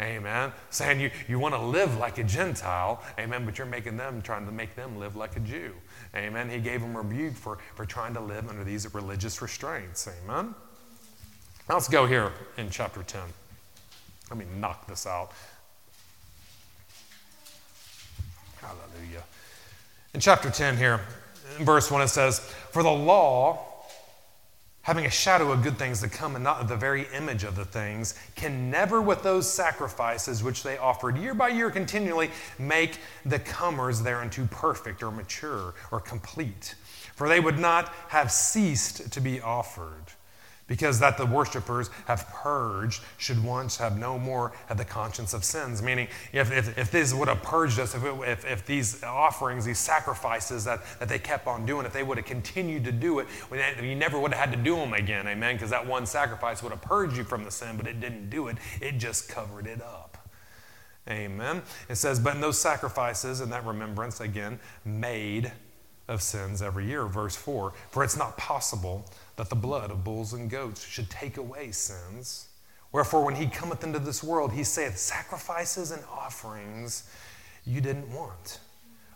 Amen. 0.00 0.52
Saying 0.68 1.00
you, 1.00 1.10
you 1.26 1.38
want 1.38 1.54
to 1.54 1.60
live 1.60 1.96
like 1.96 2.18
a 2.18 2.24
Gentile. 2.24 3.02
Amen. 3.18 3.46
But 3.46 3.56
you're 3.56 3.66
making 3.66 3.96
them, 3.96 4.20
trying 4.20 4.44
to 4.44 4.52
make 4.52 4.74
them 4.74 4.98
live 4.98 5.16
like 5.16 5.36
a 5.36 5.40
Jew. 5.40 5.72
Amen. 6.14 6.50
He 6.50 6.58
gave 6.58 6.82
them 6.82 6.96
rebuke 6.96 7.34
for, 7.34 7.58
for 7.74 7.86
trying 7.86 8.12
to 8.14 8.20
live 8.20 8.48
under 8.48 8.62
these 8.62 8.92
religious 8.94 9.40
restraints. 9.40 10.06
Amen. 10.06 10.54
Now 11.68 11.74
let's 11.74 11.88
go 11.88 12.06
here 12.06 12.32
in 12.58 12.68
chapter 12.68 13.02
10. 13.02 13.22
Let 14.30 14.38
me 14.38 14.44
knock 14.58 14.86
this 14.86 15.06
out. 15.06 15.32
Hallelujah. 18.60 19.24
In 20.12 20.20
chapter 20.20 20.50
10 20.50 20.76
here, 20.76 21.00
in 21.58 21.64
verse 21.64 21.90
1, 21.90 22.02
it 22.02 22.08
says, 22.08 22.40
For 22.70 22.82
the 22.82 22.90
law, 22.90 23.75
having 24.86 25.04
a 25.04 25.10
shadow 25.10 25.50
of 25.50 25.64
good 25.64 25.76
things 25.76 26.00
to 26.00 26.08
come 26.08 26.36
and 26.36 26.44
not 26.44 26.68
the 26.68 26.76
very 26.76 27.08
image 27.12 27.42
of 27.42 27.56
the 27.56 27.64
things, 27.64 28.14
can 28.36 28.70
never, 28.70 29.02
with 29.02 29.20
those 29.20 29.52
sacrifices 29.52 30.44
which 30.44 30.62
they 30.62 30.78
offered 30.78 31.18
year 31.18 31.34
by 31.34 31.48
year 31.48 31.72
continually, 31.72 32.30
make 32.56 33.00
the 33.24 33.40
comers 33.40 34.00
thereunto 34.00 34.46
perfect 34.48 35.02
or 35.02 35.10
mature 35.10 35.74
or 35.90 35.98
complete. 35.98 36.76
For 37.16 37.28
they 37.28 37.40
would 37.40 37.58
not 37.58 37.88
have 38.10 38.30
ceased 38.30 39.10
to 39.10 39.20
be 39.20 39.40
offered 39.40 40.04
because 40.66 40.98
that 40.98 41.16
the 41.16 41.26
worshippers 41.26 41.90
have 42.06 42.28
purged 42.28 43.02
should 43.18 43.42
once 43.42 43.76
have 43.76 43.98
no 43.98 44.18
more 44.18 44.52
have 44.66 44.76
the 44.76 44.84
conscience 44.84 45.32
of 45.32 45.44
sins. 45.44 45.80
Meaning 45.80 46.08
if, 46.32 46.50
if, 46.50 46.76
if 46.76 46.90
this 46.90 47.14
would 47.14 47.28
have 47.28 47.42
purged 47.42 47.78
us 47.78 47.94
if, 47.94 48.04
it, 48.04 48.14
if, 48.28 48.44
if 48.44 48.66
these 48.66 49.02
offerings 49.04 49.64
these 49.64 49.78
sacrifices 49.78 50.64
that, 50.64 50.80
that 50.98 51.08
they 51.08 51.18
kept 51.18 51.46
on 51.46 51.66
doing 51.66 51.86
if 51.86 51.92
they 51.92 52.02
would 52.02 52.16
have 52.16 52.26
continued 52.26 52.84
to 52.84 52.92
do 52.92 53.20
it 53.20 53.26
you 53.82 53.94
never 53.94 54.18
would 54.18 54.32
have 54.34 54.48
had 54.48 54.56
to 54.56 54.62
do 54.62 54.76
them 54.76 54.92
again 54.92 55.26
amen? 55.28 55.54
Because 55.54 55.70
that 55.70 55.86
one 55.86 56.04
sacrifice 56.04 56.62
would 56.62 56.72
have 56.72 56.82
purged 56.82 57.16
you 57.16 57.24
from 57.24 57.44
the 57.44 57.50
sin 57.50 57.76
but 57.76 57.86
it 57.86 58.00
didn't 58.00 58.28
do 58.30 58.48
it. 58.48 58.56
It 58.80 58.98
just 58.98 59.28
covered 59.28 59.66
it 59.66 59.80
up. 59.80 60.18
Amen? 61.08 61.62
It 61.88 61.94
says 61.94 62.18
but 62.18 62.34
in 62.34 62.40
those 62.40 62.58
sacrifices 62.58 63.40
and 63.40 63.52
that 63.52 63.64
remembrance 63.64 64.20
again 64.20 64.58
made 64.84 65.52
of 66.08 66.22
sins 66.22 66.60
every 66.60 66.86
year. 66.86 67.06
Verse 67.06 67.36
4 67.36 67.72
for 67.90 68.02
it's 68.02 68.16
not 68.16 68.36
possible 68.36 69.08
that 69.36 69.50
the 69.50 69.56
blood 69.56 69.90
of 69.90 70.04
bulls 70.04 70.32
and 70.32 70.50
goats 70.50 70.84
should 70.84 71.08
take 71.10 71.36
away 71.36 71.70
sins. 71.70 72.48
Wherefore, 72.92 73.24
when 73.24 73.34
he 73.34 73.46
cometh 73.46 73.84
into 73.84 73.98
this 73.98 74.22
world, 74.22 74.52
he 74.52 74.64
saith, 74.64 74.96
Sacrifices 74.96 75.90
and 75.90 76.02
offerings 76.10 77.10
you 77.66 77.80
didn't 77.80 78.12
want, 78.12 78.60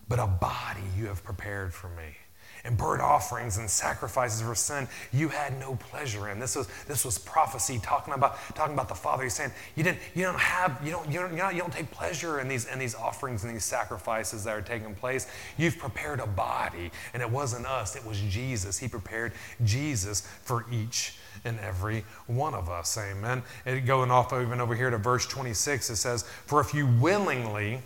but 0.09 0.19
a 0.19 0.27
body 0.27 0.83
you 0.97 1.07
have 1.07 1.25
prepared 1.25 1.73
for 1.73 1.89
me. 1.89 2.17
And 2.65 2.77
burnt 2.77 3.03
offerings 3.03 3.59
and 3.59 3.69
sacrifices 3.69 4.43
for 4.43 4.55
sin 4.55 4.89
you 5.13 5.29
had 5.29 5.59
no 5.59 5.75
pleasure 5.77 6.29
in. 6.29 6.39
This 6.39 6.57
was, 6.57 6.69
this 6.87 7.05
was 7.05 7.19
prophecy 7.19 7.81
talking 7.83 8.15
about, 8.15 8.39
talking 8.55 8.75
about 8.75 8.89
the 8.89 8.95
Father. 8.95 9.23
He's 9.25 9.35
saying 9.35 9.53
you, 9.77 9.83
didn't, 9.83 9.99
you 10.15 10.25
don't 10.25 10.39
have, 10.39 10.81
you 10.85 10.91
don't, 10.91 11.11
you 11.11 11.21
don't, 11.21 11.35
you 11.55 11.61
don't, 11.61 11.71
take 11.71 11.91
pleasure 11.91 12.41
in 12.41 12.49
these, 12.49 12.67
in 12.67 12.79
these 12.79 12.95
offerings 12.95 13.45
and 13.45 13.55
these 13.55 13.65
sacrifices 13.65 14.45
that 14.45 14.57
are 14.57 14.63
taking 14.63 14.95
place. 14.95 15.29
You've 15.57 15.79
prepared 15.79 16.21
a 16.21 16.27
body, 16.27 16.91
and 17.15 17.23
it 17.23 17.31
wasn't 17.31 17.67
us, 17.67 17.95
it 17.95 18.05
was 18.05 18.21
Jesus. 18.21 18.79
He 18.79 18.89
prepared 18.89 19.33
Jesus 19.65 20.23
for 20.43 20.67
each 20.73 21.17
and 21.45 21.59
every 21.61 22.05
one 22.27 22.55
of 22.55 22.69
us. 22.69 22.99
Amen. 22.99 23.43
And 23.65 23.87
going 23.87 24.11
off 24.11 24.33
even 24.33 24.61
over 24.61 24.75
here 24.75 24.91
to 24.91 24.99
verse 24.99 25.27
26, 25.27 25.91
it 25.91 25.97
says, 25.97 26.23
For 26.23 26.61
if 26.61 26.75
you 26.75 26.87
willingly, 26.87 27.81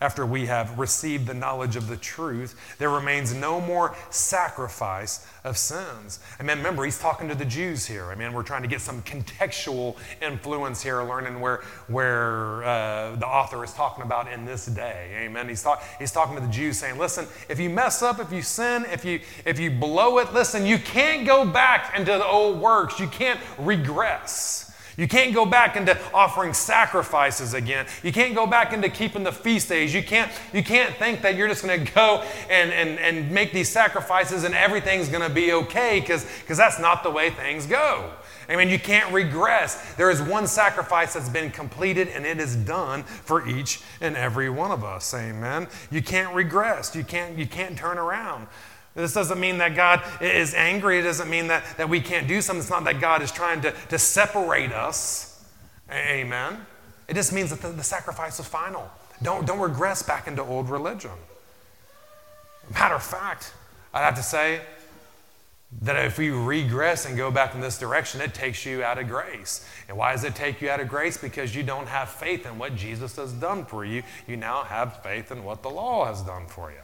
after 0.00 0.24
we 0.24 0.46
have 0.46 0.78
received 0.78 1.26
the 1.26 1.34
knowledge 1.34 1.74
of 1.74 1.88
the 1.88 1.96
truth, 1.96 2.76
there 2.78 2.90
remains 2.90 3.34
no 3.34 3.60
more 3.60 3.96
sacrifice 4.10 5.26
of 5.42 5.58
sins. 5.58 6.20
I 6.38 6.44
mean, 6.44 6.58
remember, 6.58 6.84
he's 6.84 7.00
talking 7.00 7.28
to 7.28 7.34
the 7.34 7.44
Jews 7.44 7.84
here. 7.84 8.04
I 8.06 8.14
mean, 8.14 8.32
we're 8.32 8.44
trying 8.44 8.62
to 8.62 8.68
get 8.68 8.80
some 8.80 9.02
contextual 9.02 9.96
influence 10.22 10.80
here, 10.84 11.02
learning 11.02 11.40
where, 11.40 11.62
where 11.88 12.62
uh, 12.62 13.16
the 13.16 13.26
author 13.26 13.64
is 13.64 13.72
talking 13.72 14.04
about 14.04 14.30
in 14.30 14.44
this 14.44 14.66
day. 14.66 15.24
Amen. 15.24 15.48
He's, 15.48 15.64
talk, 15.64 15.82
he's 15.98 16.12
talking 16.12 16.36
to 16.36 16.42
the 16.42 16.52
Jews 16.52 16.78
saying, 16.78 16.96
listen, 16.96 17.26
if 17.48 17.58
you 17.58 17.68
mess 17.68 18.00
up, 18.00 18.20
if 18.20 18.30
you 18.30 18.42
sin, 18.42 18.86
if 18.92 19.04
you, 19.04 19.18
if 19.44 19.58
you 19.58 19.72
blow 19.72 20.18
it, 20.18 20.32
listen, 20.32 20.64
you 20.64 20.78
can't 20.78 21.26
go 21.26 21.44
back 21.44 21.98
into 21.98 22.12
the 22.12 22.26
old 22.26 22.60
works. 22.60 23.00
You 23.00 23.08
can't 23.08 23.40
regress. 23.58 24.66
You 24.98 25.06
can't 25.06 25.32
go 25.32 25.46
back 25.46 25.76
into 25.76 25.96
offering 26.12 26.52
sacrifices 26.52 27.54
again. 27.54 27.86
You 28.02 28.12
can't 28.12 28.34
go 28.34 28.48
back 28.48 28.72
into 28.72 28.88
keeping 28.88 29.22
the 29.22 29.30
feast 29.30 29.68
days. 29.68 29.94
You 29.94 30.02
can't, 30.02 30.28
you 30.52 30.64
can't 30.64 30.92
think 30.96 31.22
that 31.22 31.36
you're 31.36 31.46
just 31.46 31.64
going 31.64 31.84
to 31.86 31.92
go 31.92 32.24
and, 32.50 32.72
and, 32.72 32.98
and 32.98 33.30
make 33.30 33.52
these 33.52 33.68
sacrifices 33.68 34.42
and 34.42 34.56
everything's 34.56 35.08
going 35.08 35.22
to 35.22 35.32
be 35.32 35.52
okay 35.52 36.00
because 36.00 36.26
that's 36.48 36.80
not 36.80 37.04
the 37.04 37.10
way 37.10 37.30
things 37.30 37.64
go. 37.64 38.10
I 38.48 38.56
mean, 38.56 38.70
you 38.70 38.78
can't 38.80 39.12
regress. 39.12 39.94
There 39.94 40.10
is 40.10 40.20
one 40.20 40.48
sacrifice 40.48 41.14
that's 41.14 41.28
been 41.28 41.52
completed 41.52 42.08
and 42.08 42.26
it 42.26 42.40
is 42.40 42.56
done 42.56 43.04
for 43.04 43.46
each 43.46 43.82
and 44.00 44.16
every 44.16 44.50
one 44.50 44.72
of 44.72 44.82
us. 44.82 45.14
Amen. 45.14 45.68
You 45.92 46.02
can't 46.02 46.34
regress. 46.34 46.96
You 46.96 47.04
can't, 47.04 47.38
you 47.38 47.46
can't 47.46 47.78
turn 47.78 47.98
around. 47.98 48.48
This 48.98 49.12
doesn't 49.12 49.38
mean 49.38 49.58
that 49.58 49.76
God 49.76 50.02
is 50.20 50.54
angry. 50.54 50.98
It 50.98 51.02
doesn't 51.02 51.30
mean 51.30 51.46
that, 51.46 51.62
that 51.76 51.88
we 51.88 52.00
can't 52.00 52.26
do 52.26 52.42
something. 52.42 52.60
It's 52.60 52.70
not 52.70 52.82
that 52.84 53.00
God 53.00 53.22
is 53.22 53.30
trying 53.30 53.60
to, 53.60 53.72
to 53.90 53.98
separate 53.98 54.72
us. 54.72 55.44
Amen. 55.88 56.66
It 57.06 57.14
just 57.14 57.32
means 57.32 57.50
that 57.50 57.62
the, 57.62 57.68
the 57.68 57.84
sacrifice 57.84 58.40
is 58.40 58.46
final. 58.46 58.90
Don't, 59.22 59.46
don't 59.46 59.60
regress 59.60 60.02
back 60.02 60.26
into 60.26 60.42
old 60.42 60.68
religion. 60.68 61.12
Matter 62.74 62.96
of 62.96 63.02
fact, 63.04 63.52
I'd 63.94 64.02
have 64.02 64.16
to 64.16 64.22
say 64.22 64.62
that 65.82 66.04
if 66.04 66.18
we 66.18 66.30
regress 66.30 67.06
and 67.06 67.16
go 67.16 67.30
back 67.30 67.54
in 67.54 67.60
this 67.60 67.78
direction, 67.78 68.20
it 68.20 68.34
takes 68.34 68.66
you 68.66 68.82
out 68.82 68.98
of 68.98 69.06
grace. 69.06 69.64
And 69.88 69.96
why 69.96 70.10
does 70.10 70.24
it 70.24 70.34
take 70.34 70.60
you 70.60 70.70
out 70.70 70.80
of 70.80 70.88
grace? 70.88 71.16
Because 71.16 71.54
you 71.54 71.62
don't 71.62 71.86
have 71.86 72.08
faith 72.08 72.46
in 72.46 72.58
what 72.58 72.74
Jesus 72.74 73.14
has 73.14 73.32
done 73.32 73.64
for 73.64 73.84
you. 73.84 74.02
You 74.26 74.36
now 74.36 74.64
have 74.64 75.04
faith 75.04 75.30
in 75.30 75.44
what 75.44 75.62
the 75.62 75.70
law 75.70 76.06
has 76.06 76.20
done 76.22 76.46
for 76.48 76.72
you. 76.72 76.78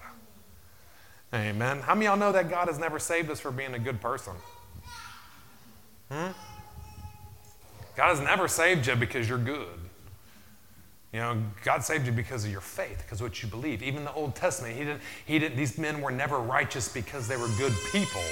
Amen. 1.34 1.80
How 1.80 1.94
many 1.94 2.06
of 2.06 2.12
y'all 2.12 2.18
know 2.28 2.32
that 2.32 2.48
God 2.48 2.68
has 2.68 2.78
never 2.78 3.00
saved 3.00 3.28
us 3.28 3.40
for 3.40 3.50
being 3.50 3.74
a 3.74 3.78
good 3.78 4.00
person? 4.00 4.34
Hmm? 6.08 6.28
God 7.96 8.08
has 8.10 8.20
never 8.20 8.46
saved 8.46 8.86
you 8.86 8.94
because 8.94 9.28
you're 9.28 9.38
good. 9.38 9.80
You 11.12 11.20
know, 11.20 11.42
God 11.64 11.84
saved 11.84 12.06
you 12.06 12.12
because 12.12 12.44
of 12.44 12.52
your 12.52 12.60
faith, 12.60 13.02
because 13.04 13.20
what 13.20 13.42
you 13.42 13.48
believe. 13.48 13.82
Even 13.82 14.04
the 14.04 14.12
Old 14.12 14.34
Testament, 14.34 14.76
he 14.76 14.84
didn't, 14.84 15.00
he 15.26 15.38
didn't, 15.38 15.56
these 15.56 15.76
men 15.76 16.00
were 16.00 16.10
never 16.10 16.38
righteous 16.38 16.88
because 16.88 17.26
they 17.26 17.36
were 17.36 17.48
good 17.58 17.72
people. 17.90 18.22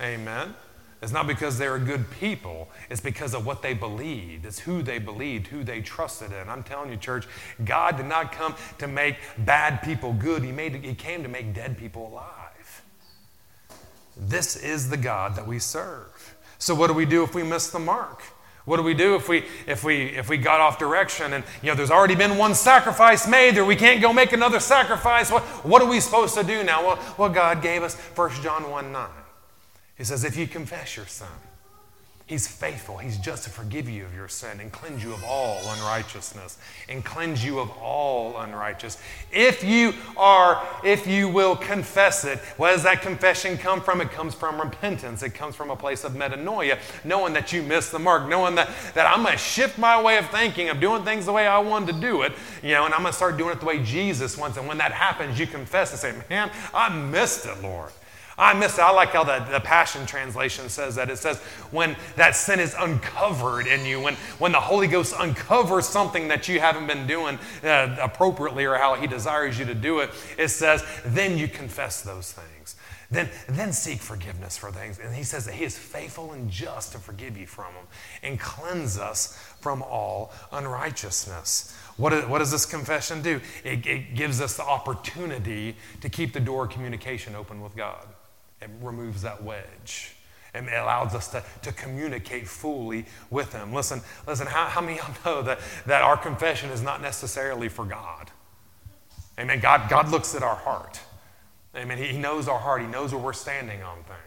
Amen. 0.00 0.54
It's 1.02 1.12
not 1.12 1.26
because 1.26 1.58
they 1.58 1.68
were 1.68 1.78
good 1.78 2.10
people, 2.10 2.68
it's 2.88 3.02
because 3.02 3.34
of 3.34 3.44
what 3.44 3.60
they 3.60 3.74
believed. 3.74 4.46
It's 4.46 4.60
who 4.60 4.82
they 4.82 4.98
believed, 4.98 5.48
who 5.48 5.62
they 5.62 5.82
trusted 5.82 6.32
in. 6.32 6.48
I'm 6.48 6.62
telling 6.62 6.90
you, 6.90 6.96
church, 6.96 7.26
God 7.64 7.98
did 7.98 8.06
not 8.06 8.32
come 8.32 8.54
to 8.78 8.88
make 8.88 9.16
bad 9.38 9.82
people 9.82 10.14
good, 10.14 10.42
He, 10.42 10.52
made, 10.52 10.74
he 10.84 10.94
came 10.94 11.22
to 11.22 11.28
make 11.28 11.54
dead 11.54 11.76
people 11.76 12.08
alive. 12.08 12.82
This 14.16 14.56
is 14.56 14.88
the 14.88 14.96
God 14.96 15.36
that 15.36 15.46
we 15.46 15.58
serve. 15.58 16.34
So, 16.58 16.74
what 16.74 16.86
do 16.86 16.94
we 16.94 17.04
do 17.04 17.22
if 17.22 17.34
we 17.34 17.42
miss 17.42 17.68
the 17.68 17.78
mark? 17.78 18.22
What 18.64 18.78
do 18.78 18.82
we 18.82 18.94
do 18.94 19.14
if 19.14 19.28
we 19.28 19.44
if 19.66 19.84
we 19.84 20.06
if 20.06 20.28
we 20.28 20.38
got 20.38 20.60
off 20.60 20.76
direction 20.76 21.34
and 21.34 21.44
you 21.62 21.68
know 21.68 21.76
there's 21.76 21.90
already 21.92 22.16
been 22.16 22.36
one 22.36 22.52
sacrifice 22.52 23.28
made 23.28 23.54
there 23.54 23.64
we 23.64 23.76
can't 23.76 24.02
go 24.02 24.12
make 24.12 24.32
another 24.32 24.58
sacrifice? 24.58 25.30
What 25.30 25.42
what 25.64 25.82
are 25.82 25.88
we 25.88 26.00
supposed 26.00 26.34
to 26.34 26.42
do 26.42 26.64
now? 26.64 26.84
Well, 26.84 26.98
well 27.16 27.28
God 27.28 27.62
gave 27.62 27.84
us 27.84 27.94
1 27.94 28.42
John 28.42 28.68
1 28.68 28.90
9. 28.90 29.08
He 29.96 30.04
says, 30.04 30.24
if 30.24 30.36
you 30.36 30.46
confess 30.46 30.96
your 30.96 31.06
sin, 31.06 31.26
He's 32.26 32.48
faithful. 32.48 32.98
He's 32.98 33.18
just 33.18 33.44
to 33.44 33.50
forgive 33.50 33.88
you 33.88 34.04
of 34.04 34.12
your 34.12 34.26
sin 34.26 34.58
and 34.58 34.72
cleanse 34.72 35.04
you 35.04 35.12
of 35.12 35.22
all 35.22 35.60
unrighteousness 35.60 36.58
and 36.88 37.04
cleanse 37.04 37.44
you 37.44 37.60
of 37.60 37.70
all 37.78 38.36
unrighteous. 38.38 38.98
If 39.30 39.62
you 39.62 39.92
are, 40.16 40.60
if 40.82 41.06
you 41.06 41.28
will 41.28 41.54
confess 41.54 42.24
it, 42.24 42.40
where 42.56 42.72
does 42.72 42.82
that 42.82 43.00
confession 43.00 43.56
come 43.56 43.80
from? 43.80 44.00
It 44.00 44.10
comes 44.10 44.34
from 44.34 44.60
repentance. 44.60 45.22
It 45.22 45.34
comes 45.34 45.54
from 45.54 45.70
a 45.70 45.76
place 45.76 46.02
of 46.02 46.14
metanoia, 46.14 46.80
knowing 47.04 47.32
that 47.34 47.52
you 47.52 47.62
missed 47.62 47.92
the 47.92 48.00
mark, 48.00 48.28
knowing 48.28 48.56
that, 48.56 48.70
that 48.94 49.06
I'm 49.06 49.22
going 49.22 49.34
to 49.34 49.38
shift 49.38 49.78
my 49.78 50.02
way 50.02 50.18
of 50.18 50.28
thinking, 50.30 50.68
of 50.68 50.80
doing 50.80 51.04
things 51.04 51.26
the 51.26 51.32
way 51.32 51.46
I 51.46 51.60
wanted 51.60 51.94
to 51.94 52.00
do 52.00 52.22
it, 52.22 52.32
you 52.60 52.70
know, 52.70 52.86
and 52.86 52.92
I'm 52.92 53.02
going 53.02 53.12
to 53.12 53.16
start 53.16 53.36
doing 53.36 53.52
it 53.52 53.60
the 53.60 53.66
way 53.66 53.84
Jesus 53.84 54.36
wants. 54.36 54.58
And 54.58 54.66
when 54.66 54.78
that 54.78 54.90
happens, 54.90 55.38
you 55.38 55.46
confess 55.46 55.92
and 55.92 56.00
say, 56.00 56.12
man, 56.28 56.50
I 56.74 56.88
missed 56.88 57.46
it, 57.46 57.62
Lord. 57.62 57.92
I 58.38 58.52
miss 58.52 58.76
it. 58.76 58.82
I 58.82 58.90
like 58.90 59.10
how 59.10 59.24
the, 59.24 59.38
the 59.50 59.60
Passion 59.60 60.04
Translation 60.04 60.68
says 60.68 60.96
that. 60.96 61.08
It 61.08 61.16
says, 61.16 61.38
when 61.70 61.96
that 62.16 62.36
sin 62.36 62.60
is 62.60 62.74
uncovered 62.78 63.66
in 63.66 63.86
you, 63.86 64.00
when, 64.00 64.14
when 64.38 64.52
the 64.52 64.60
Holy 64.60 64.88
Ghost 64.88 65.14
uncovers 65.14 65.86
something 65.86 66.28
that 66.28 66.46
you 66.46 66.60
haven't 66.60 66.86
been 66.86 67.06
doing 67.06 67.38
uh, 67.64 67.96
appropriately 68.00 68.66
or 68.66 68.74
how 68.74 68.94
He 68.94 69.06
desires 69.06 69.58
you 69.58 69.64
to 69.64 69.74
do 69.74 70.00
it, 70.00 70.10
it 70.36 70.48
says, 70.48 70.84
then 71.06 71.38
you 71.38 71.48
confess 71.48 72.02
those 72.02 72.32
things. 72.32 72.76
Then, 73.10 73.30
then 73.48 73.72
seek 73.72 74.00
forgiveness 74.00 74.58
for 74.58 74.70
things. 74.70 74.98
And 74.98 75.14
He 75.14 75.22
says 75.22 75.46
that 75.46 75.54
He 75.54 75.64
is 75.64 75.78
faithful 75.78 76.32
and 76.32 76.50
just 76.50 76.92
to 76.92 76.98
forgive 76.98 77.38
you 77.38 77.46
from 77.46 77.72
them 77.72 77.84
and 78.22 78.38
cleanse 78.38 78.98
us 78.98 79.38
from 79.60 79.82
all 79.82 80.32
unrighteousness. 80.52 81.74
What, 81.96 82.28
what 82.28 82.40
does 82.40 82.50
this 82.50 82.66
confession 82.66 83.22
do? 83.22 83.40
It, 83.64 83.86
it 83.86 84.14
gives 84.14 84.42
us 84.42 84.58
the 84.58 84.64
opportunity 84.64 85.76
to 86.02 86.10
keep 86.10 86.34
the 86.34 86.40
door 86.40 86.64
of 86.64 86.70
communication 86.70 87.34
open 87.34 87.62
with 87.62 87.74
God. 87.74 88.06
It 88.60 88.70
removes 88.80 89.22
that 89.22 89.42
wedge 89.42 90.16
and 90.56 90.68
it 90.68 90.74
allows 90.74 91.14
us 91.14 91.28
to, 91.28 91.44
to 91.62 91.72
communicate 91.72 92.48
fully 92.48 93.04
with 93.30 93.52
Him. 93.52 93.72
Listen, 93.72 94.00
listen, 94.26 94.46
how, 94.46 94.66
how 94.66 94.80
many 94.80 94.98
of 94.98 95.20
y'all 95.24 95.34
know 95.36 95.42
that, 95.42 95.58
that 95.84 96.02
our 96.02 96.16
confession 96.16 96.70
is 96.70 96.82
not 96.82 97.02
necessarily 97.02 97.68
for 97.68 97.84
God? 97.84 98.30
Amen. 99.38 99.60
God, 99.60 99.90
God 99.90 100.08
looks 100.08 100.34
at 100.34 100.42
our 100.42 100.56
heart. 100.56 100.98
Amen. 101.76 101.98
He, 101.98 102.06
he 102.06 102.18
knows 102.18 102.48
our 102.48 102.58
heart, 102.58 102.80
He 102.80 102.86
knows 102.88 103.12
where 103.12 103.22
we're 103.22 103.34
standing 103.34 103.82
on 103.82 103.96
things. 104.04 104.18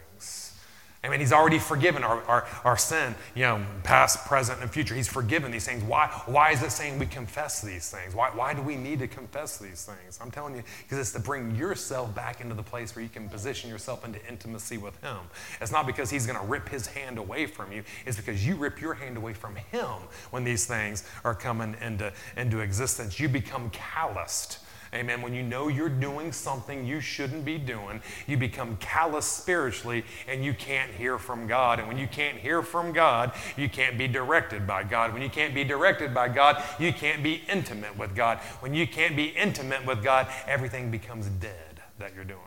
I 1.02 1.08
mean, 1.08 1.22
he's 1.22 1.32
already 1.32 1.60
forgiven 1.60 2.04
our, 2.04 2.22
our, 2.24 2.48
our 2.66 2.78
sin, 2.78 3.16
you 3.34 3.44
know, 3.44 3.66
past, 3.84 4.26
present, 4.26 4.62
and 4.62 4.70
future. 4.70 4.94
He's 4.94 5.08
forgiven 5.08 5.50
these 5.50 5.66
things. 5.66 5.82
Why, 5.82 6.08
why 6.26 6.52
is 6.52 6.62
it 6.62 6.72
saying 6.72 7.00
we 7.00 7.06
confess 7.06 7.62
these 7.62 7.90
things? 7.90 8.14
Why, 8.14 8.32
why 8.32 8.54
do 8.54 8.62
we 8.62 8.76
need 8.76 9.00
to 9.00 9.08
confess 9.08 9.58
these 9.58 9.86
things? 9.86 10.20
I'm 10.22 10.30
telling 10.30 10.58
you, 10.58 10.64
because 10.84 10.98
it's 10.98 11.14
to 11.14 11.20
bring 11.20 11.56
yourself 11.56 12.14
back 12.14 12.42
into 12.42 12.54
the 12.54 12.64
place 12.64 12.94
where 12.94 13.04
you 13.04 13.08
can 13.08 13.30
position 13.30 13.70
yourself 13.70 14.04
into 14.04 14.20
intimacy 14.28 14.78
with 14.78 15.02
him. 15.02 15.20
It's 15.62 15.72
not 15.72 15.88
because 15.88 16.10
he's 16.10 16.26
going 16.26 16.38
to 16.38 16.46
rip 16.46 16.68
his 16.68 16.88
hand 16.88 17.18
away 17.18 17.46
from 17.46 17.72
you, 17.72 17.84
it's 18.06 18.18
because 18.18 18.46
you 18.46 18.56
rip 18.56 18.82
your 18.82 18.94
hand 18.94 19.16
away 19.16 19.34
from 19.34 19.56
him 19.56 19.88
when 20.32 20.44
these 20.44 20.66
things 20.66 21.06
are 21.24 21.34
coming 21.34 21.78
into, 21.82 22.12
into 22.36 22.60
existence. 22.60 23.22
You 23.22 23.30
become 23.30 23.70
calloused 23.70 24.60
Amen. 24.94 25.22
When 25.22 25.36
you 25.36 25.44
know 25.44 25.68
you're 25.68 25.88
doing 25.88 26.32
something 26.32 26.86
you 26.86 27.00
shouldn't 27.00 27.46
be 27.46 27.60
doing, 27.60 28.02
you 28.26 28.38
become 28.38 28.76
callous 28.78 29.26
spiritually 29.26 30.04
and 30.28 30.44
you 30.44 30.54
can't 30.54 30.92
hear 30.92 31.20
from 31.20 31.46
God. 31.46 31.78
And 31.80 31.88
when 31.88 31.98
you 31.98 32.08
can't 32.08 32.38
hear 32.38 32.64
from 32.64 32.92
God, 32.92 33.34
you 33.56 33.70
can't 33.70 33.98
be 33.98 34.08
directed 34.08 34.66
by 34.66 34.84
God. 34.84 35.14
When 35.14 35.22
you 35.22 35.30
can't 35.30 35.54
be 35.54 35.64
directed 35.64 36.14
by 36.14 36.30
God, 36.30 36.64
you 36.80 36.92
can't 36.92 37.22
be 37.22 37.44
intimate 37.48 37.98
with 37.98 38.16
God. 38.16 38.40
When 38.62 38.74
you 38.74 38.88
can't 38.88 39.16
be 39.16 39.26
intimate 39.26 39.86
with 39.86 40.04
God, 40.04 40.28
everything 40.48 40.90
becomes 40.90 41.28
dead 41.28 41.82
that 42.00 42.16
you're 42.16 42.24
doing. 42.24 42.40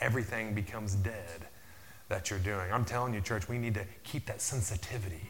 Everything 0.00 0.54
becomes 0.54 0.94
dead 0.94 1.46
that 2.08 2.30
you're 2.30 2.38
doing. 2.38 2.72
I'm 2.72 2.86
telling 2.86 3.12
you, 3.12 3.20
church, 3.20 3.48
we 3.48 3.58
need 3.58 3.74
to 3.74 3.84
keep 4.02 4.24
that 4.26 4.40
sensitivity 4.40 5.28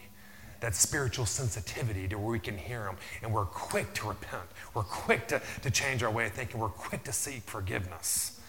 that 0.60 0.74
spiritual 0.74 1.26
sensitivity 1.26 2.08
to 2.08 2.18
where 2.18 2.32
we 2.32 2.38
can 2.38 2.58
hear 2.58 2.86
Him 2.86 2.96
and 3.22 3.32
we're 3.32 3.44
quick 3.44 3.92
to 3.94 4.08
repent. 4.08 4.44
We're 4.74 4.82
quick 4.82 5.28
to, 5.28 5.40
to 5.62 5.70
change 5.70 6.02
our 6.02 6.10
way 6.10 6.26
of 6.26 6.32
thinking. 6.32 6.60
We're 6.60 6.68
quick 6.68 7.04
to 7.04 7.12
seek 7.12 7.42
forgiveness 7.42 8.40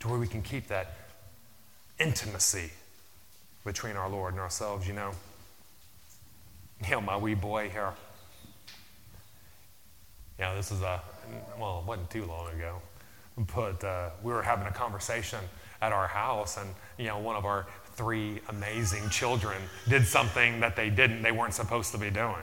to 0.00 0.08
where 0.08 0.18
we 0.18 0.26
can 0.26 0.42
keep 0.42 0.66
that 0.68 0.94
intimacy 2.00 2.70
between 3.64 3.96
our 3.96 4.08
Lord 4.08 4.34
and 4.34 4.40
ourselves, 4.40 4.86
you 4.86 4.94
know. 4.94 5.12
You 6.84 6.90
know, 6.90 7.00
my 7.00 7.16
wee 7.16 7.34
boy 7.34 7.68
here. 7.68 7.92
Yeah, 10.38 10.54
this 10.54 10.72
is 10.72 10.82
a, 10.82 11.00
well, 11.56 11.78
it 11.80 11.86
wasn't 11.86 12.10
too 12.10 12.24
long 12.24 12.48
ago, 12.48 12.82
but 13.54 13.84
uh, 13.84 14.10
we 14.24 14.32
were 14.32 14.42
having 14.42 14.66
a 14.66 14.72
conversation 14.72 15.38
at 15.80 15.92
our 15.92 16.08
house, 16.08 16.56
and 16.56 16.68
you 16.98 17.06
know, 17.06 17.18
one 17.18 17.36
of 17.36 17.44
our 17.44 17.66
three 17.94 18.40
amazing 18.48 19.08
children 19.10 19.56
did 19.88 20.06
something 20.06 20.60
that 20.60 20.76
they 20.76 20.90
didn't, 20.90 21.22
they 21.22 21.32
weren't 21.32 21.54
supposed 21.54 21.92
to 21.92 21.98
be 21.98 22.10
doing. 22.10 22.36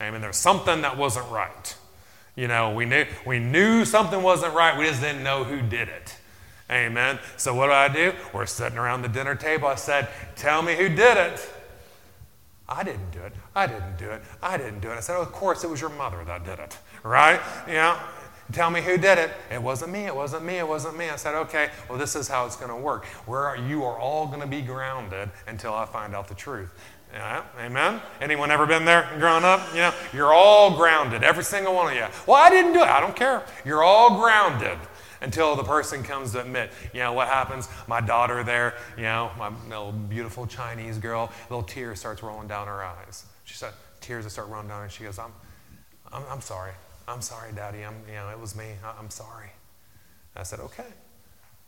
I 0.00 0.10
mean, 0.10 0.20
there's 0.20 0.36
something 0.36 0.82
that 0.82 0.96
wasn't 0.96 1.30
right. 1.30 1.74
You 2.34 2.48
know, 2.48 2.74
we 2.74 2.84
knew, 2.84 3.06
we 3.26 3.38
knew 3.38 3.84
something 3.84 4.22
wasn't 4.22 4.54
right, 4.54 4.78
we 4.78 4.84
just 4.84 5.00
didn't 5.00 5.22
know 5.22 5.44
who 5.44 5.62
did 5.62 5.88
it. 5.88 6.16
Amen. 6.70 7.18
So 7.36 7.54
what 7.54 7.66
do 7.66 7.72
I 7.72 7.88
do? 7.88 8.12
We're 8.32 8.46
sitting 8.46 8.76
around 8.76 9.02
the 9.02 9.08
dinner 9.08 9.34
table. 9.34 9.68
I 9.68 9.76
said, 9.76 10.08
Tell 10.34 10.62
me 10.62 10.74
who 10.74 10.88
did 10.88 11.16
it. 11.16 11.48
I 12.68 12.82
didn't 12.82 13.12
do 13.12 13.20
it. 13.20 13.32
I 13.54 13.68
didn't 13.68 13.96
do 13.96 14.10
it. 14.10 14.22
I 14.42 14.56
didn't 14.56 14.80
do 14.80 14.90
it. 14.90 14.96
I 14.96 15.00
said, 15.00 15.16
oh, 15.16 15.22
Of 15.22 15.32
course, 15.32 15.62
it 15.62 15.70
was 15.70 15.80
your 15.80 15.90
mother 15.90 16.24
that 16.26 16.44
did 16.44 16.58
it, 16.58 16.76
right? 17.04 17.40
Know, 17.68 17.96
tell 18.52 18.70
me 18.70 18.80
who 18.80 18.96
did 18.96 19.18
it. 19.18 19.30
It 19.50 19.62
wasn't 19.62 19.92
me. 19.92 20.06
It 20.06 20.14
wasn't 20.14 20.44
me. 20.44 20.58
It 20.58 20.66
wasn't 20.66 20.96
me. 20.96 21.08
I 21.10 21.16
said, 21.16 21.34
Okay, 21.34 21.70
well, 21.88 21.98
this 21.98 22.16
is 22.16 22.28
how 22.28 22.46
it's 22.46 22.56
going 22.56 22.70
to 22.70 22.76
work. 22.76 23.06
Where 23.26 23.56
you 23.56 23.84
are 23.84 23.98
all 23.98 24.26
going 24.26 24.40
to 24.40 24.46
be 24.46 24.62
grounded 24.62 25.30
until 25.46 25.74
I 25.74 25.86
find 25.86 26.14
out 26.14 26.28
the 26.28 26.34
truth. 26.34 26.72
Yeah, 27.12 27.44
amen. 27.58 28.00
Anyone 28.20 28.50
ever 28.50 28.66
been 28.66 28.84
there 28.84 29.08
growing 29.18 29.44
up? 29.44 29.60
You 29.72 29.80
know, 29.80 29.94
you're 30.12 30.34
all 30.34 30.76
grounded, 30.76 31.22
every 31.22 31.44
single 31.44 31.74
one 31.74 31.92
of 31.92 31.94
you. 31.94 32.06
Well, 32.26 32.36
I 32.36 32.50
didn't 32.50 32.72
do 32.72 32.80
it. 32.80 32.88
I 32.88 33.00
don't 33.00 33.16
care. 33.16 33.44
You're 33.64 33.82
all 33.82 34.18
grounded 34.20 34.78
until 35.20 35.56
the 35.56 35.62
person 35.62 36.02
comes 36.02 36.32
to 36.32 36.40
admit, 36.40 36.70
you 36.92 37.00
know, 37.00 37.12
what 37.12 37.28
happens? 37.28 37.68
My 37.86 38.00
daughter 38.00 38.42
there, 38.44 38.74
you 38.96 39.04
know, 39.04 39.30
my 39.38 39.50
little 39.68 39.92
beautiful 39.92 40.46
Chinese 40.46 40.98
girl, 40.98 41.32
little 41.48 41.62
tear 41.62 41.94
starts 41.94 42.22
rolling 42.22 42.48
down 42.48 42.66
her 42.66 42.84
eyes. 42.84 43.24
She 43.44 43.54
said, 43.54 43.72
tears 44.00 44.24
that 44.24 44.30
start 44.30 44.48
rolling 44.48 44.68
down, 44.68 44.82
and 44.82 44.92
she 44.92 45.04
goes, 45.04 45.18
I'm, 45.18 45.32
I'm, 46.12 46.22
I'm 46.30 46.40
sorry. 46.40 46.72
I'm 47.08 47.20
sorry, 47.20 47.52
Daddy. 47.52 47.84
I'm, 47.84 47.94
you 48.08 48.14
know, 48.14 48.28
it 48.30 48.38
was 48.38 48.56
me. 48.56 48.74
I, 48.84 48.98
I'm 48.98 49.10
sorry. 49.10 49.50
I 50.34 50.42
said, 50.42 50.60
okay. 50.60 50.86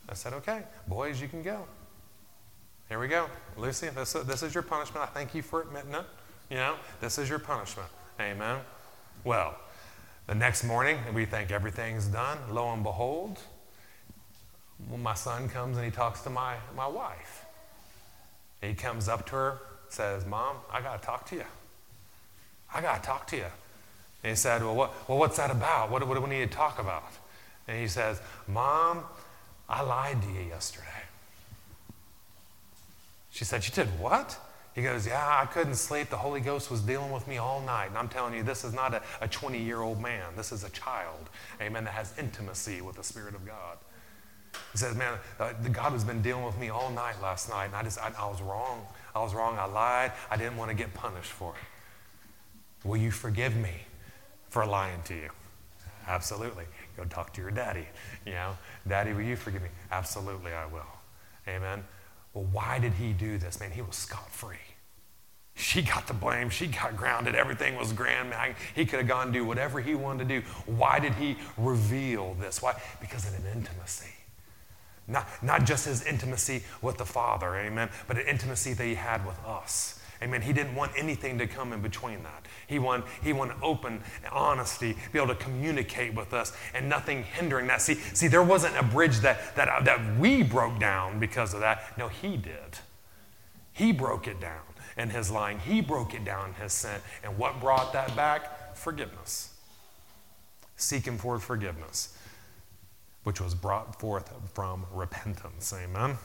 I 0.07 0.13
said, 0.13 0.33
okay. 0.33 0.63
Boys, 0.87 1.21
you 1.21 1.27
can 1.27 1.41
go. 1.41 1.65
Here 2.87 2.99
we 2.99 3.07
go. 3.07 3.27
Lucy, 3.57 3.89
this, 3.89 4.13
this 4.13 4.43
is 4.43 4.53
your 4.53 4.63
punishment. 4.63 5.03
I 5.03 5.07
thank 5.07 5.33
you 5.33 5.41
for 5.41 5.61
admitting 5.61 5.93
it. 5.93 6.05
You 6.49 6.57
know, 6.57 6.75
this 6.99 7.17
is 7.17 7.29
your 7.29 7.39
punishment. 7.39 7.87
Amen. 8.19 8.59
Well, 9.23 9.55
the 10.27 10.35
next 10.35 10.63
morning, 10.63 10.97
we 11.13 11.25
think 11.25 11.51
everything's 11.51 12.07
done. 12.07 12.37
Lo 12.51 12.73
and 12.73 12.83
behold, 12.83 13.39
my 14.97 15.13
son 15.13 15.49
comes 15.49 15.77
and 15.77 15.85
he 15.85 15.91
talks 15.91 16.21
to 16.21 16.29
my, 16.29 16.55
my 16.75 16.87
wife. 16.87 17.45
He 18.61 18.73
comes 18.73 19.07
up 19.07 19.25
to 19.27 19.35
her, 19.35 19.59
says, 19.89 20.25
Mom, 20.25 20.57
I 20.71 20.81
got 20.81 21.01
to 21.01 21.05
talk 21.05 21.25
to 21.27 21.35
you. 21.35 21.45
I 22.73 22.81
got 22.81 23.01
to 23.01 23.07
talk 23.07 23.27
to 23.27 23.37
you. 23.37 23.45
And 24.23 24.31
he 24.31 24.35
said, 24.35 24.61
Well, 24.61 24.75
what, 24.75 25.09
well 25.09 25.17
what's 25.17 25.37
that 25.37 25.51
about? 25.51 25.91
What, 25.91 26.05
what 26.07 26.15
do 26.15 26.21
we 26.21 26.29
need 26.29 26.49
to 26.49 26.55
talk 26.55 26.79
about? 26.79 27.11
And 27.67 27.79
he 27.79 27.87
says, 27.87 28.21
Mom, 28.47 29.03
I 29.67 29.81
lied 29.81 30.21
to 30.21 30.27
you 30.29 30.41
yesterday. 30.41 30.85
She 33.31 33.45
said, 33.45 33.65
You 33.65 33.71
did 33.71 33.87
what? 33.99 34.37
He 34.73 34.81
goes, 34.81 35.07
Yeah, 35.07 35.39
I 35.41 35.45
couldn't 35.45 35.75
sleep. 35.75 36.09
The 36.09 36.17
Holy 36.17 36.41
Ghost 36.41 36.69
was 36.69 36.81
dealing 36.81 37.11
with 37.11 37.27
me 37.27 37.37
all 37.37 37.61
night. 37.61 37.87
And 37.87 37.97
I'm 37.97 38.09
telling 38.09 38.33
you, 38.33 38.43
this 38.43 38.63
is 38.63 38.73
not 38.73 39.01
a 39.21 39.27
20 39.27 39.61
year 39.61 39.81
old 39.81 40.01
man. 40.01 40.25
This 40.35 40.51
is 40.51 40.63
a 40.63 40.69
child, 40.69 41.29
amen, 41.61 41.85
that 41.85 41.93
has 41.93 42.13
intimacy 42.17 42.81
with 42.81 42.95
the 42.95 43.03
Spirit 43.03 43.35
of 43.35 43.45
God. 43.45 43.77
He 44.71 44.77
says, 44.77 44.95
Man, 44.95 45.17
uh, 45.39 45.53
God 45.71 45.91
has 45.91 46.03
been 46.03 46.21
dealing 46.21 46.43
with 46.43 46.57
me 46.57 46.69
all 46.69 46.89
night 46.91 47.21
last 47.21 47.49
night. 47.49 47.65
And 47.65 47.75
I 47.75 47.83
just, 47.83 47.99
I, 47.99 48.11
I 48.17 48.27
was 48.27 48.41
wrong. 48.41 48.85
I 49.15 49.19
was 49.21 49.33
wrong. 49.33 49.57
I 49.57 49.65
lied. 49.65 50.11
I 50.29 50.37
didn't 50.37 50.57
want 50.57 50.71
to 50.71 50.75
get 50.75 50.93
punished 50.93 51.31
for 51.31 51.53
it. 51.53 52.87
Will 52.87 52.97
you 52.97 53.11
forgive 53.11 53.55
me 53.55 53.71
for 54.49 54.65
lying 54.65 55.01
to 55.03 55.15
you? 55.15 55.29
Absolutely. 56.07 56.65
Go 56.97 57.05
talk 57.05 57.33
to 57.33 57.41
your 57.41 57.51
daddy. 57.51 57.85
You 58.25 58.33
know, 58.33 58.57
Daddy, 58.87 59.13
will 59.13 59.21
you 59.21 59.35
forgive 59.35 59.61
me? 59.61 59.69
Absolutely, 59.91 60.51
I 60.51 60.65
will. 60.65 60.81
Amen. 61.47 61.83
Well, 62.33 62.47
why 62.51 62.79
did 62.79 62.93
he 62.93 63.13
do 63.13 63.37
this? 63.37 63.59
Man, 63.59 63.71
he 63.71 63.81
was 63.81 63.95
scot 63.95 64.29
free. 64.31 64.57
She 65.55 65.81
got 65.81 66.07
the 66.07 66.13
blame. 66.13 66.49
She 66.49 66.67
got 66.67 66.95
grounded. 66.95 67.35
Everything 67.35 67.75
was 67.75 67.91
grand. 67.91 68.29
Man, 68.29 68.55
he 68.73 68.85
could 68.85 68.99
have 68.99 69.07
gone 69.07 69.25
and 69.25 69.33
do 69.33 69.45
whatever 69.45 69.81
he 69.81 69.93
wanted 69.93 70.27
to 70.27 70.39
do. 70.39 70.47
Why 70.65 70.99
did 70.99 71.13
he 71.15 71.37
reveal 71.57 72.33
this? 72.35 72.61
Why? 72.61 72.79
Because 73.01 73.27
of 73.27 73.33
an 73.33 73.51
intimacy. 73.53 74.09
Not, 75.07 75.27
not 75.41 75.65
just 75.65 75.85
his 75.85 76.05
intimacy 76.05 76.63
with 76.81 76.97
the 76.97 77.05
Father, 77.05 77.55
amen, 77.55 77.89
but 78.07 78.17
an 78.17 78.27
intimacy 78.27 78.73
that 78.73 78.85
he 78.85 78.95
had 78.95 79.25
with 79.25 79.37
us. 79.43 79.98
Amen. 80.21 80.41
He 80.41 80.51
didn't 80.51 80.75
want 80.75 80.91
anything 80.97 81.37
to 81.37 81.47
come 81.47 81.71
in 81.71 81.81
between 81.81 82.23
that. 82.23 82.45
He 82.67 82.77
wanted, 82.77 83.07
he 83.23 83.31
wanted 83.31 83.55
open 83.63 84.03
honesty, 84.31 84.97
be 85.13 85.19
able 85.19 85.33
to 85.33 85.35
communicate 85.35 86.13
with 86.13 86.33
us, 86.33 86.51
and 86.73 86.89
nothing 86.89 87.23
hindering 87.23 87.67
that. 87.67 87.81
See, 87.81 87.95
see, 87.95 88.27
there 88.27 88.43
wasn't 88.43 88.75
a 88.75 88.83
bridge 88.83 89.19
that, 89.19 89.55
that, 89.55 89.69
uh, 89.69 89.81
that 89.83 90.17
we 90.19 90.43
broke 90.43 90.77
down 90.77 91.19
because 91.19 91.53
of 91.53 91.61
that. 91.61 91.97
No, 91.97 92.09
he 92.09 92.35
did. 92.35 92.79
He 93.71 93.93
broke 93.93 94.27
it 94.27 94.41
down 94.41 94.61
in 94.97 95.09
his 95.09 95.31
lying. 95.31 95.57
He 95.59 95.79
broke 95.79 96.13
it 96.13 96.25
down 96.25 96.49
in 96.49 96.55
his 96.55 96.73
sin. 96.73 96.99
And 97.23 97.37
what 97.37 97.61
brought 97.61 97.93
that 97.93 98.13
back? 98.13 98.75
Forgiveness. 98.75 99.53
Seeking 100.75 101.17
for 101.17 101.39
forgiveness, 101.39 102.17
which 103.23 103.39
was 103.39 103.55
brought 103.55 103.99
forth 103.99 104.29
from 104.53 104.85
repentance. 104.91 105.73
Amen. 105.73 106.17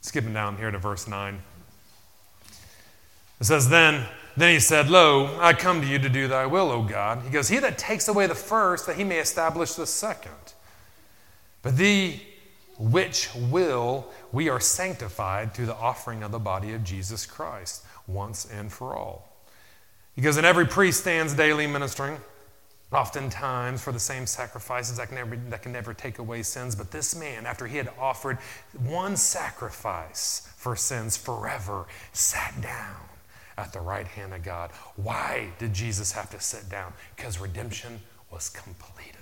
Skipping 0.00 0.32
down 0.32 0.56
here 0.56 0.70
to 0.70 0.78
verse 0.78 1.06
9. 1.06 1.42
It 3.40 3.44
says, 3.44 3.68
Then, 3.68 4.06
then 4.36 4.54
he 4.54 4.60
said, 4.60 4.90
Lo, 4.90 5.38
I 5.40 5.54
come 5.54 5.80
to 5.80 5.86
you 5.86 5.98
to 5.98 6.08
do 6.08 6.28
thy 6.28 6.46
will, 6.46 6.70
O 6.70 6.82
God. 6.82 7.22
He 7.22 7.30
goes, 7.30 7.48
He 7.48 7.58
that 7.58 7.78
takes 7.78 8.06
away 8.06 8.26
the 8.26 8.34
first, 8.34 8.86
that 8.86 8.96
he 8.96 9.04
may 9.04 9.18
establish 9.18 9.74
the 9.74 9.86
second. 9.86 10.32
But 11.62 11.76
thee, 11.76 12.22
which 12.78 13.28
will 13.34 14.08
we 14.32 14.48
are 14.48 14.60
sanctified 14.60 15.52
through 15.52 15.66
the 15.66 15.76
offering 15.76 16.22
of 16.22 16.32
the 16.32 16.38
body 16.38 16.72
of 16.72 16.84
Jesus 16.84 17.26
Christ 17.26 17.84
once 18.06 18.46
and 18.50 18.72
for 18.72 18.96
all. 18.96 19.36
He 20.14 20.22
goes, 20.22 20.36
And 20.36 20.46
every 20.46 20.66
priest 20.66 21.00
stands 21.00 21.34
daily 21.34 21.66
ministering, 21.66 22.18
oftentimes 22.92 23.82
for 23.82 23.92
the 23.92 24.00
same 24.00 24.26
sacrifices 24.26 24.98
that 24.98 25.08
can, 25.08 25.16
never, 25.16 25.36
that 25.48 25.62
can 25.62 25.72
never 25.72 25.94
take 25.94 26.18
away 26.18 26.42
sins. 26.42 26.74
But 26.74 26.90
this 26.90 27.14
man, 27.14 27.46
after 27.46 27.66
he 27.66 27.78
had 27.78 27.90
offered 27.98 28.38
one 28.84 29.16
sacrifice 29.16 30.48
for 30.56 30.76
sins 30.76 31.16
forever, 31.16 31.86
sat 32.12 32.60
down 32.60 33.09
at 33.60 33.72
the 33.72 33.80
right 33.80 34.06
hand 34.06 34.34
of 34.34 34.42
God. 34.42 34.70
Why 34.96 35.50
did 35.58 35.72
Jesus 35.72 36.12
have 36.12 36.30
to 36.30 36.40
sit 36.40 36.68
down? 36.68 36.92
Because 37.14 37.38
redemption 37.38 38.00
was 38.30 38.48
completed. 38.48 39.16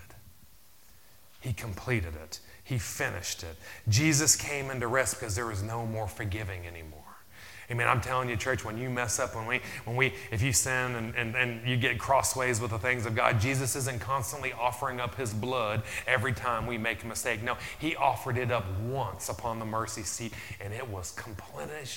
He 1.41 1.53
completed 1.53 2.15
it, 2.15 2.41
He 2.65 2.79
finished 2.79 3.43
it. 3.43 3.57
Jesus 3.89 4.37
came 4.37 4.71
into 4.71 4.87
rest 4.87 5.19
because 5.19 5.35
there 5.35 5.47
was 5.47 5.63
no 5.63 5.87
more 5.87 6.09
forgiving 6.09 6.67
anymore. 6.67 7.03
Amen. 7.71 7.87
I'm 7.87 8.01
telling 8.01 8.31
you, 8.31 8.37
church, 8.37 8.65
when 8.65 8.79
you 8.79 8.89
mess 8.89 9.19
up, 9.19 9.35
when 9.37 9.47
we, 9.47 9.61
when 9.85 9.95
we, 9.95 10.15
if 10.31 10.41
you 10.41 10.55
sin 10.55 10.95
and, 10.95 11.15
and, 11.15 11.37
and 11.37 11.69
you 11.69 11.77
get 11.77 11.99
crossways 11.99 12.63
with 12.63 12.71
the 12.71 12.79
things 12.79 13.05
of 13.05 13.15
God, 13.15 13.39
Jesus 13.39 13.77
isn't 13.77 14.01
constantly 14.01 14.55
offering 14.55 15.01
up 15.01 15.15
his 15.17 15.35
blood 15.35 15.83
every 16.07 16.33
time 16.33 16.67
we 16.67 16.79
make 16.79 17.05
a 17.05 17.07
mistake. 17.07 17.43
No, 17.43 17.59
he 17.79 17.95
offered 17.95 18.39
it 18.39 18.51
up 18.51 18.65
once 18.81 19.29
upon 19.29 19.59
the 19.59 19.67
mercy 19.67 20.03
seat, 20.03 20.33
and 20.63 20.73
it 20.73 20.89
was 20.89 21.11
completed 21.11 21.89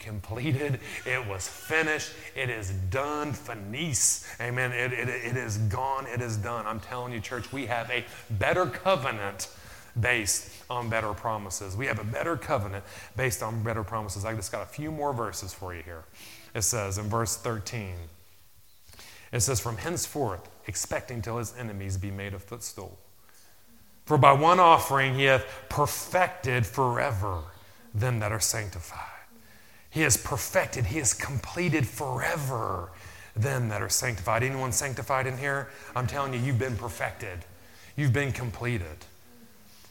completed. 0.00 0.80
It 1.06 1.26
was 1.28 1.46
finished. 1.46 2.12
It 2.34 2.50
is 2.50 2.70
done. 2.90 3.32
Finis. 3.32 4.26
Amen. 4.40 4.72
It, 4.72 4.92
it, 4.92 5.08
it 5.08 5.36
is 5.36 5.58
gone. 5.58 6.06
It 6.06 6.20
is 6.20 6.36
done. 6.36 6.66
I'm 6.66 6.80
telling 6.80 7.12
you, 7.12 7.20
church, 7.20 7.52
we 7.52 7.66
have 7.66 7.90
a 7.90 8.04
better 8.30 8.66
covenant 8.66 9.48
based 9.98 10.50
on 10.68 10.88
better 10.88 11.12
promises. 11.12 11.76
We 11.76 11.86
have 11.86 11.98
a 11.98 12.04
better 12.04 12.36
covenant 12.36 12.84
based 13.16 13.42
on 13.42 13.62
better 13.62 13.84
promises. 13.84 14.24
I 14.24 14.34
just 14.34 14.52
got 14.52 14.62
a 14.62 14.66
few 14.66 14.90
more 14.90 15.12
verses 15.12 15.52
for 15.52 15.74
you 15.74 15.82
here. 15.82 16.04
It 16.54 16.62
says 16.62 16.98
in 16.98 17.08
verse 17.08 17.36
13, 17.36 17.94
it 19.32 19.40
says, 19.40 19.60
From 19.60 19.76
henceforth, 19.76 20.48
expecting 20.66 21.22
till 21.22 21.38
his 21.38 21.54
enemies 21.56 21.96
be 21.96 22.10
made 22.10 22.34
a 22.34 22.38
footstool. 22.38 22.98
For 24.06 24.18
by 24.18 24.32
one 24.32 24.58
offering 24.58 25.14
he 25.14 25.24
hath 25.24 25.46
perfected 25.68 26.66
forever 26.66 27.42
them 27.94 28.18
that 28.20 28.32
are 28.32 28.40
sanctified. 28.40 29.19
He 29.90 30.02
has 30.02 30.16
perfected, 30.16 30.86
He 30.86 30.98
has 30.98 31.12
completed 31.12 31.86
forever 31.86 32.90
them 33.36 33.68
that 33.68 33.82
are 33.82 33.88
sanctified. 33.88 34.42
Anyone 34.42 34.72
sanctified 34.72 35.26
in 35.26 35.38
here? 35.38 35.68
I'm 35.94 36.06
telling 36.06 36.32
you, 36.32 36.40
you've 36.40 36.58
been 36.58 36.76
perfected, 36.76 37.40
you've 37.96 38.12
been 38.12 38.32
completed. 38.32 39.04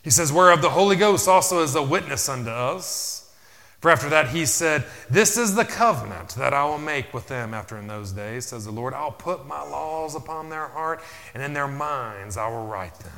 He 0.04 0.10
says, 0.10 0.32
Whereof 0.32 0.62
the 0.62 0.70
Holy 0.70 0.96
Ghost 0.96 1.28
also 1.28 1.62
is 1.62 1.76
a 1.76 1.84
witness 1.84 2.30
unto 2.30 2.50
us. 2.50 3.20
For 3.82 3.90
after 3.92 4.10
that 4.10 4.30
he 4.30 4.46
said, 4.46 4.86
This 5.10 5.38
is 5.38 5.56
the 5.56 5.66
covenant 5.66 6.30
that 6.36 6.54
I 6.54 6.66
will 6.66 6.78
make 6.78 7.14
with 7.14 7.28
them 7.28 7.54
after 7.54 7.78
in 7.78 7.88
those 7.88 8.12
days, 8.12 8.48
says 8.48 8.66
the 8.66 8.72
Lord. 8.72 8.94
I'll 8.94 9.12
put 9.12 9.46
my 9.46 9.62
laws 9.62 10.16
upon 10.16 10.50
their 10.50 10.68
heart, 10.68 11.02
and 11.34 11.42
in 11.42 11.54
their 11.54 11.68
minds 11.68 12.38
I 12.38 12.48
will 12.50 12.68
write 12.68 12.96
them. 13.00 13.14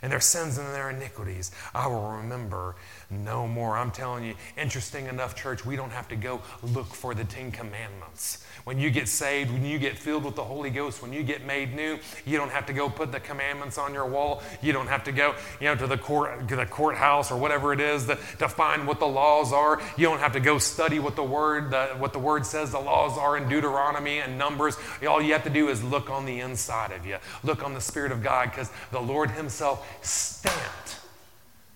And 0.00 0.12
their 0.12 0.20
sins 0.20 0.58
and 0.58 0.68
their 0.68 0.90
iniquities 0.90 1.50
I 1.74 1.86
will 1.88 2.10
remember 2.10 2.76
no 3.10 3.48
more. 3.48 3.76
I'm 3.78 3.90
telling 3.90 4.24
you, 4.24 4.34
interesting 4.56 5.06
enough, 5.06 5.34
church, 5.34 5.64
we 5.64 5.76
don't 5.76 5.90
have 5.90 6.08
to 6.08 6.16
go 6.16 6.42
look 6.62 6.88
for 6.88 7.14
the 7.14 7.24
Ten 7.24 7.50
Commandments. 7.50 8.44
When 8.64 8.78
you 8.78 8.90
get 8.90 9.08
saved, 9.08 9.50
when 9.50 9.64
you 9.64 9.78
get 9.78 9.96
filled 9.96 10.24
with 10.24 10.34
the 10.34 10.44
Holy 10.44 10.68
Ghost, 10.68 11.00
when 11.00 11.14
you 11.14 11.22
get 11.22 11.46
made 11.46 11.74
new, 11.74 11.98
you 12.26 12.36
don't 12.36 12.50
have 12.50 12.66
to 12.66 12.74
go 12.74 12.90
put 12.90 13.10
the 13.10 13.20
commandments 13.20 13.78
on 13.78 13.94
your 13.94 14.06
wall. 14.06 14.42
You 14.60 14.74
don't 14.74 14.88
have 14.88 15.04
to 15.04 15.12
go, 15.12 15.34
you 15.58 15.68
know, 15.68 15.74
to 15.76 15.86
the 15.86 15.96
court, 15.96 16.48
to 16.48 16.56
the 16.56 16.66
courthouse 16.66 17.30
or 17.30 17.38
whatever 17.38 17.72
it 17.72 17.80
is 17.80 18.04
to, 18.06 18.18
to 18.40 18.48
find 18.48 18.86
what 18.86 18.98
the 19.00 19.06
laws 19.06 19.54
are. 19.54 19.80
You 19.96 20.04
don't 20.04 20.20
have 20.20 20.32
to 20.32 20.40
go 20.40 20.58
study 20.58 20.98
what 20.98 21.16
the 21.16 21.24
word, 21.24 21.70
the, 21.70 21.86
what 21.96 22.12
the 22.12 22.18
word 22.18 22.44
says 22.44 22.72
the 22.72 22.78
laws 22.78 23.16
are 23.16 23.38
in 23.38 23.48
Deuteronomy 23.48 24.18
and 24.18 24.36
Numbers. 24.36 24.76
All 25.08 25.22
you 25.22 25.32
have 25.32 25.44
to 25.44 25.50
do 25.50 25.68
is 25.68 25.82
look 25.82 26.10
on 26.10 26.26
the 26.26 26.40
inside 26.40 26.92
of 26.92 27.06
you. 27.06 27.16
Look 27.42 27.64
on 27.64 27.72
the 27.72 27.80
Spirit 27.80 28.12
of 28.12 28.22
God 28.22 28.50
because 28.50 28.70
the 28.90 29.00
Lord 29.00 29.30
Himself 29.30 29.86
stamped 30.04 30.97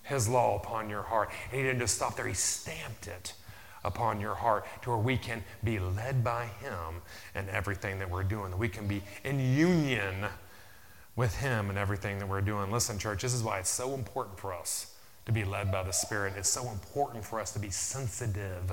His 0.03 0.29
law 0.29 0.57
upon 0.57 0.91
your 0.91 1.03
heart. 1.03 1.31
And 1.51 1.61
He 1.61 1.67
didn't 1.67 1.81
just 1.81 1.95
stop 1.95 2.17
there, 2.17 2.27
He 2.27 2.35
stamped 2.35 3.07
it 3.07 3.35
upon 3.85 4.21
your 4.21 4.35
heart 4.35 4.65
to 4.83 4.91
where 4.91 4.99
we 4.99 5.17
can 5.17 5.43
be 5.65 5.79
led 5.79 6.23
by 6.23 6.47
Him 6.61 7.03
in 7.35 7.49
everything 7.49 7.99
that 7.99 8.11
we're 8.11 8.23
doing, 8.23 8.51
that 8.51 8.59
we 8.59 8.69
can 8.69 8.87
be 8.87 9.03
in 9.25 9.41
union 9.41 10.27
with 11.17 11.37
Him 11.37 11.71
in 11.71 11.77
everything 11.77 12.19
that 12.19 12.29
we're 12.29 12.41
doing. 12.41 12.71
Listen, 12.71 12.99
church, 12.99 13.23
this 13.23 13.35
is 13.35 13.43
why 13.43 13.59
it's 13.59 13.71
so 13.71 13.95
important 13.95 14.39
for 14.39 14.53
us 14.53 14.95
to 15.27 15.33
be 15.33 15.45
led 15.45 15.71
by 15.71 15.83
the 15.83 15.93
Spirit. 15.93 16.35
It's 16.37 16.49
so 16.49 16.69
important 16.71 17.25
for 17.25 17.41
us 17.41 17.53
to 17.53 17.59
be 17.59 17.71
sensitive 17.71 18.73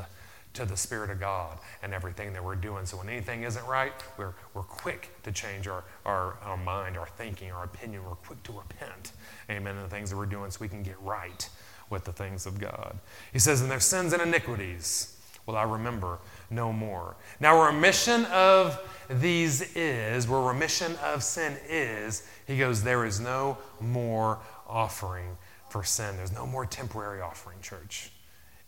to 0.54 0.66
the 0.66 0.76
Spirit 0.76 1.10
of 1.10 1.20
God 1.20 1.58
and 1.84 1.94
everything 1.94 2.34
that 2.34 2.44
we're 2.44 2.56
doing. 2.56 2.86
So 2.86 2.98
when 2.98 3.10
anything 3.10 3.44
isn't 3.44 3.66
right, 3.66 3.94
we're, 4.18 4.34
we're 4.54 4.64
quick 4.64 5.10
to 5.24 5.32
change 5.32 5.68
our, 5.68 5.84
our, 6.06 6.34
our 6.44 6.58
mind, 6.58 6.98
our 6.98 7.08
thinking, 7.08 7.52
our 7.52 7.64
opinion. 7.64 8.04
We're 8.04 8.16
quick 8.16 8.42
to 8.44 8.54
repent, 8.54 9.12
amen, 9.50 9.76
in 9.76 9.84
the 9.84 9.90
things 9.90 10.10
that 10.10 10.18
we're 10.18 10.26
doing 10.26 10.52
so 10.52 10.58
we 10.62 10.68
can 10.68 10.84
get 10.84 11.00
right 11.02 11.48
with 11.90 12.04
the 12.04 12.12
things 12.12 12.46
of 12.46 12.60
God. 12.60 13.00
He 13.34 13.40
says, 13.40 13.62
"In 13.62 13.70
their 13.70 13.80
sins 13.80 14.14
and 14.14 14.22
iniquities 14.22 15.16
will 15.50 15.58
I 15.58 15.64
remember 15.64 16.20
no 16.52 16.72
more. 16.72 17.16
Now, 17.40 17.66
remission 17.66 18.26
of 18.26 18.80
these 19.10 19.76
is, 19.76 20.28
where 20.28 20.42
remission 20.42 20.96
of 21.04 21.24
sin 21.24 21.58
is, 21.68 22.28
he 22.46 22.58
goes, 22.58 22.84
there 22.84 23.04
is 23.04 23.20
no 23.20 23.58
more 23.80 24.40
offering 24.68 25.38
for 25.70 25.84
sin. 25.84 26.18
There's 26.18 26.32
no 26.32 26.46
more 26.46 26.68
temporary 26.68 27.22
offering, 27.22 27.58
church. 27.62 28.12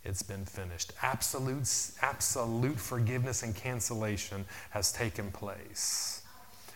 It's 0.04 0.24
been 0.24 0.46
finished. 0.46 0.94
Absolute, 1.02 1.70
absolute 2.02 2.80
forgiveness 2.80 3.44
and 3.44 3.56
cancellation 3.56 4.46
has 4.72 4.92
taken 4.92 5.32
place. 5.32 6.24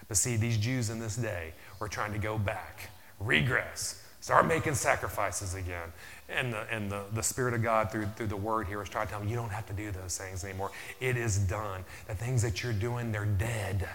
But 0.07 0.17
see, 0.17 0.35
these 0.35 0.57
Jews 0.57 0.89
in 0.89 0.99
this 0.99 1.15
day 1.15 1.53
were 1.79 1.87
trying 1.87 2.13
to 2.13 2.19
go 2.19 2.37
back, 2.37 2.89
regress, 3.19 4.03
start 4.19 4.45
making 4.45 4.75
sacrifices 4.75 5.55
again. 5.55 5.91
And 6.29 6.53
the, 6.53 6.67
and 6.71 6.91
the, 6.91 7.03
the 7.13 7.23
Spirit 7.23 7.53
of 7.53 7.63
God 7.63 7.91
through, 7.91 8.07
through 8.15 8.27
the 8.27 8.35
Word 8.37 8.67
here 8.67 8.81
is 8.81 8.89
trying 8.89 9.07
to 9.07 9.11
tell 9.11 9.19
them, 9.19 9.29
you 9.29 9.35
don't 9.35 9.51
have 9.51 9.65
to 9.67 9.73
do 9.73 9.91
those 9.91 10.17
things 10.17 10.43
anymore. 10.43 10.71
It 10.99 11.17
is 11.17 11.37
done. 11.37 11.83
The 12.07 12.15
things 12.15 12.41
that 12.43 12.63
you're 12.63 12.73
doing, 12.73 13.11
they're 13.11 13.25
dead. 13.25 13.87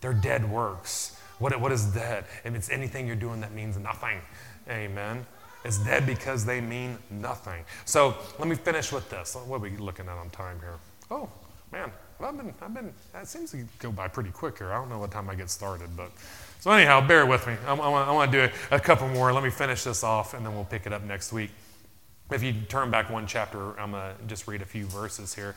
They're 0.00 0.14
dead 0.14 0.48
works. 0.50 1.16
What, 1.38 1.58
what 1.60 1.70
is 1.72 1.86
dead? 1.86 2.24
If 2.44 2.54
it's 2.54 2.70
anything 2.70 3.06
you're 3.06 3.16
doing 3.16 3.40
that 3.40 3.52
means 3.52 3.76
nothing, 3.76 4.20
amen. 4.68 5.26
It's 5.66 5.78
dead 5.78 6.06
because 6.06 6.44
they 6.44 6.60
mean 6.60 6.96
nothing. 7.10 7.64
So 7.86 8.14
let 8.38 8.46
me 8.46 8.54
finish 8.54 8.92
with 8.92 9.10
this. 9.10 9.36
What 9.46 9.56
are 9.56 9.58
we 9.58 9.76
looking 9.76 10.06
at 10.06 10.16
on 10.16 10.30
time 10.30 10.60
here? 10.60 10.76
Oh, 11.10 11.28
man. 11.72 11.90
I've 12.20 12.36
been, 12.36 12.54
I've 12.62 12.72
been, 12.72 12.94
that 13.12 13.26
seems 13.26 13.50
to 13.50 13.64
go 13.80 13.90
by 13.90 14.06
pretty 14.06 14.30
quick 14.30 14.58
here. 14.58 14.72
I 14.72 14.76
don't 14.76 14.88
know 14.88 15.00
what 15.00 15.10
time 15.10 15.28
I 15.28 15.34
get 15.34 15.50
started, 15.50 15.94
but 15.96 16.12
so 16.60 16.70
anyhow, 16.70 17.06
bear 17.06 17.26
with 17.26 17.46
me. 17.48 17.54
I, 17.66 17.74
I, 17.74 18.12
want 18.12 18.30
to 18.32 18.48
do 18.48 18.52
a, 18.70 18.76
a 18.76 18.80
couple 18.80 19.08
more. 19.08 19.32
Let 19.32 19.42
me 19.42 19.50
finish 19.50 19.82
this 19.84 20.02
off, 20.02 20.32
and 20.32 20.46
then 20.46 20.54
we'll 20.54 20.64
pick 20.64 20.86
it 20.86 20.92
up 20.92 21.02
next 21.02 21.32
week. 21.32 21.50
If 22.30 22.42
you 22.42 22.54
turn 22.68 22.90
back 22.90 23.10
one 23.10 23.26
chapter, 23.26 23.78
I'm 23.78 23.90
going 23.90 24.16
to 24.16 24.24
just 24.26 24.48
read 24.48 24.62
a 24.62 24.64
few 24.64 24.86
verses 24.86 25.34
here. 25.34 25.56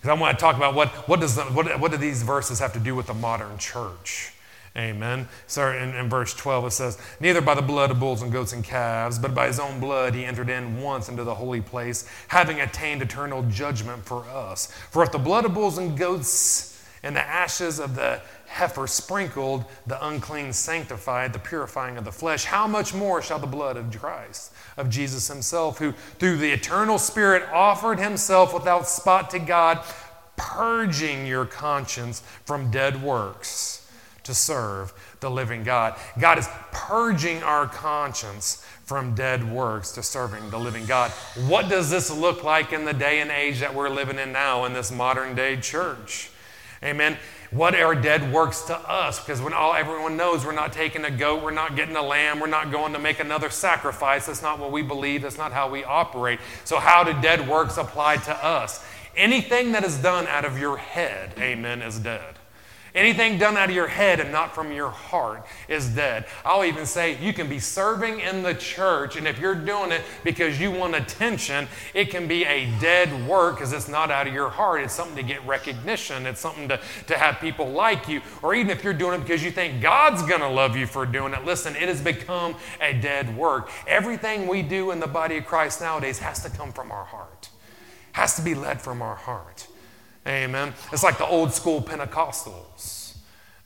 Because 0.00 0.10
I 0.10 0.20
want 0.20 0.36
to 0.36 0.42
talk 0.42 0.56
about 0.56 0.74
what, 0.74 0.88
what, 1.08 1.20
does 1.20 1.36
the, 1.36 1.42
what, 1.42 1.80
what 1.80 1.90
do 1.90 1.96
these 1.96 2.22
verses 2.22 2.58
have 2.58 2.72
to 2.74 2.80
do 2.80 2.94
with 2.94 3.06
the 3.06 3.14
modern 3.14 3.56
church. 3.56 4.34
Amen. 4.76 5.28
So 5.46 5.70
in, 5.70 5.94
in, 5.94 6.08
verse 6.08 6.34
12 6.34 6.66
it 6.66 6.70
says, 6.72 6.98
Neither 7.20 7.40
by 7.40 7.54
the 7.54 7.62
blood 7.62 7.92
of 7.92 8.00
bulls 8.00 8.22
and 8.22 8.32
goats 8.32 8.52
and 8.52 8.64
calves, 8.64 9.20
but 9.20 9.32
by 9.32 9.46
his 9.46 9.60
own 9.60 9.78
blood 9.78 10.14
he 10.14 10.24
entered 10.24 10.50
in 10.50 10.80
once 10.80 11.08
into 11.08 11.22
the 11.22 11.36
holy 11.36 11.60
place, 11.60 12.08
having 12.26 12.60
attained 12.60 13.00
eternal 13.00 13.44
judgment 13.44 14.04
for 14.04 14.24
us. 14.24 14.66
For 14.90 15.04
if 15.04 15.12
the 15.12 15.18
blood 15.18 15.44
of 15.44 15.54
bulls 15.54 15.78
and 15.78 15.96
goats 15.96 16.84
and 17.04 17.14
the 17.14 17.20
ashes 17.20 17.78
of 17.78 17.94
the 17.94 18.20
heifer 18.46 18.88
sprinkled, 18.88 19.64
the 19.86 20.04
unclean 20.04 20.52
sanctified, 20.52 21.32
the 21.32 21.38
purifying 21.38 21.96
of 21.96 22.04
the 22.04 22.10
flesh, 22.10 22.44
how 22.44 22.66
much 22.66 22.92
more 22.92 23.22
shall 23.22 23.38
the 23.38 23.46
blood 23.46 23.76
of 23.76 23.96
Christ, 23.96 24.52
of 24.76 24.90
Jesus 24.90 25.28
himself, 25.28 25.78
who 25.78 25.92
through 26.18 26.38
the 26.38 26.50
eternal 26.50 26.98
Spirit 26.98 27.44
offered 27.52 28.00
himself 28.00 28.52
without 28.52 28.88
spot 28.88 29.30
to 29.30 29.38
God, 29.38 29.84
purging 30.36 31.28
your 31.28 31.44
conscience 31.44 32.24
from 32.44 32.72
dead 32.72 33.00
works? 33.00 33.83
To 34.24 34.34
serve 34.34 34.92
the 35.20 35.30
living 35.30 35.62
God. 35.62 35.98
God 36.18 36.38
is 36.38 36.48
purging 36.72 37.42
our 37.42 37.66
conscience 37.66 38.64
from 38.84 39.14
dead 39.14 39.50
works 39.50 39.92
to 39.92 40.02
serving 40.02 40.50
the 40.50 40.58
living 40.58 40.84
God. 40.84 41.10
What 41.46 41.68
does 41.68 41.90
this 41.90 42.10
look 42.10 42.44
like 42.44 42.72
in 42.72 42.84
the 42.84 42.92
day 42.92 43.20
and 43.20 43.30
age 43.30 43.60
that 43.60 43.74
we're 43.74 43.88
living 43.88 44.18
in 44.18 44.32
now 44.32 44.64
in 44.64 44.72
this 44.72 44.90
modern 44.90 45.34
day 45.34 45.56
church? 45.56 46.30
Amen. 46.82 47.16
What 47.50 47.74
are 47.74 47.94
dead 47.94 48.32
works 48.32 48.62
to 48.62 48.76
us? 48.76 49.20
Because 49.20 49.40
when 49.40 49.52
all 49.52 49.74
everyone 49.74 50.16
knows 50.16 50.44
we're 50.44 50.52
not 50.52 50.72
taking 50.72 51.04
a 51.04 51.10
goat, 51.10 51.42
we're 51.42 51.52
not 51.52 51.76
getting 51.76 51.96
a 51.96 52.02
lamb, 52.02 52.40
we're 52.40 52.46
not 52.46 52.72
going 52.72 52.92
to 52.92 52.98
make 52.98 53.20
another 53.20 53.48
sacrifice. 53.48 54.26
That's 54.26 54.42
not 54.42 54.58
what 54.58 54.72
we 54.72 54.82
believe, 54.82 55.22
that's 55.22 55.38
not 55.38 55.52
how 55.52 55.70
we 55.70 55.84
operate. 55.84 56.40
So, 56.64 56.78
how 56.78 57.04
do 57.04 57.18
dead 57.22 57.48
works 57.48 57.78
apply 57.78 58.16
to 58.18 58.44
us? 58.44 58.84
Anything 59.16 59.72
that 59.72 59.84
is 59.84 59.96
done 59.96 60.26
out 60.26 60.44
of 60.44 60.58
your 60.58 60.76
head, 60.76 61.34
amen, 61.38 61.80
is 61.80 61.98
dead. 62.00 62.34
Anything 62.94 63.38
done 63.38 63.56
out 63.56 63.70
of 63.70 63.74
your 63.74 63.88
head 63.88 64.20
and 64.20 64.30
not 64.30 64.54
from 64.54 64.70
your 64.70 64.90
heart 64.90 65.44
is 65.66 65.88
dead. 65.88 66.26
I'll 66.44 66.64
even 66.64 66.86
say 66.86 67.18
you 67.20 67.32
can 67.32 67.48
be 67.48 67.58
serving 67.58 68.20
in 68.20 68.44
the 68.44 68.54
church, 68.54 69.16
and 69.16 69.26
if 69.26 69.40
you're 69.40 69.56
doing 69.56 69.90
it 69.90 70.02
because 70.22 70.60
you 70.60 70.70
want 70.70 70.94
attention, 70.94 71.66
it 71.92 72.10
can 72.10 72.28
be 72.28 72.44
a 72.44 72.66
dead 72.78 73.26
work 73.28 73.56
because 73.56 73.72
it's 73.72 73.88
not 73.88 74.12
out 74.12 74.28
of 74.28 74.32
your 74.32 74.48
heart. 74.48 74.82
It's 74.82 74.94
something 74.94 75.16
to 75.16 75.24
get 75.24 75.44
recognition, 75.44 76.24
it's 76.24 76.40
something 76.40 76.68
to, 76.68 76.78
to 77.08 77.18
have 77.18 77.40
people 77.40 77.68
like 77.68 78.06
you. 78.06 78.22
Or 78.42 78.54
even 78.54 78.70
if 78.70 78.84
you're 78.84 78.94
doing 78.94 79.20
it 79.20 79.24
because 79.24 79.42
you 79.42 79.50
think 79.50 79.82
God's 79.82 80.22
going 80.22 80.40
to 80.40 80.48
love 80.48 80.76
you 80.76 80.86
for 80.86 81.04
doing 81.04 81.34
it, 81.34 81.44
listen, 81.44 81.74
it 81.74 81.88
has 81.88 82.00
become 82.00 82.54
a 82.80 82.92
dead 82.92 83.36
work. 83.36 83.70
Everything 83.88 84.46
we 84.46 84.62
do 84.62 84.92
in 84.92 85.00
the 85.00 85.08
body 85.08 85.38
of 85.38 85.46
Christ 85.46 85.80
nowadays 85.80 86.20
has 86.20 86.44
to 86.44 86.50
come 86.50 86.72
from 86.72 86.92
our 86.92 87.04
heart, 87.04 87.48
has 88.12 88.36
to 88.36 88.42
be 88.42 88.54
led 88.54 88.80
from 88.80 89.02
our 89.02 89.16
heart. 89.16 89.66
Amen. 90.26 90.72
It's 90.92 91.02
like 91.02 91.18
the 91.18 91.26
old 91.26 91.52
school 91.52 91.82
Pentecostals. 91.82 93.16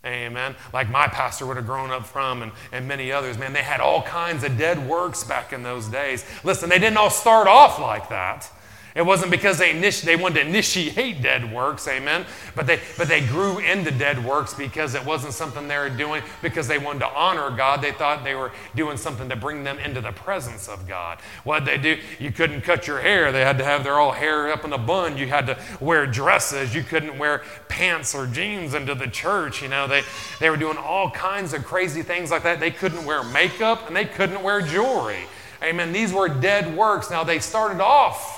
Amen. 0.04 0.54
Like 0.72 0.90
my 0.90 1.08
pastor 1.08 1.46
would 1.46 1.56
have 1.56 1.66
grown 1.66 1.90
up 1.90 2.06
from, 2.06 2.42
and, 2.42 2.52
and 2.72 2.86
many 2.86 3.10
others. 3.12 3.36
Man, 3.36 3.52
they 3.52 3.62
had 3.62 3.80
all 3.80 4.02
kinds 4.02 4.44
of 4.44 4.56
dead 4.56 4.88
works 4.88 5.24
back 5.24 5.52
in 5.52 5.62
those 5.62 5.88
days. 5.88 6.24
Listen, 6.44 6.68
they 6.68 6.78
didn't 6.78 6.96
all 6.96 7.10
start 7.10 7.48
off 7.48 7.78
like 7.78 8.08
that. 8.08 8.50
It 8.98 9.06
wasn't 9.06 9.30
because 9.30 9.58
they, 9.58 9.78
they 9.78 10.16
wanted 10.16 10.42
to 10.42 10.48
initiate 10.48 11.22
dead 11.22 11.52
works, 11.52 11.86
amen. 11.86 12.26
But 12.56 12.66
they, 12.66 12.80
but 12.96 13.06
they 13.06 13.24
grew 13.24 13.60
into 13.60 13.92
dead 13.92 14.24
works 14.24 14.54
because 14.54 14.96
it 14.96 15.04
wasn't 15.04 15.34
something 15.34 15.68
they 15.68 15.78
were 15.78 15.88
doing 15.88 16.20
because 16.42 16.66
they 16.66 16.78
wanted 16.78 16.98
to 17.00 17.08
honor 17.10 17.56
God. 17.56 17.80
They 17.80 17.92
thought 17.92 18.24
they 18.24 18.34
were 18.34 18.50
doing 18.74 18.96
something 18.96 19.28
to 19.28 19.36
bring 19.36 19.62
them 19.62 19.78
into 19.78 20.00
the 20.00 20.10
presence 20.10 20.68
of 20.68 20.88
God. 20.88 21.20
What 21.44 21.64
they 21.64 21.78
do? 21.78 21.96
You 22.18 22.32
couldn't 22.32 22.62
cut 22.62 22.88
your 22.88 22.98
hair. 22.98 23.30
They 23.30 23.42
had 23.42 23.56
to 23.58 23.64
have 23.64 23.84
their 23.84 24.00
all 24.00 24.10
hair 24.10 24.50
up 24.50 24.64
in 24.64 24.72
a 24.72 24.78
bun. 24.78 25.16
You 25.16 25.28
had 25.28 25.46
to 25.46 25.56
wear 25.78 26.04
dresses. 26.04 26.74
You 26.74 26.82
couldn't 26.82 27.16
wear 27.18 27.44
pants 27.68 28.16
or 28.16 28.26
jeans 28.26 28.74
into 28.74 28.96
the 28.96 29.06
church. 29.06 29.62
You 29.62 29.68
know, 29.68 29.86
they, 29.86 30.02
they 30.40 30.50
were 30.50 30.56
doing 30.56 30.76
all 30.76 31.08
kinds 31.12 31.52
of 31.52 31.64
crazy 31.64 32.02
things 32.02 32.32
like 32.32 32.42
that. 32.42 32.58
They 32.58 32.72
couldn't 32.72 33.04
wear 33.04 33.22
makeup 33.22 33.86
and 33.86 33.94
they 33.94 34.06
couldn't 34.06 34.42
wear 34.42 34.60
jewelry. 34.60 35.20
Amen. 35.62 35.92
These 35.92 36.12
were 36.12 36.28
dead 36.28 36.76
works. 36.76 37.12
Now, 37.12 37.22
they 37.22 37.38
started 37.38 37.80
off 37.80 38.37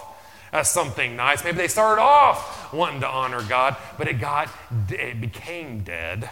as 0.52 0.70
something 0.70 1.16
nice. 1.16 1.44
Maybe 1.44 1.58
they 1.58 1.68
started 1.68 2.02
off 2.02 2.72
wanting 2.72 3.00
to 3.00 3.08
honor 3.08 3.42
God, 3.42 3.76
but 3.98 4.08
it 4.08 4.20
got 4.20 4.48
it 4.88 5.20
became 5.20 5.82
dead. 5.82 6.30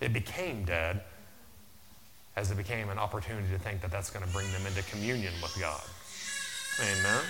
It 0.00 0.12
became 0.12 0.64
dead 0.64 1.02
as 2.36 2.50
it 2.50 2.56
became 2.56 2.88
an 2.88 2.98
opportunity 2.98 3.48
to 3.52 3.58
think 3.58 3.82
that 3.82 3.90
that's 3.90 4.10
going 4.10 4.24
to 4.24 4.32
bring 4.32 4.50
them 4.52 4.66
into 4.66 4.82
communion 4.90 5.32
with 5.42 5.56
God. 5.60 5.82
Amen. 6.80 7.22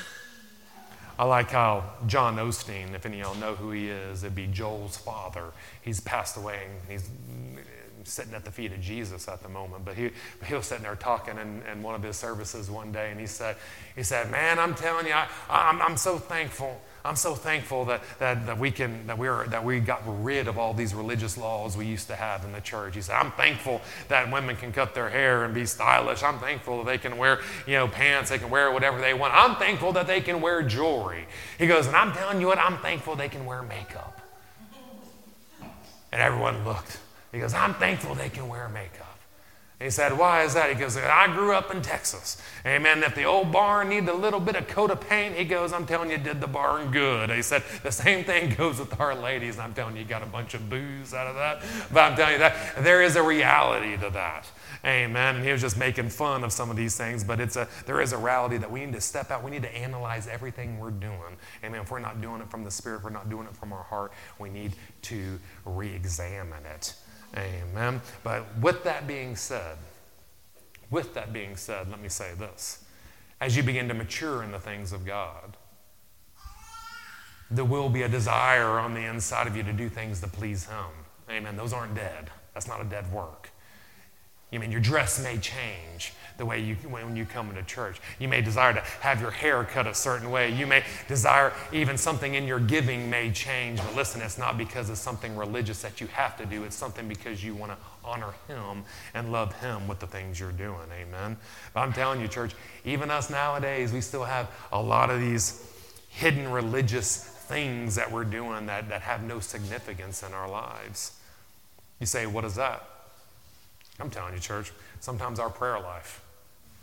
I 1.19 1.25
like 1.25 1.51
how 1.51 1.85
John 2.07 2.37
Osteen, 2.37 2.95
if 2.95 3.05
any 3.05 3.21
of 3.21 3.27
y'all 3.27 3.37
know 3.37 3.55
who 3.55 3.73
he 3.73 3.89
is, 3.89 4.23
it'd 4.23 4.35
be 4.35 4.47
Joel's 4.47 4.97
father. 4.97 5.47
He's 5.83 6.01
passed 6.01 6.37
away 6.37 6.67
and 6.67 6.91
he's 6.91 7.11
sitting 8.05 8.35
at 8.35 8.45
the 8.45 8.51
feet 8.51 8.73
of 8.73 8.81
Jesus 8.81 9.29
at 9.29 9.43
the 9.43 9.49
moment, 9.49 9.85
but 9.85 9.95
he, 9.95 10.11
he 10.47 10.55
was 10.55 10.67
sitting 10.67 10.85
there 10.85 10.97
talking 10.97 11.37
in, 11.39 11.63
in 11.71 11.83
one 11.83 11.95
of 11.95 12.03
his 12.03 12.17
services 12.17 12.71
one 12.71 12.93
day, 12.93 13.11
and 13.11 13.21
he 13.21 13.27
said, 13.27 13.57
he 13.97 14.03
said, 14.03 14.31
man, 14.31 14.59
I'm 14.59 14.75
telling 14.75 15.07
you, 15.07 15.13
I, 15.13 15.29
I'm, 15.49 15.81
I'm 15.83 15.97
so 15.97 16.19
thankful. 16.19 16.81
I'm 17.05 17.17
so 17.17 17.35
thankful 17.35 17.87
that, 17.87 18.03
that, 18.19 18.47
that 18.47 18.59
we 18.59 18.71
can 18.71 19.07
that 19.07 19.17
we 19.17 19.27
are 19.27 19.47
that 19.49 19.65
we 19.65 19.81
got 19.81 20.03
rid 20.23 20.49
of 20.49 20.59
all 20.59 20.75
these 20.75 20.95
religious 20.95 21.39
laws 21.39 21.77
we 21.77 21.87
used 21.87 22.09
to 22.09 22.15
have 22.15 22.45
in 22.45 22.53
the 22.53 22.61
church. 22.61 22.95
He 22.95 23.01
said, 23.01 23.17
I'm 23.17 23.33
thankful 23.33 23.81
that 24.09 24.31
women 24.31 24.57
can 24.57 24.71
cut 24.71 24.95
their 24.95 25.09
hair 25.09 25.45
and 25.45 25.55
be 25.55 25.65
stylish. 25.65 26.23
I'm 26.23 26.39
thankful 26.39 26.79
that 26.79 26.87
they 26.87 26.99
can 26.99 27.17
wear, 27.17 27.41
you 27.67 27.75
know, 27.75 27.89
pants, 27.89 28.29
they 28.29 28.39
can 28.39 28.51
wear 28.51 28.71
whatever 28.71 29.01
they 29.01 29.15
want. 29.15 29.33
I'm 29.35 29.57
thankful 29.57 29.93
that 29.93 30.07
they 30.07 30.21
can 30.21 30.43
wear 30.43 30.63
jewelry. 30.63 31.27
He 31.59 31.67
goes, 31.67 31.87
and 31.87 31.97
I'm 31.97 32.13
telling 32.13 32.41
you 32.41 32.49
what, 32.49 32.59
I'm 32.59 32.77
thankful 32.79 33.17
they 33.17 33.31
can 33.31 33.47
wear 33.47 33.63
makeup. 33.63 34.21
And 36.13 36.21
everyone 36.21 36.65
looked. 36.65 36.99
He 37.33 37.39
goes, 37.39 37.55
I'm 37.55 37.75
thankful 37.75 38.15
they 38.15 38.29
can 38.29 38.49
wear 38.49 38.69
makeup. 38.69 39.11
He 39.81 39.89
said, 39.89 40.19
Why 40.19 40.43
is 40.43 40.53
that? 40.55 40.69
He 40.69 40.75
goes, 40.75 40.99
I 40.99 41.27
grew 41.35 41.55
up 41.55 41.75
in 41.75 41.81
Texas. 41.81 42.37
Amen. 42.67 43.03
If 43.03 43.15
the 43.15 43.25
old 43.25 43.51
barn 43.51 43.89
needed 43.89 44.11
a 44.11 44.15
little 44.15 44.39
bit 44.39 44.55
of 44.55 44.69
coat 44.69 44.91
of 44.91 45.01
paint, 45.01 45.37
he 45.37 45.45
goes, 45.47 45.73
I'm 45.73 45.87
telling 45.87 46.11
you, 46.11 46.19
did 46.19 46.43
the 46.43 46.47
barn 46.47 46.91
good. 46.91 47.31
He 47.31 47.41
said, 47.41 47.63
The 47.83 47.91
same 47.91 48.23
thing 48.25 48.55
goes 48.59 48.79
with 48.79 49.01
our 49.01 49.15
ladies. 49.15 49.59
I'm 49.59 49.73
telling 49.73 49.97
you, 49.97 50.03
you 50.03 50.09
got 50.09 50.23
a 50.23 50.27
bunch 50.27 50.53
of 50.53 50.69
boos 50.69 51.15
out 51.15 51.27
of 51.27 51.35
that. 51.37 51.63
But 51.91 52.01
I'm 52.01 52.15
telling 52.17 52.35
you 52.35 52.39
that 52.41 52.85
there 52.85 53.01
is 53.01 53.17
a 53.17 53.23
reality 53.23 53.97
to 53.97 54.11
that. 54.11 54.51
Amen. 54.85 55.37
And 55.37 55.45
he 55.45 55.51
was 55.51 55.63
just 55.63 55.79
making 55.79 56.11
fun 56.11 56.45
of 56.45 56.53
some 56.53 56.71
of 56.71 56.77
these 56.77 56.97
things, 56.99 57.25
but 57.25 57.41
it's 57.41 57.57
a 57.57 57.67
there 57.87 58.03
is 58.03 58.13
a 58.13 58.19
reality 58.19 58.59
that 58.59 58.71
we 58.71 58.85
need 58.85 58.93
to 58.93 59.01
step 59.01 59.31
out. 59.31 59.43
We 59.43 59.51
need 59.51 59.63
to 59.63 59.75
analyze 59.75 60.27
everything 60.29 60.79
we're 60.79 60.91
doing. 60.91 61.39
Amen. 61.65 61.81
If 61.81 61.91
we're 61.91 62.01
not 62.01 62.21
doing 62.21 62.43
it 62.43 62.51
from 62.51 62.65
the 62.65 62.71
Spirit, 62.71 63.03
we're 63.03 63.09
not 63.09 63.31
doing 63.31 63.47
it 63.47 63.57
from 63.57 63.73
our 63.73 63.83
heart, 63.83 64.13
we 64.39 64.51
need 64.51 64.73
to 65.03 65.39
re-examine 65.65 66.67
it. 66.67 66.95
Amen. 67.37 68.01
But 68.25 68.45
with 68.59 68.85
that 68.85 69.07
being 69.07 69.37
said, 69.37 69.79
with 70.91 71.15
that 71.15 71.33
being 71.33 71.57
said, 71.57 71.89
let 71.89 72.01
me 72.01 72.09
say 72.09 72.33
this. 72.39 72.85
As 73.41 73.57
you 73.57 73.63
begin 73.63 73.89
to 73.89 73.95
mature 73.95 74.43
in 74.43 74.53
the 74.53 74.59
things 74.59 74.93
of 74.93 75.07
God, 75.07 75.57
there 77.51 77.65
will 77.65 77.89
be 77.89 78.03
a 78.03 78.09
desire 78.09 78.79
on 78.79 78.95
the 78.95 79.05
inside 79.05 79.47
of 79.47 79.57
you 79.57 79.63
to 79.63 79.73
do 79.73 79.89
things 79.89 80.21
to 80.21 80.29
please 80.29 80.67
Him. 80.67 80.87
Amen. 81.29 81.57
Those 81.57 81.73
aren't 81.73 81.95
dead. 81.95 82.31
That's 82.55 82.69
not 82.69 82.81
a 82.81 82.85
dead 82.85 83.11
work. 83.13 83.50
You 84.51 84.59
mean 84.59 84.73
your 84.73 84.81
dress 84.81 85.23
may 85.23 85.39
change 85.39 86.13
the 86.41 86.47
way 86.47 86.59
you 86.59 86.75
when 86.89 87.15
you 87.17 87.27
come 87.27 87.51
into 87.51 87.63
church. 87.63 88.01
You 88.19 88.27
may 88.27 88.41
desire 88.41 88.73
to 88.73 88.81
have 89.01 89.21
your 89.21 89.31
hair 89.31 89.63
cut 89.63 89.87
a 89.87 89.95
certain 89.95 90.31
way. 90.31 90.51
You 90.51 90.67
may 90.67 90.83
desire 91.07 91.53
even 91.71 91.97
something 91.99 92.35
in 92.35 92.47
your 92.47 92.59
giving 92.59 93.11
may 93.11 93.31
change. 93.31 93.79
But 93.79 93.95
listen, 93.95 94.23
it's 94.23 94.39
not 94.39 94.57
because 94.57 94.89
it's 94.91 95.01
something 95.01 95.37
religious 95.37 95.83
that 95.83 96.01
you 96.01 96.07
have 96.09 96.37
to 96.39 96.47
do. 96.47 96.65
It's 96.65 96.75
something 96.75 97.07
because 97.07 97.45
you 97.45 97.55
want 97.55 97.73
to 97.73 97.79
honor 98.03 98.33
Him 98.49 98.85
and 99.15 99.31
love 99.31 99.53
Him 99.61 99.87
with 99.87 100.01
the 100.01 100.07
things 100.07 100.41
you're 100.41 100.51
doing. 100.51 100.89
Amen. 100.93 101.37
But 101.75 101.81
I'm 101.81 101.93
telling 101.93 102.21
you, 102.21 102.27
church, 102.27 102.53
even 102.85 103.11
us 103.11 103.31
nowadays, 103.31 103.93
we 103.93 104.01
still 104.01 104.25
have 104.25 104.51
a 104.73 104.81
lot 104.81 105.11
of 105.11 105.21
these 105.21 105.71
hidden 106.09 106.51
religious 106.51 107.19
things 107.19 107.95
that 107.97 108.11
we're 108.11 108.25
doing 108.25 108.67
that, 108.67 108.89
that 108.89 109.03
have 109.03 109.23
no 109.23 109.41
significance 109.41 110.23
in 110.23 110.33
our 110.33 110.49
lives. 110.49 111.13
You 111.99 112.07
say, 112.07 112.27
what 112.27 112.45
is 112.45 112.55
that? 112.55 112.83
I'm 114.01 114.11
telling 114.11 114.35
you, 114.35 114.41
church, 114.41 114.73
sometimes 115.01 115.39
our 115.39 115.51
prayer 115.51 115.81
life 115.81 116.23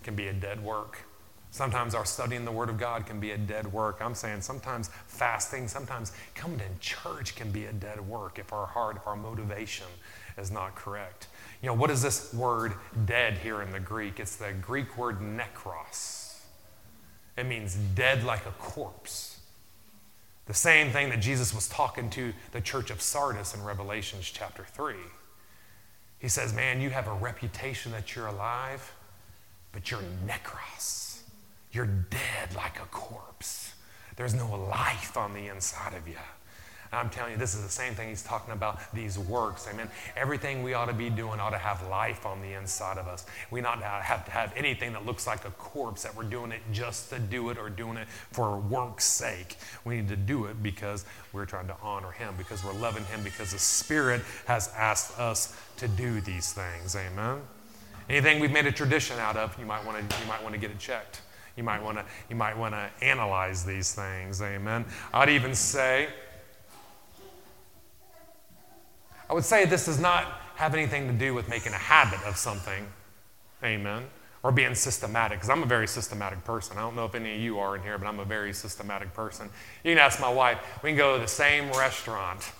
can 0.04 0.16
be 0.16 0.28
a 0.28 0.34
dead 0.34 0.64
work. 0.64 1.00
Sometimes 1.52 1.96
our 1.96 2.06
studying 2.06 2.46
the 2.46 2.52
Word 2.52 2.70
of 2.70 2.78
God 2.78 3.06
can 3.06 3.20
be 3.20 3.32
a 3.32 3.38
dead 3.38 3.72
work. 3.72 4.00
I'm 4.02 4.14
saying 4.16 4.42
sometimes 4.42 4.90
fasting, 5.08 5.68
sometimes 5.68 6.12
coming 6.36 6.60
to 6.60 6.66
church 6.80 7.36
can 7.36 7.52
be 7.52 7.66
a 7.66 7.74
dead 7.74 8.00
work 8.08 8.38
if 8.38 8.54
our 8.54 8.68
heart, 8.68 8.98
if 8.98 9.08
our 9.08 9.16
motivation 9.16 9.88
is 10.38 10.52
not 10.52 10.76
correct. 10.76 11.28
You 11.62 11.68
know, 11.68 11.74
what 11.74 11.90
is 11.90 12.02
this 12.02 12.34
word 12.34 12.74
dead 13.06 13.40
here 13.40 13.62
in 13.62 13.72
the 13.72 13.80
Greek? 13.80 14.20
It's 14.20 14.36
the 14.36 14.54
Greek 14.62 14.98
word 14.98 15.20
nekros. 15.20 16.36
It 17.38 17.46
means 17.46 17.76
dead 17.76 18.24
like 18.24 18.46
a 18.46 18.52
corpse. 18.52 19.40
The 20.46 20.54
same 20.54 20.92
thing 20.92 21.10
that 21.10 21.20
Jesus 21.20 21.54
was 21.54 21.68
talking 21.68 22.10
to 22.12 22.34
the 22.52 22.62
church 22.62 22.90
of 22.90 23.02
Sardis 23.02 23.54
in 23.54 23.64
Revelations 23.64 24.26
chapter 24.26 24.64
3. 24.64 24.96
He 26.20 26.28
says, 26.28 26.54
Man, 26.54 26.82
you 26.82 26.90
have 26.90 27.08
a 27.08 27.14
reputation 27.14 27.92
that 27.92 28.16
you're 28.16 28.28
alive, 28.28 28.94
but 29.72 29.92
you're 29.92 30.04
necros. 30.26 31.22
You're 31.72 31.86
dead 31.86 32.56
like 32.56 32.80
a 32.80 32.86
corpse. 32.86 33.74
There's 34.16 34.34
no 34.34 34.50
life 34.56 35.16
on 35.16 35.34
the 35.34 35.48
inside 35.48 35.94
of 35.94 36.08
you. 36.08 36.16
I'm 36.92 37.10
telling 37.10 37.34
you, 37.34 37.38
this 37.38 37.56
is 37.56 37.64
the 37.64 37.70
same 37.70 37.94
thing 37.94 38.10
he's 38.10 38.24
talking 38.24 38.54
about 38.54 38.80
these 38.94 39.20
works. 39.20 39.68
Amen. 39.72 39.90
Everything 40.16 40.64
we 40.64 40.74
ought 40.74 40.86
to 40.86 40.94
be 40.94 41.10
doing 41.10 41.40
ought 41.40 41.52
to 41.52 41.58
have 41.58 41.88
life 41.88 42.26
on 42.26 42.42
the 42.42 42.54
inside 42.54 42.98
of 42.98 43.08
us. 43.08 43.26
We 43.52 43.62
not 43.62 43.82
have 43.82 44.26
to 44.26 44.32
have 44.32 44.54
anything 44.56 44.94
that 44.94 45.06
looks 45.06 45.28
like 45.28 45.46
a 45.46 45.52
corpse 45.52 46.04
that 46.04 46.16
we're 46.16 46.24
doing 46.24 46.52
it 46.52 46.62
just 46.72 47.10
to 47.10 47.20
do 47.20 47.50
it 47.50 47.58
or 47.58 47.70
doing 47.70 47.98
it 47.98 48.08
for 48.32 48.58
work's 48.58 49.06
sake. 49.06 49.58
We 49.86 49.98
need 49.98 50.10
to 50.10 50.16
do 50.16 50.46
it 50.46 50.62
because 50.64 51.06
we're 51.34 51.46
trying 51.46 51.68
to 51.68 51.76
honor 51.82 52.12
him, 52.12 52.34
because 52.38 52.64
we're 52.64 52.74
loving 52.74 53.06
him, 53.06 53.24
because 53.24 53.52
the 53.52 53.60
Spirit 53.60 54.22
has 54.46 54.72
asked 54.76 55.20
us 55.20 55.56
to 55.78 55.88
do 55.88 56.22
these 56.22 56.54
things. 56.54 56.96
Amen. 56.96 57.42
Anything 58.10 58.40
we've 58.40 58.52
made 58.52 58.66
a 58.66 58.72
tradition 58.72 59.20
out 59.20 59.36
of, 59.36 59.58
you 59.60 59.66
might 59.66 59.86
want 59.86 59.98
to 60.10 60.22
you 60.22 60.28
might 60.28 60.42
want 60.42 60.54
to 60.56 60.60
get 60.60 60.72
it 60.72 60.80
checked. 60.80 61.22
You 61.58 61.64
might 61.64 61.84
want 61.84 61.98
to 61.98 62.06
you 62.30 62.36
might 62.36 62.58
want 62.58 62.74
to 62.74 62.90
analyze 63.02 63.66
these 63.66 63.94
things. 63.94 64.42
Amen. 64.42 64.86
I'd 65.14 65.30
even 65.30 65.54
say 65.54 66.08
I 69.30 69.34
would 69.34 69.46
say 69.46 69.66
this 69.66 69.86
does 69.86 70.00
not 70.00 70.26
have 70.56 70.74
anything 70.74 71.08
to 71.08 71.14
do 71.14 71.34
with 71.34 71.50
making 71.50 71.74
a 71.74 71.78
habit 71.78 72.20
of 72.26 72.38
something. 72.38 72.88
Amen. 73.64 74.04
Or 74.44 74.52
being 74.52 74.76
systematic, 74.76 75.40
because 75.40 75.50
I'm 75.50 75.64
a 75.64 75.68
very 75.68 75.88
systematic 75.88 76.44
person. 76.46 76.78
I 76.78 76.82
don't 76.82 76.96
know 76.96 77.06
if 77.06 77.16
any 77.16 77.36
of 77.36 77.42
you 77.42 77.60
are 77.60 77.76
in 77.76 77.82
here, 77.82 77.98
but 77.98 78.08
I'm 78.08 78.20
a 78.20 78.26
very 78.26 78.54
systematic 78.54 79.14
person. 79.14 79.50
You 79.84 79.92
can 79.92 79.98
ask 79.98 80.22
my 80.22 80.32
wife, 80.32 80.60
we 80.84 80.92
can 80.92 80.98
go 80.98 81.16
to 81.16 81.22
the 81.22 81.28
same 81.28 81.70
restaurant, 81.72 82.52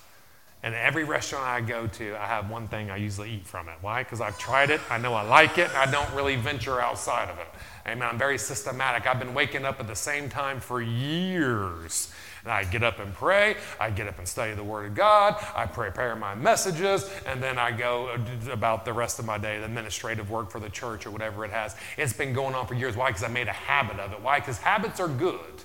and 0.64 0.74
every 0.76 1.06
restaurant 1.06 1.46
I 1.46 1.62
go 1.62 1.88
to, 1.88 2.16
I 2.18 2.26
have 2.26 2.50
one 2.50 2.68
thing 2.68 2.90
I 2.90 2.98
usually 2.98 3.32
eat 3.32 3.48
from 3.48 3.70
it. 3.70 3.76
Why? 3.82 4.04
Because 4.04 4.20
I've 4.20 4.38
tried 4.38 4.70
it, 4.70 4.82
I 4.90 4.98
know 4.98 5.14
I 5.14 5.22
like 5.22 5.60
it, 5.60 5.70
and 5.70 5.78
I 5.78 5.90
don't 5.90 6.12
really 6.14 6.36
venture 6.36 6.82
outside 6.82 7.30
of 7.30 7.38
it. 7.38 7.48
Amen. 7.88 8.10
I'm 8.12 8.18
very 8.18 8.40
systematic. 8.40 9.08
I've 9.08 9.20
been 9.20 9.34
waking 9.34 9.64
up 9.64 9.80
at 9.80 9.88
the 9.88 9.96
same 9.96 10.30
time 10.30 10.60
for 10.60 10.82
years. 10.82 12.12
I 12.50 12.64
get 12.64 12.84
up 12.84 13.00
and 13.00 13.14
pray. 13.14 13.58
I 13.80 13.90
get 13.90 14.08
up 14.08 14.18
and 14.18 14.28
study 14.28 14.54
the 14.54 14.64
Word 14.64 14.88
of 14.88 14.96
God. 14.96 15.36
I 15.56 15.66
prepare 15.66 16.16
my 16.16 16.36
messages. 16.36 17.10
And 17.26 17.42
then 17.42 17.58
I 17.58 17.72
go 17.72 18.08
uh, 18.08 18.52
about 18.52 18.86
the 18.86 18.94
rest 18.94 19.20
of 19.20 19.26
my 19.26 19.38
day, 19.38 19.60
the 19.60 19.66
administrative 19.66 20.30
work 20.30 20.52
for 20.52 20.60
the 20.60 20.70
church 20.70 21.06
or 21.06 21.12
whatever 21.12 21.46
it 21.46 21.52
has. 21.52 21.76
It's 21.98 22.14
been 22.14 22.34
going 22.34 22.56
on 22.56 22.68
for 22.68 22.74
years. 22.74 22.96
Why? 22.96 23.10
Because 23.10 23.24
I 23.24 23.30
made 23.30 23.48
a 23.48 23.54
habit 23.54 24.00
of 24.00 24.14
it. 24.14 24.22
Why? 24.22 24.40
Because 24.40 24.58
habits 24.58 25.00
are 25.00 25.08
good. 25.08 25.64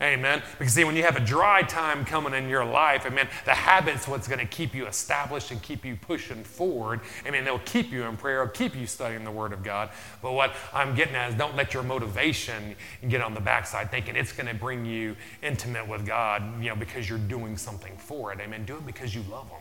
Amen. 0.00 0.42
Because 0.58 0.74
see, 0.74 0.84
when 0.84 0.94
you 0.94 1.02
have 1.04 1.16
a 1.16 1.20
dry 1.20 1.62
time 1.62 2.04
coming 2.04 2.34
in 2.34 2.48
your 2.48 2.64
life, 2.64 3.06
amen, 3.06 3.28
the 3.46 3.54
habit's 3.54 4.06
what's 4.06 4.28
going 4.28 4.40
to 4.40 4.46
keep 4.46 4.74
you 4.74 4.86
established 4.86 5.50
and 5.50 5.62
keep 5.62 5.84
you 5.84 5.96
pushing 5.96 6.44
forward. 6.44 7.00
Amen. 7.26 7.44
They'll 7.44 7.58
keep 7.60 7.90
you 7.90 8.04
in 8.04 8.16
prayer, 8.16 8.42
it'll 8.42 8.52
keep 8.52 8.76
you 8.76 8.86
studying 8.86 9.24
the 9.24 9.30
Word 9.30 9.52
of 9.52 9.62
God. 9.62 9.90
But 10.20 10.32
what 10.32 10.54
I'm 10.74 10.94
getting 10.94 11.14
at 11.14 11.30
is 11.30 11.34
don't 11.34 11.56
let 11.56 11.72
your 11.72 11.82
motivation 11.82 12.74
get 13.08 13.22
on 13.22 13.32
the 13.32 13.40
backside 13.40 13.90
thinking 13.90 14.16
it's 14.16 14.32
going 14.32 14.48
to 14.48 14.54
bring 14.54 14.84
you 14.84 15.16
intimate 15.42 15.88
with 15.88 16.06
God, 16.06 16.62
you 16.62 16.68
know, 16.68 16.76
because 16.76 17.08
you're 17.08 17.18
doing 17.18 17.56
something 17.56 17.96
for 17.96 18.32
it. 18.32 18.40
Amen. 18.40 18.66
Do 18.66 18.76
it 18.76 18.84
because 18.84 19.14
you 19.14 19.22
love 19.30 19.48
Him. 19.48 19.60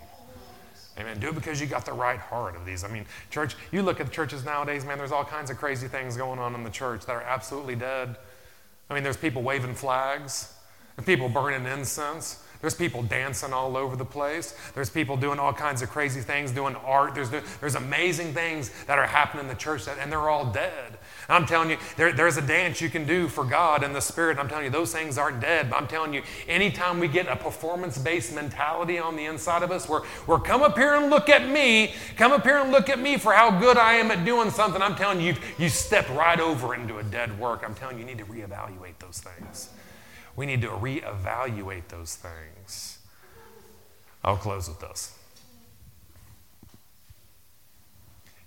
Amen. 0.97 1.19
Do 1.19 1.29
it 1.29 1.36
because 1.36 1.59
you 1.59 1.67
got 1.67 1.86
the 1.86 1.93
right 1.93 2.19
heart 2.19 2.55
of 2.55 2.65
these. 2.65 2.83
I 2.83 2.88
mean, 2.88 3.05
church, 3.29 3.55
you 3.71 3.83
look 3.83 3.99
at 3.99 4.07
the 4.07 4.11
churches 4.11 4.45
nowadays, 4.45 4.86
man, 4.86 4.97
there's 4.97 5.11
all 5.11 5.25
kinds 5.25 5.49
of 5.49 5.57
crazy 5.57 5.88
things 5.88 6.15
going 6.15 6.39
on 6.39 6.55
in 6.55 6.63
the 6.63 6.69
church 6.69 7.05
that 7.05 7.13
are 7.13 7.21
absolutely 7.21 7.75
dead. 7.75 8.15
I 8.89 8.93
mean, 8.93 9.03
there's 9.03 9.17
people 9.17 9.41
waving 9.41 9.75
flags, 9.75 10.53
and 10.97 11.05
people 11.05 11.27
burning 11.29 11.65
incense, 11.65 12.44
there's 12.66 12.74
people 12.74 13.03
dancing 13.03 13.53
all 13.53 13.78
over 13.78 13.95
the 13.95 14.03
place. 14.03 14.55
There's 14.74 14.89
people 14.89 15.18
doing 15.18 15.38
all 15.38 15.53
kinds 15.53 15.84
of 15.84 15.91
crazy 15.91 16.22
things, 16.22 16.51
doing 16.51 16.76
art. 16.78 17.13
There's, 17.13 17.30
there's 17.30 17.76
amazing 17.76 18.34
things 18.34 18.72
that 18.88 18.97
are 18.97 19.05
happening 19.05 19.43
in 19.43 19.47
the 19.47 19.53
church, 19.53 19.86
that, 19.86 19.99
and 19.99 20.11
they're 20.11 20.30
all 20.30 20.45
dead. 20.45 20.97
I'm 21.30 21.45
telling 21.45 21.70
you, 21.70 21.78
there, 21.95 22.11
there's 22.11 22.38
a 22.38 22.41
dance 22.41 22.82
you 22.82 22.89
can 22.89 23.05
do 23.05 23.28
for 23.28 23.43
God 23.43 23.84
and 23.84 23.95
the 23.95 24.01
Spirit. 24.01 24.39
I'm 24.39 24.49
telling 24.49 24.66
you, 24.66 24.72
those 24.72 24.91
things 24.91 25.20
aren't 25.20 25.41
dead. 25.41 25.70
But 25.70 25.76
I'm 25.76 25.88
telling 25.88 26.11
you, 26.11 26.24
anytime 26.47 26.99
we 26.99 27.07
get 27.07 27.28
a 27.28 27.36
performance 27.36 27.99
based 27.99 28.34
mentality 28.34 28.97
on 28.97 29.16
the 29.16 29.26
inside 29.26 29.61
of 29.61 29.70
us, 29.70 29.88
where 29.88 30.01
we're 30.26 30.39
come 30.39 30.63
up 30.63 30.76
here 30.76 30.95
and 30.95 31.11
look 31.11 31.30
at 31.30 31.47
me, 31.47 31.93
come 32.18 32.32
up 32.32 32.41
here 32.41 32.57
and 32.57 32.72
look 32.72 32.89
at 32.89 32.97
me 32.97 33.18
for 33.18 33.32
how 33.32 33.59
good 33.59 33.78
I 33.78 33.93
am 33.93 34.09
at 34.09 34.26
doing 34.26 34.49
something, 34.49 34.82
I'm 34.82 34.95
telling 34.95 35.22
you, 35.22 35.36
you 35.59 35.70
step 35.70 36.09
right 36.09 36.39
over 36.39 36.74
into 36.74 36.97
a 36.97 37.03
dead 37.03 37.39
work. 37.39 37.61
I'm 37.63 37.76
telling 37.76 37.99
you, 37.99 38.05
you 38.05 38.07
need 38.07 38.18
to 38.18 38.26
reevaluate 38.26 38.97
those 38.97 39.20
things. 39.20 39.70
We 40.36 40.45
need 40.45 40.61
to 40.61 40.69
reevaluate 40.69 41.88
those 41.88 42.15
things. 42.15 42.99
I'll 44.23 44.38
close 44.38 44.67
with 44.67 44.79
this. 44.79 45.17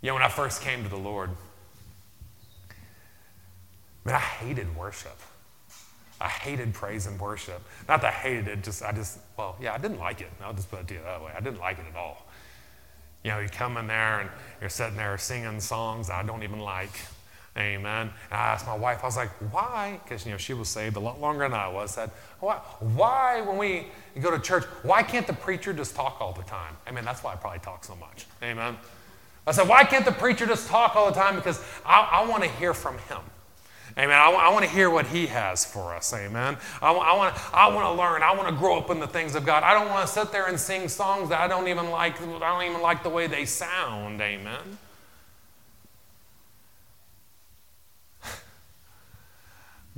You 0.01 0.09
know, 0.09 0.15
when 0.15 0.23
I 0.23 0.29
first 0.29 0.63
came 0.63 0.83
to 0.83 0.89
the 0.89 0.97
Lord, 0.99 1.31
Man, 4.09 4.15
I 4.15 4.21
hated 4.21 4.75
worship. 4.75 5.19
I 6.19 6.29
hated 6.29 6.73
praise 6.73 7.05
and 7.07 7.21
worship. 7.21 7.61
Not 7.91 8.01
that 8.01 8.15
I 8.15 8.17
hated 8.17 8.49
it, 8.49 8.65
just 8.65 8.83
I 8.83 8.91
just, 8.91 9.19
well, 9.37 9.55
yeah, 9.61 9.75
I 9.75 9.77
didn't 9.77 9.99
like 9.99 10.23
it. 10.23 10.31
I'll 10.41 10.55
just 10.55 10.71
put 10.71 10.81
it 10.81 10.89
to 10.89 10.95
you 10.95 11.01
that 11.05 11.23
way. 11.23 11.31
I 11.37 11.41
didn't 11.41 11.61
like 11.61 11.79
it 11.79 11.85
at 11.91 11.95
all. 11.95 12.27
You 13.23 13.33
know, 13.33 13.41
you 13.41 13.51
come 13.51 13.77
in 13.77 13.87
there 13.87 14.21
and 14.21 14.31
you're 14.63 14.71
sitting 14.71 14.97
there 14.97 15.19
singing 15.19 15.61
songs 15.61 16.09
I 16.09 16.23
don't 16.23 16.43
even 16.43 16.61
like. 16.61 16.99
Amen. 17.59 18.03
And 18.03 18.11
I 18.31 18.53
asked 18.53 18.67
my 18.67 18.77
wife, 18.77 19.01
I 19.03 19.07
was 19.07 19.17
like, 19.17 19.31
why? 19.53 19.99
Because, 20.05 20.25
you 20.25 20.31
know, 20.31 20.39
she 20.39 20.55
was 20.55 20.69
saved 20.69 20.97
a 20.97 21.01
lot 21.01 21.21
longer 21.21 21.41
than 21.41 21.59
I 21.59 21.69
was. 21.69 21.93
Said, 21.93 22.11
why, 22.39 22.57
why, 22.79 23.41
when 23.41 23.59
we 23.59 23.87
go 24.21 24.31
to 24.31 24.39
church, 24.39 24.65
why 24.83 25.03
can't 25.03 25.27
the 25.27 25.33
preacher 25.33 25.73
just 25.73 25.97
talk 25.97 26.19
all 26.21 26.33
the 26.33 26.45
time? 26.45 26.77
I 26.87 26.93
mean, 26.93 27.05
that's 27.05 27.25
why 27.25 27.33
I 27.33 27.37
probably 27.37 27.59
talk 27.59 27.85
so 27.85 27.97
much. 27.97 28.27
Amen. 28.43 28.77
I 29.47 29.53
said, 29.53 29.69
why 29.69 29.83
can't 29.85 30.05
the 30.05 30.13
preacher 30.13 30.47
just 30.47 30.69
talk 30.69 30.95
all 30.95 31.07
the 31.11 31.19
time? 31.19 31.35
Because 31.35 31.61
I, 31.85 32.21
I 32.23 32.29
want 32.29 32.45
to 32.45 32.49
hear 32.51 32.75
from 32.75 32.97
him. 32.99 33.21
Amen. 33.97 34.17
I, 34.17 34.31
I 34.31 34.53
want 34.53 34.65
to 34.65 34.71
hear 34.71 34.91
what 34.91 35.07
he 35.07 35.27
has 35.27 35.65
for 35.65 35.95
us. 35.95 36.13
Amen. 36.15 36.57
I, 36.81 36.93
I, 36.93 37.17
want, 37.17 37.55
I 37.55 37.69
want 37.69 37.87
to 37.87 37.93
learn. 38.01 38.23
I 38.23 38.33
want 38.37 38.49
to 38.49 38.55
grow 38.55 38.79
up 38.79 38.91
in 38.91 39.01
the 39.01 39.09
things 39.09 39.35
of 39.35 39.45
God. 39.45 39.65
I 39.65 39.75
don't 39.75 39.89
want 39.89 40.07
to 40.07 40.13
sit 40.13 40.31
there 40.31 40.47
and 40.47 40.61
sing 40.61 40.89
songs 40.89 41.31
that 41.31 41.41
I 41.41 41.49
don't 41.49 41.67
even 41.67 41.91
like. 41.91 42.21
I 42.21 42.39
don't 42.39 42.71
even 42.71 42.83
like 42.83 43.03
the 43.03 43.09
way 43.09 43.27
they 43.27 43.45
sound. 43.45 44.21
Amen. 44.21 44.79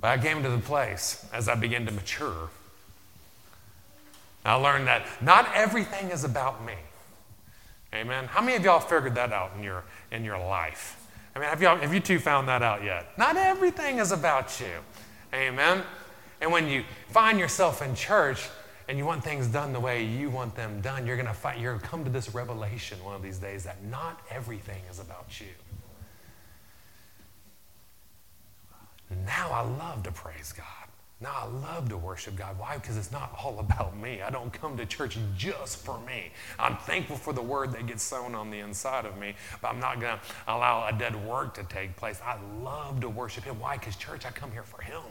But 0.00 0.08
I 0.08 0.18
came 0.18 0.42
to 0.42 0.48
the 0.48 0.58
place 0.58 1.26
as 1.32 1.48
I 1.48 1.54
began 1.54 1.84
to 1.86 1.92
mature. 1.92 2.48
I 4.44 4.54
learned 4.54 4.86
that 4.86 5.06
not 5.20 5.50
everything 5.54 6.10
is 6.10 6.24
about 6.24 6.64
me. 6.64 6.74
Amen. 7.94 8.24
How 8.26 8.40
many 8.40 8.56
of 8.56 8.64
y'all 8.64 8.80
figured 8.80 9.14
that 9.16 9.32
out 9.32 9.52
in 9.56 9.62
your, 9.62 9.84
in 10.10 10.24
your 10.24 10.38
life? 10.38 10.96
I 11.34 11.38
mean, 11.38 11.48
have, 11.48 11.60
y'all, 11.60 11.76
have 11.76 11.92
you 11.92 12.00
two 12.00 12.18
found 12.18 12.48
that 12.48 12.62
out 12.62 12.82
yet? 12.82 13.16
Not 13.18 13.36
everything 13.36 13.98
is 13.98 14.12
about 14.12 14.58
you. 14.60 14.66
Amen. 15.34 15.82
And 16.40 16.50
when 16.50 16.66
you 16.66 16.84
find 17.08 17.38
yourself 17.38 17.82
in 17.82 17.94
church 17.94 18.48
and 18.88 18.96
you 18.96 19.04
want 19.04 19.22
things 19.22 19.46
done 19.46 19.72
the 19.72 19.80
way 19.80 20.04
you 20.04 20.30
want 20.30 20.56
them 20.56 20.80
done, 20.80 21.06
you're 21.06 21.16
to 21.26 21.34
find, 21.34 21.60
you're 21.60 21.74
to 21.74 21.80
come 21.80 22.04
to 22.04 22.10
this 22.10 22.34
revelation 22.34 23.02
one 23.04 23.14
of 23.14 23.22
these 23.22 23.38
days 23.38 23.64
that 23.64 23.84
not 23.84 24.20
everything 24.30 24.80
is 24.90 24.98
about 24.98 25.40
you. 25.40 25.48
Now 29.10 29.50
I 29.50 29.62
love 29.62 30.02
to 30.04 30.12
praise 30.12 30.52
God. 30.52 30.66
Now 31.22 31.34
I 31.42 31.74
love 31.74 31.90
to 31.90 31.98
worship 31.98 32.34
God. 32.34 32.58
Why? 32.58 32.76
Because 32.76 32.96
it's 32.96 33.12
not 33.12 33.38
all 33.44 33.58
about 33.58 33.94
me. 33.96 34.22
I 34.22 34.30
don't 34.30 34.50
come 34.50 34.76
to 34.78 34.86
church 34.86 35.18
just 35.36 35.84
for 35.84 36.00
me. 36.00 36.32
I'm 36.58 36.78
thankful 36.78 37.16
for 37.16 37.34
the 37.34 37.42
word 37.42 37.72
that 37.72 37.86
gets 37.86 38.02
sown 38.02 38.34
on 38.34 38.50
the 38.50 38.60
inside 38.60 39.04
of 39.04 39.18
me, 39.18 39.34
but 39.60 39.68
I'm 39.68 39.80
not 39.80 40.00
going 40.00 40.16
to 40.16 40.20
allow 40.48 40.88
a 40.88 40.92
dead 40.92 41.14
work 41.26 41.52
to 41.54 41.64
take 41.64 41.94
place. 41.96 42.20
I 42.24 42.38
love 42.62 43.00
to 43.02 43.10
worship 43.10 43.44
Him. 43.44 43.60
Why? 43.60 43.76
Because 43.76 43.96
church, 43.96 44.24
I 44.24 44.30
come 44.30 44.50
here 44.50 44.62
for 44.62 44.80
Him. 44.80 45.02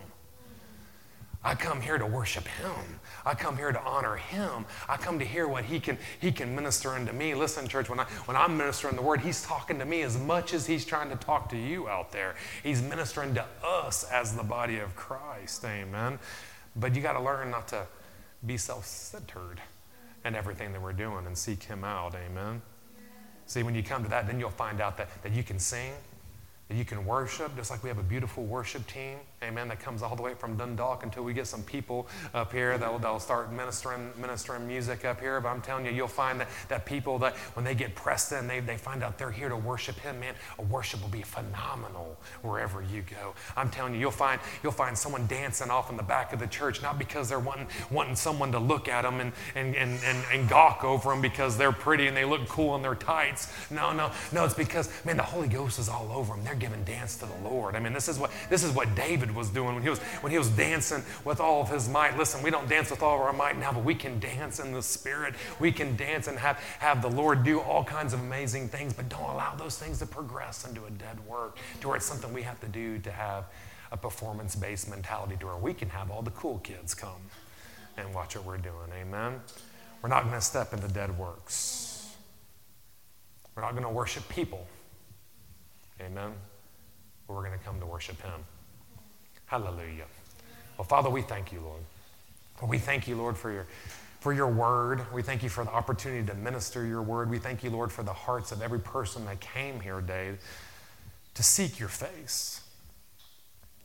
I 1.43 1.55
come 1.55 1.79
here 1.79 1.97
to 1.97 2.05
worship 2.05 2.45
him. 2.47 2.99
I 3.25 3.33
come 3.33 3.55
here 3.55 3.71
to 3.71 3.81
honor 3.81 4.17
him. 4.17 4.65
I 4.89 4.97
come 4.97 5.19
to 5.19 5.25
hear 5.25 5.47
what 5.47 5.63
he 5.63 5.79
can, 5.79 5.97
he 6.19 6.33
can 6.33 6.53
minister 6.53 6.89
unto 6.89 7.13
me. 7.13 7.33
Listen, 7.33 7.65
church, 7.67 7.89
when, 7.89 7.99
I, 7.99 8.03
when 8.25 8.35
I'm 8.35 8.57
ministering 8.57 8.97
the 8.97 9.01
word, 9.01 9.21
he's 9.21 9.41
talking 9.43 9.79
to 9.79 9.85
me 9.85 10.01
as 10.01 10.17
much 10.17 10.53
as 10.53 10.67
he's 10.67 10.83
trying 10.83 11.09
to 11.09 11.15
talk 11.15 11.47
to 11.49 11.57
you 11.57 11.87
out 11.87 12.11
there. 12.11 12.35
He's 12.61 12.81
ministering 12.81 13.33
to 13.35 13.45
us 13.63 14.03
as 14.11 14.35
the 14.35 14.43
body 14.43 14.79
of 14.79 14.95
Christ. 14.97 15.63
Amen. 15.63 16.19
But 16.75 16.93
you 16.93 17.01
got 17.01 17.13
to 17.13 17.21
learn 17.21 17.51
not 17.51 17.69
to 17.69 17.87
be 18.45 18.57
self 18.57 18.85
centered 18.85 19.61
in 20.25 20.35
everything 20.35 20.73
that 20.73 20.81
we're 20.81 20.91
doing 20.91 21.25
and 21.25 21.37
seek 21.37 21.63
him 21.63 21.85
out. 21.85 22.15
Amen. 22.15 22.61
See, 23.45 23.63
when 23.63 23.75
you 23.75 23.81
come 23.81 24.03
to 24.03 24.09
that, 24.09 24.27
then 24.27 24.39
you'll 24.39 24.49
find 24.49 24.81
out 24.81 24.97
that, 24.97 25.09
that 25.23 25.31
you 25.31 25.43
can 25.43 25.57
sing, 25.57 25.93
that 26.67 26.75
you 26.75 26.85
can 26.85 27.05
worship, 27.05 27.55
just 27.55 27.71
like 27.71 27.81
we 27.81 27.89
have 27.89 27.97
a 27.97 28.03
beautiful 28.03 28.45
worship 28.45 28.85
team, 28.87 29.17
amen, 29.43 29.69
that 29.69 29.79
comes 29.79 30.01
all 30.01 30.15
the 30.15 30.21
way 30.21 30.33
from 30.33 30.57
Dundalk 30.57 31.03
until 31.03 31.23
we 31.23 31.33
get 31.33 31.47
some 31.47 31.63
people 31.63 32.07
up 32.33 32.51
here 32.51 32.77
that'll, 32.77 32.99
that'll 32.99 33.19
start 33.19 33.51
ministering, 33.53 34.11
ministering 34.19 34.67
music 34.67 35.05
up 35.05 35.19
here. 35.19 35.39
But 35.39 35.49
I'm 35.49 35.61
telling 35.61 35.85
you, 35.85 35.91
you'll 35.91 36.07
find 36.07 36.39
that, 36.41 36.49
that 36.67 36.85
people 36.85 37.17
that 37.19 37.35
when 37.53 37.63
they 37.63 37.75
get 37.75 37.95
pressed 37.95 38.31
in, 38.31 38.47
they, 38.47 38.59
they 38.59 38.77
find 38.77 39.03
out 39.03 39.17
they're 39.17 39.31
here 39.31 39.49
to 39.49 39.55
worship 39.55 39.97
Him, 39.99 40.19
man, 40.19 40.33
a 40.57 40.63
worship 40.63 41.01
will 41.01 41.09
be 41.09 41.21
phenomenal 41.21 42.17
wherever 42.41 42.81
you 42.81 43.01
go. 43.01 43.33
I'm 43.55 43.69
telling 43.69 43.93
you, 43.93 43.99
you'll 43.99 44.11
find, 44.11 44.41
you'll 44.61 44.71
find 44.71 44.97
someone 44.97 45.25
dancing 45.27 45.69
off 45.69 45.89
in 45.89 45.97
the 45.97 46.03
back 46.03 46.33
of 46.33 46.39
the 46.39 46.47
church, 46.47 46.81
not 46.81 46.99
because 46.99 47.29
they're 47.29 47.39
wanting, 47.39 47.67
wanting 47.89 48.15
someone 48.15 48.51
to 48.51 48.59
look 48.59 48.89
at 48.89 49.03
them 49.03 49.21
and, 49.21 49.31
and, 49.55 49.75
and, 49.75 49.99
and, 50.03 50.23
and 50.33 50.49
gawk 50.49 50.83
over 50.83 51.09
them 51.09 51.21
because 51.21 51.57
they're 51.57 51.71
pretty 51.71 52.07
and 52.07 52.17
they 52.17 52.25
look 52.25 52.47
cool 52.49 52.75
in 52.75 52.81
their 52.81 52.95
tights. 52.95 53.51
No, 53.71 53.93
no, 53.93 54.11
no, 54.31 54.43
it's 54.43 54.53
because, 54.53 54.89
man, 55.05 55.17
the 55.17 55.23
Holy 55.23 55.47
Ghost 55.47 55.79
is 55.79 55.87
all 55.87 56.11
over 56.11 56.33
them. 56.33 56.43
They're 56.43 56.55
giving 56.55 56.83
dance 56.83 57.15
to 57.17 57.25
the 57.25 57.49
Lord. 57.49 57.75
I 57.75 57.79
mean, 57.79 57.93
this 57.93 58.09
is 58.09 58.19
what 58.19 58.31
this 58.49 58.63
is 58.63 58.71
what 58.71 58.93
David 58.95 59.28
was 59.31 59.49
doing 59.49 59.73
when 59.73 59.83
he 59.83 59.89
was 59.89 59.99
when 60.21 60.31
he 60.31 60.37
was 60.37 60.49
dancing 60.49 61.03
with 61.25 61.39
all 61.39 61.61
of 61.61 61.69
his 61.69 61.89
might. 61.89 62.17
Listen, 62.17 62.41
we 62.41 62.49
don't 62.49 62.67
dance 62.67 62.91
with 62.91 63.01
all 63.01 63.15
of 63.15 63.21
our 63.21 63.33
might 63.33 63.57
now, 63.57 63.71
but 63.71 63.83
we 63.83 63.95
can 63.95 64.19
dance 64.19 64.59
in 64.59 64.71
the 64.71 64.81
Spirit. 64.81 65.35
We 65.59 65.71
can 65.71 65.95
dance 65.95 66.27
and 66.27 66.37
have 66.37 66.57
have 66.79 67.01
the 67.01 67.09
Lord 67.09 67.43
do 67.43 67.59
all 67.59 67.83
kinds 67.83 68.13
of 68.13 68.19
amazing 68.19 68.69
things, 68.69 68.93
but 68.93 69.09
don't 69.09 69.21
allow 69.21 69.55
those 69.55 69.77
things 69.77 69.99
to 69.99 70.05
progress 70.05 70.67
into 70.67 70.85
a 70.85 70.91
dead 70.91 71.19
work, 71.27 71.57
to 71.81 71.87
where 71.87 71.97
it's 71.97 72.05
something 72.05 72.33
we 72.33 72.43
have 72.43 72.59
to 72.61 72.67
do 72.67 72.99
to 72.99 73.11
have 73.11 73.45
a 73.91 73.97
performance-based 73.97 74.89
mentality, 74.89 75.35
to 75.39 75.45
where 75.47 75.57
we 75.57 75.73
can 75.73 75.89
have 75.89 76.11
all 76.11 76.21
the 76.21 76.31
cool 76.31 76.59
kids 76.59 76.93
come 76.93 77.21
and 77.97 78.13
watch 78.13 78.35
what 78.35 78.45
we're 78.45 78.57
doing. 78.57 78.75
Amen. 79.01 79.39
We're 80.01 80.09
not 80.09 80.23
going 80.23 80.35
to 80.35 80.41
step 80.41 80.73
into 80.73 80.87
dead 80.87 81.17
works. 81.17 82.15
We're 83.55 83.63
not 83.63 83.71
going 83.71 83.83
to 83.83 83.89
worship 83.89 84.29
people. 84.29 84.67
Amen 85.99 86.33
we're 87.29 87.45
going 87.45 87.57
to 87.57 87.63
come 87.63 87.79
to 87.79 87.85
worship 87.85 88.21
Him. 88.21 88.43
Hallelujah. 89.49 90.05
Well, 90.77 90.85
Father, 90.85 91.09
we 91.09 91.23
thank 91.23 91.51
you, 91.51 91.59
Lord. 91.61 91.81
We 92.69 92.77
thank 92.77 93.07
you, 93.07 93.15
Lord, 93.15 93.35
for 93.35 93.51
your, 93.51 93.65
for 94.19 94.31
your 94.31 94.47
word. 94.47 95.01
We 95.11 95.23
thank 95.23 95.41
you 95.41 95.49
for 95.49 95.63
the 95.63 95.71
opportunity 95.71 96.27
to 96.27 96.35
minister 96.35 96.85
your 96.85 97.01
word. 97.01 97.31
We 97.31 97.39
thank 97.39 97.63
you, 97.63 97.71
Lord, 97.71 97.91
for 97.91 98.03
the 98.03 98.13
hearts 98.13 98.51
of 98.51 98.61
every 98.61 98.79
person 98.79 99.25
that 99.25 99.39
came 99.39 99.79
here 99.79 100.01
today 100.01 100.35
to 101.33 101.41
seek 101.41 101.79
your 101.79 101.89
face, 101.89 102.61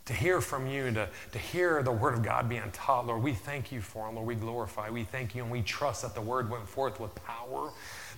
to 0.05 0.13
hear 0.13 0.43
from 0.43 0.67
you, 0.67 0.91
to, 0.93 1.09
to 1.33 1.39
hear 1.39 1.83
the 1.83 1.93
word 1.93 2.13
of 2.13 2.23
God 2.23 2.47
being 2.47 2.71
taught. 2.75 3.07
Lord, 3.07 3.23
we 3.23 3.33
thank 3.33 3.73
you 3.73 3.81
for 3.81 4.07
it. 4.07 4.13
Lord, 4.13 4.27
we 4.27 4.35
glorify. 4.35 4.91
We 4.91 5.05
thank 5.05 5.35
you 5.35 5.45
and 5.45 5.51
we 5.51 5.63
trust 5.63 6.03
that 6.03 6.15
the 6.15 6.21
word 6.21 6.51
went 6.51 6.69
forth 6.69 7.01
with 7.01 7.15
power 7.25 7.71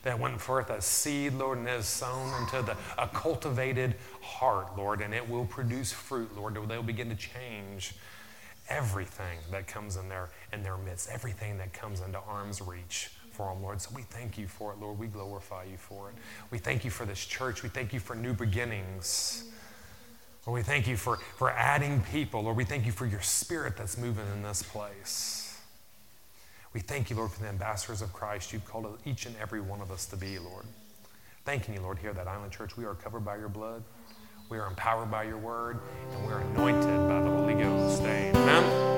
that 0.07 0.21
went 0.21 0.41
forth 0.41 0.71
a 0.71 0.81
seed, 0.81 1.35
Lord, 1.35 1.59
and 1.59 1.69
is 1.69 1.85
sown 1.85 2.33
into 2.41 2.63
the, 2.63 2.77
a 2.97 3.09
cultivated 3.09 3.97
heart, 4.21 4.69
Lord, 4.77 5.01
and 5.01 5.13
it 5.13 5.29
will 5.29 5.47
produce 5.47 5.91
fruit, 5.91 6.31
Lord. 6.37 6.55
They'll 6.55 6.81
begin 6.81 7.09
to 7.09 7.17
change 7.17 7.93
everything 8.69 9.39
that 9.51 9.67
comes 9.67 9.97
in 9.97 10.09
their, 10.09 10.29
in 10.53 10.63
their 10.63 10.77
midst, 10.77 11.11
everything 11.11 11.59
that 11.59 11.73
comes 11.73 12.03
into 12.03 12.21
arm's 12.21 12.63
reach 12.63 13.11
for 13.33 13.53
them, 13.53 13.65
Lord. 13.65 13.83
So 13.83 13.91
we 13.97 14.03
thank 14.03 14.39
you 14.39 14.47
for 14.47 14.73
it, 14.73 14.79
Lord. 14.79 14.97
We 14.97 15.09
glorify 15.09 15.65
you 15.65 15.77
for 15.77 16.11
it. 16.11 16.15
We 16.53 16.59
thank 16.59 16.85
you 16.85 16.91
for 16.93 17.05
this 17.05 17.27
church. 17.27 17.65
We 17.65 17.69
thank 17.69 17.93
you 17.93 17.99
for 17.99 18.15
new 18.15 18.33
beginnings. 18.33 19.51
Lord, 20.47 20.61
we 20.61 20.63
thank 20.63 20.87
you 20.87 20.97
for, 20.97 21.17
for 21.37 21.51
adding 21.51 22.01
people. 22.13 22.43
Lord, 22.43 22.57
we 22.57 22.65
thank 22.65 22.87
you 22.87 22.93
for 22.93 23.07
your 23.07 23.23
spirit 23.23 23.77
that's 23.77 23.99
moving 23.99 24.27
in 24.37 24.45
this 24.45 24.63
place. 24.63 25.46
We 26.77 26.83
thank 26.83 27.09
you, 27.09 27.17
Lord, 27.17 27.31
for 27.31 27.41
the 27.41 27.49
ambassadors 27.49 28.03
of 28.03 28.13
Christ 28.13 28.53
you've 28.53 28.67
called 28.67 28.99
each 29.07 29.25
and 29.25 29.35
every 29.41 29.63
one 29.63 29.81
of 29.81 29.91
us 29.91 30.05
to 30.09 30.17
be, 30.19 30.39
Lord. 30.39 30.67
Thanking 31.47 31.73
you, 31.73 31.81
Lord, 31.81 31.97
here 31.99 32.11
at 32.11 32.17
that 32.17 32.29
Island 32.29 32.53
Church. 32.53 32.77
We 32.77 32.85
are 32.85 32.93
covered 32.93 33.25
by 33.25 33.39
your 33.39 33.49
blood, 33.49 33.83
we 34.51 34.59
are 34.59 34.67
empowered 34.67 35.11
by 35.11 35.23
your 35.23 35.39
word, 35.39 35.79
and 36.13 36.27
we're 36.27 36.41
anointed 36.41 37.09
by 37.09 37.23
the 37.23 37.31
Holy 37.31 37.55
Ghost. 37.55 38.03
Amen. 38.03 38.96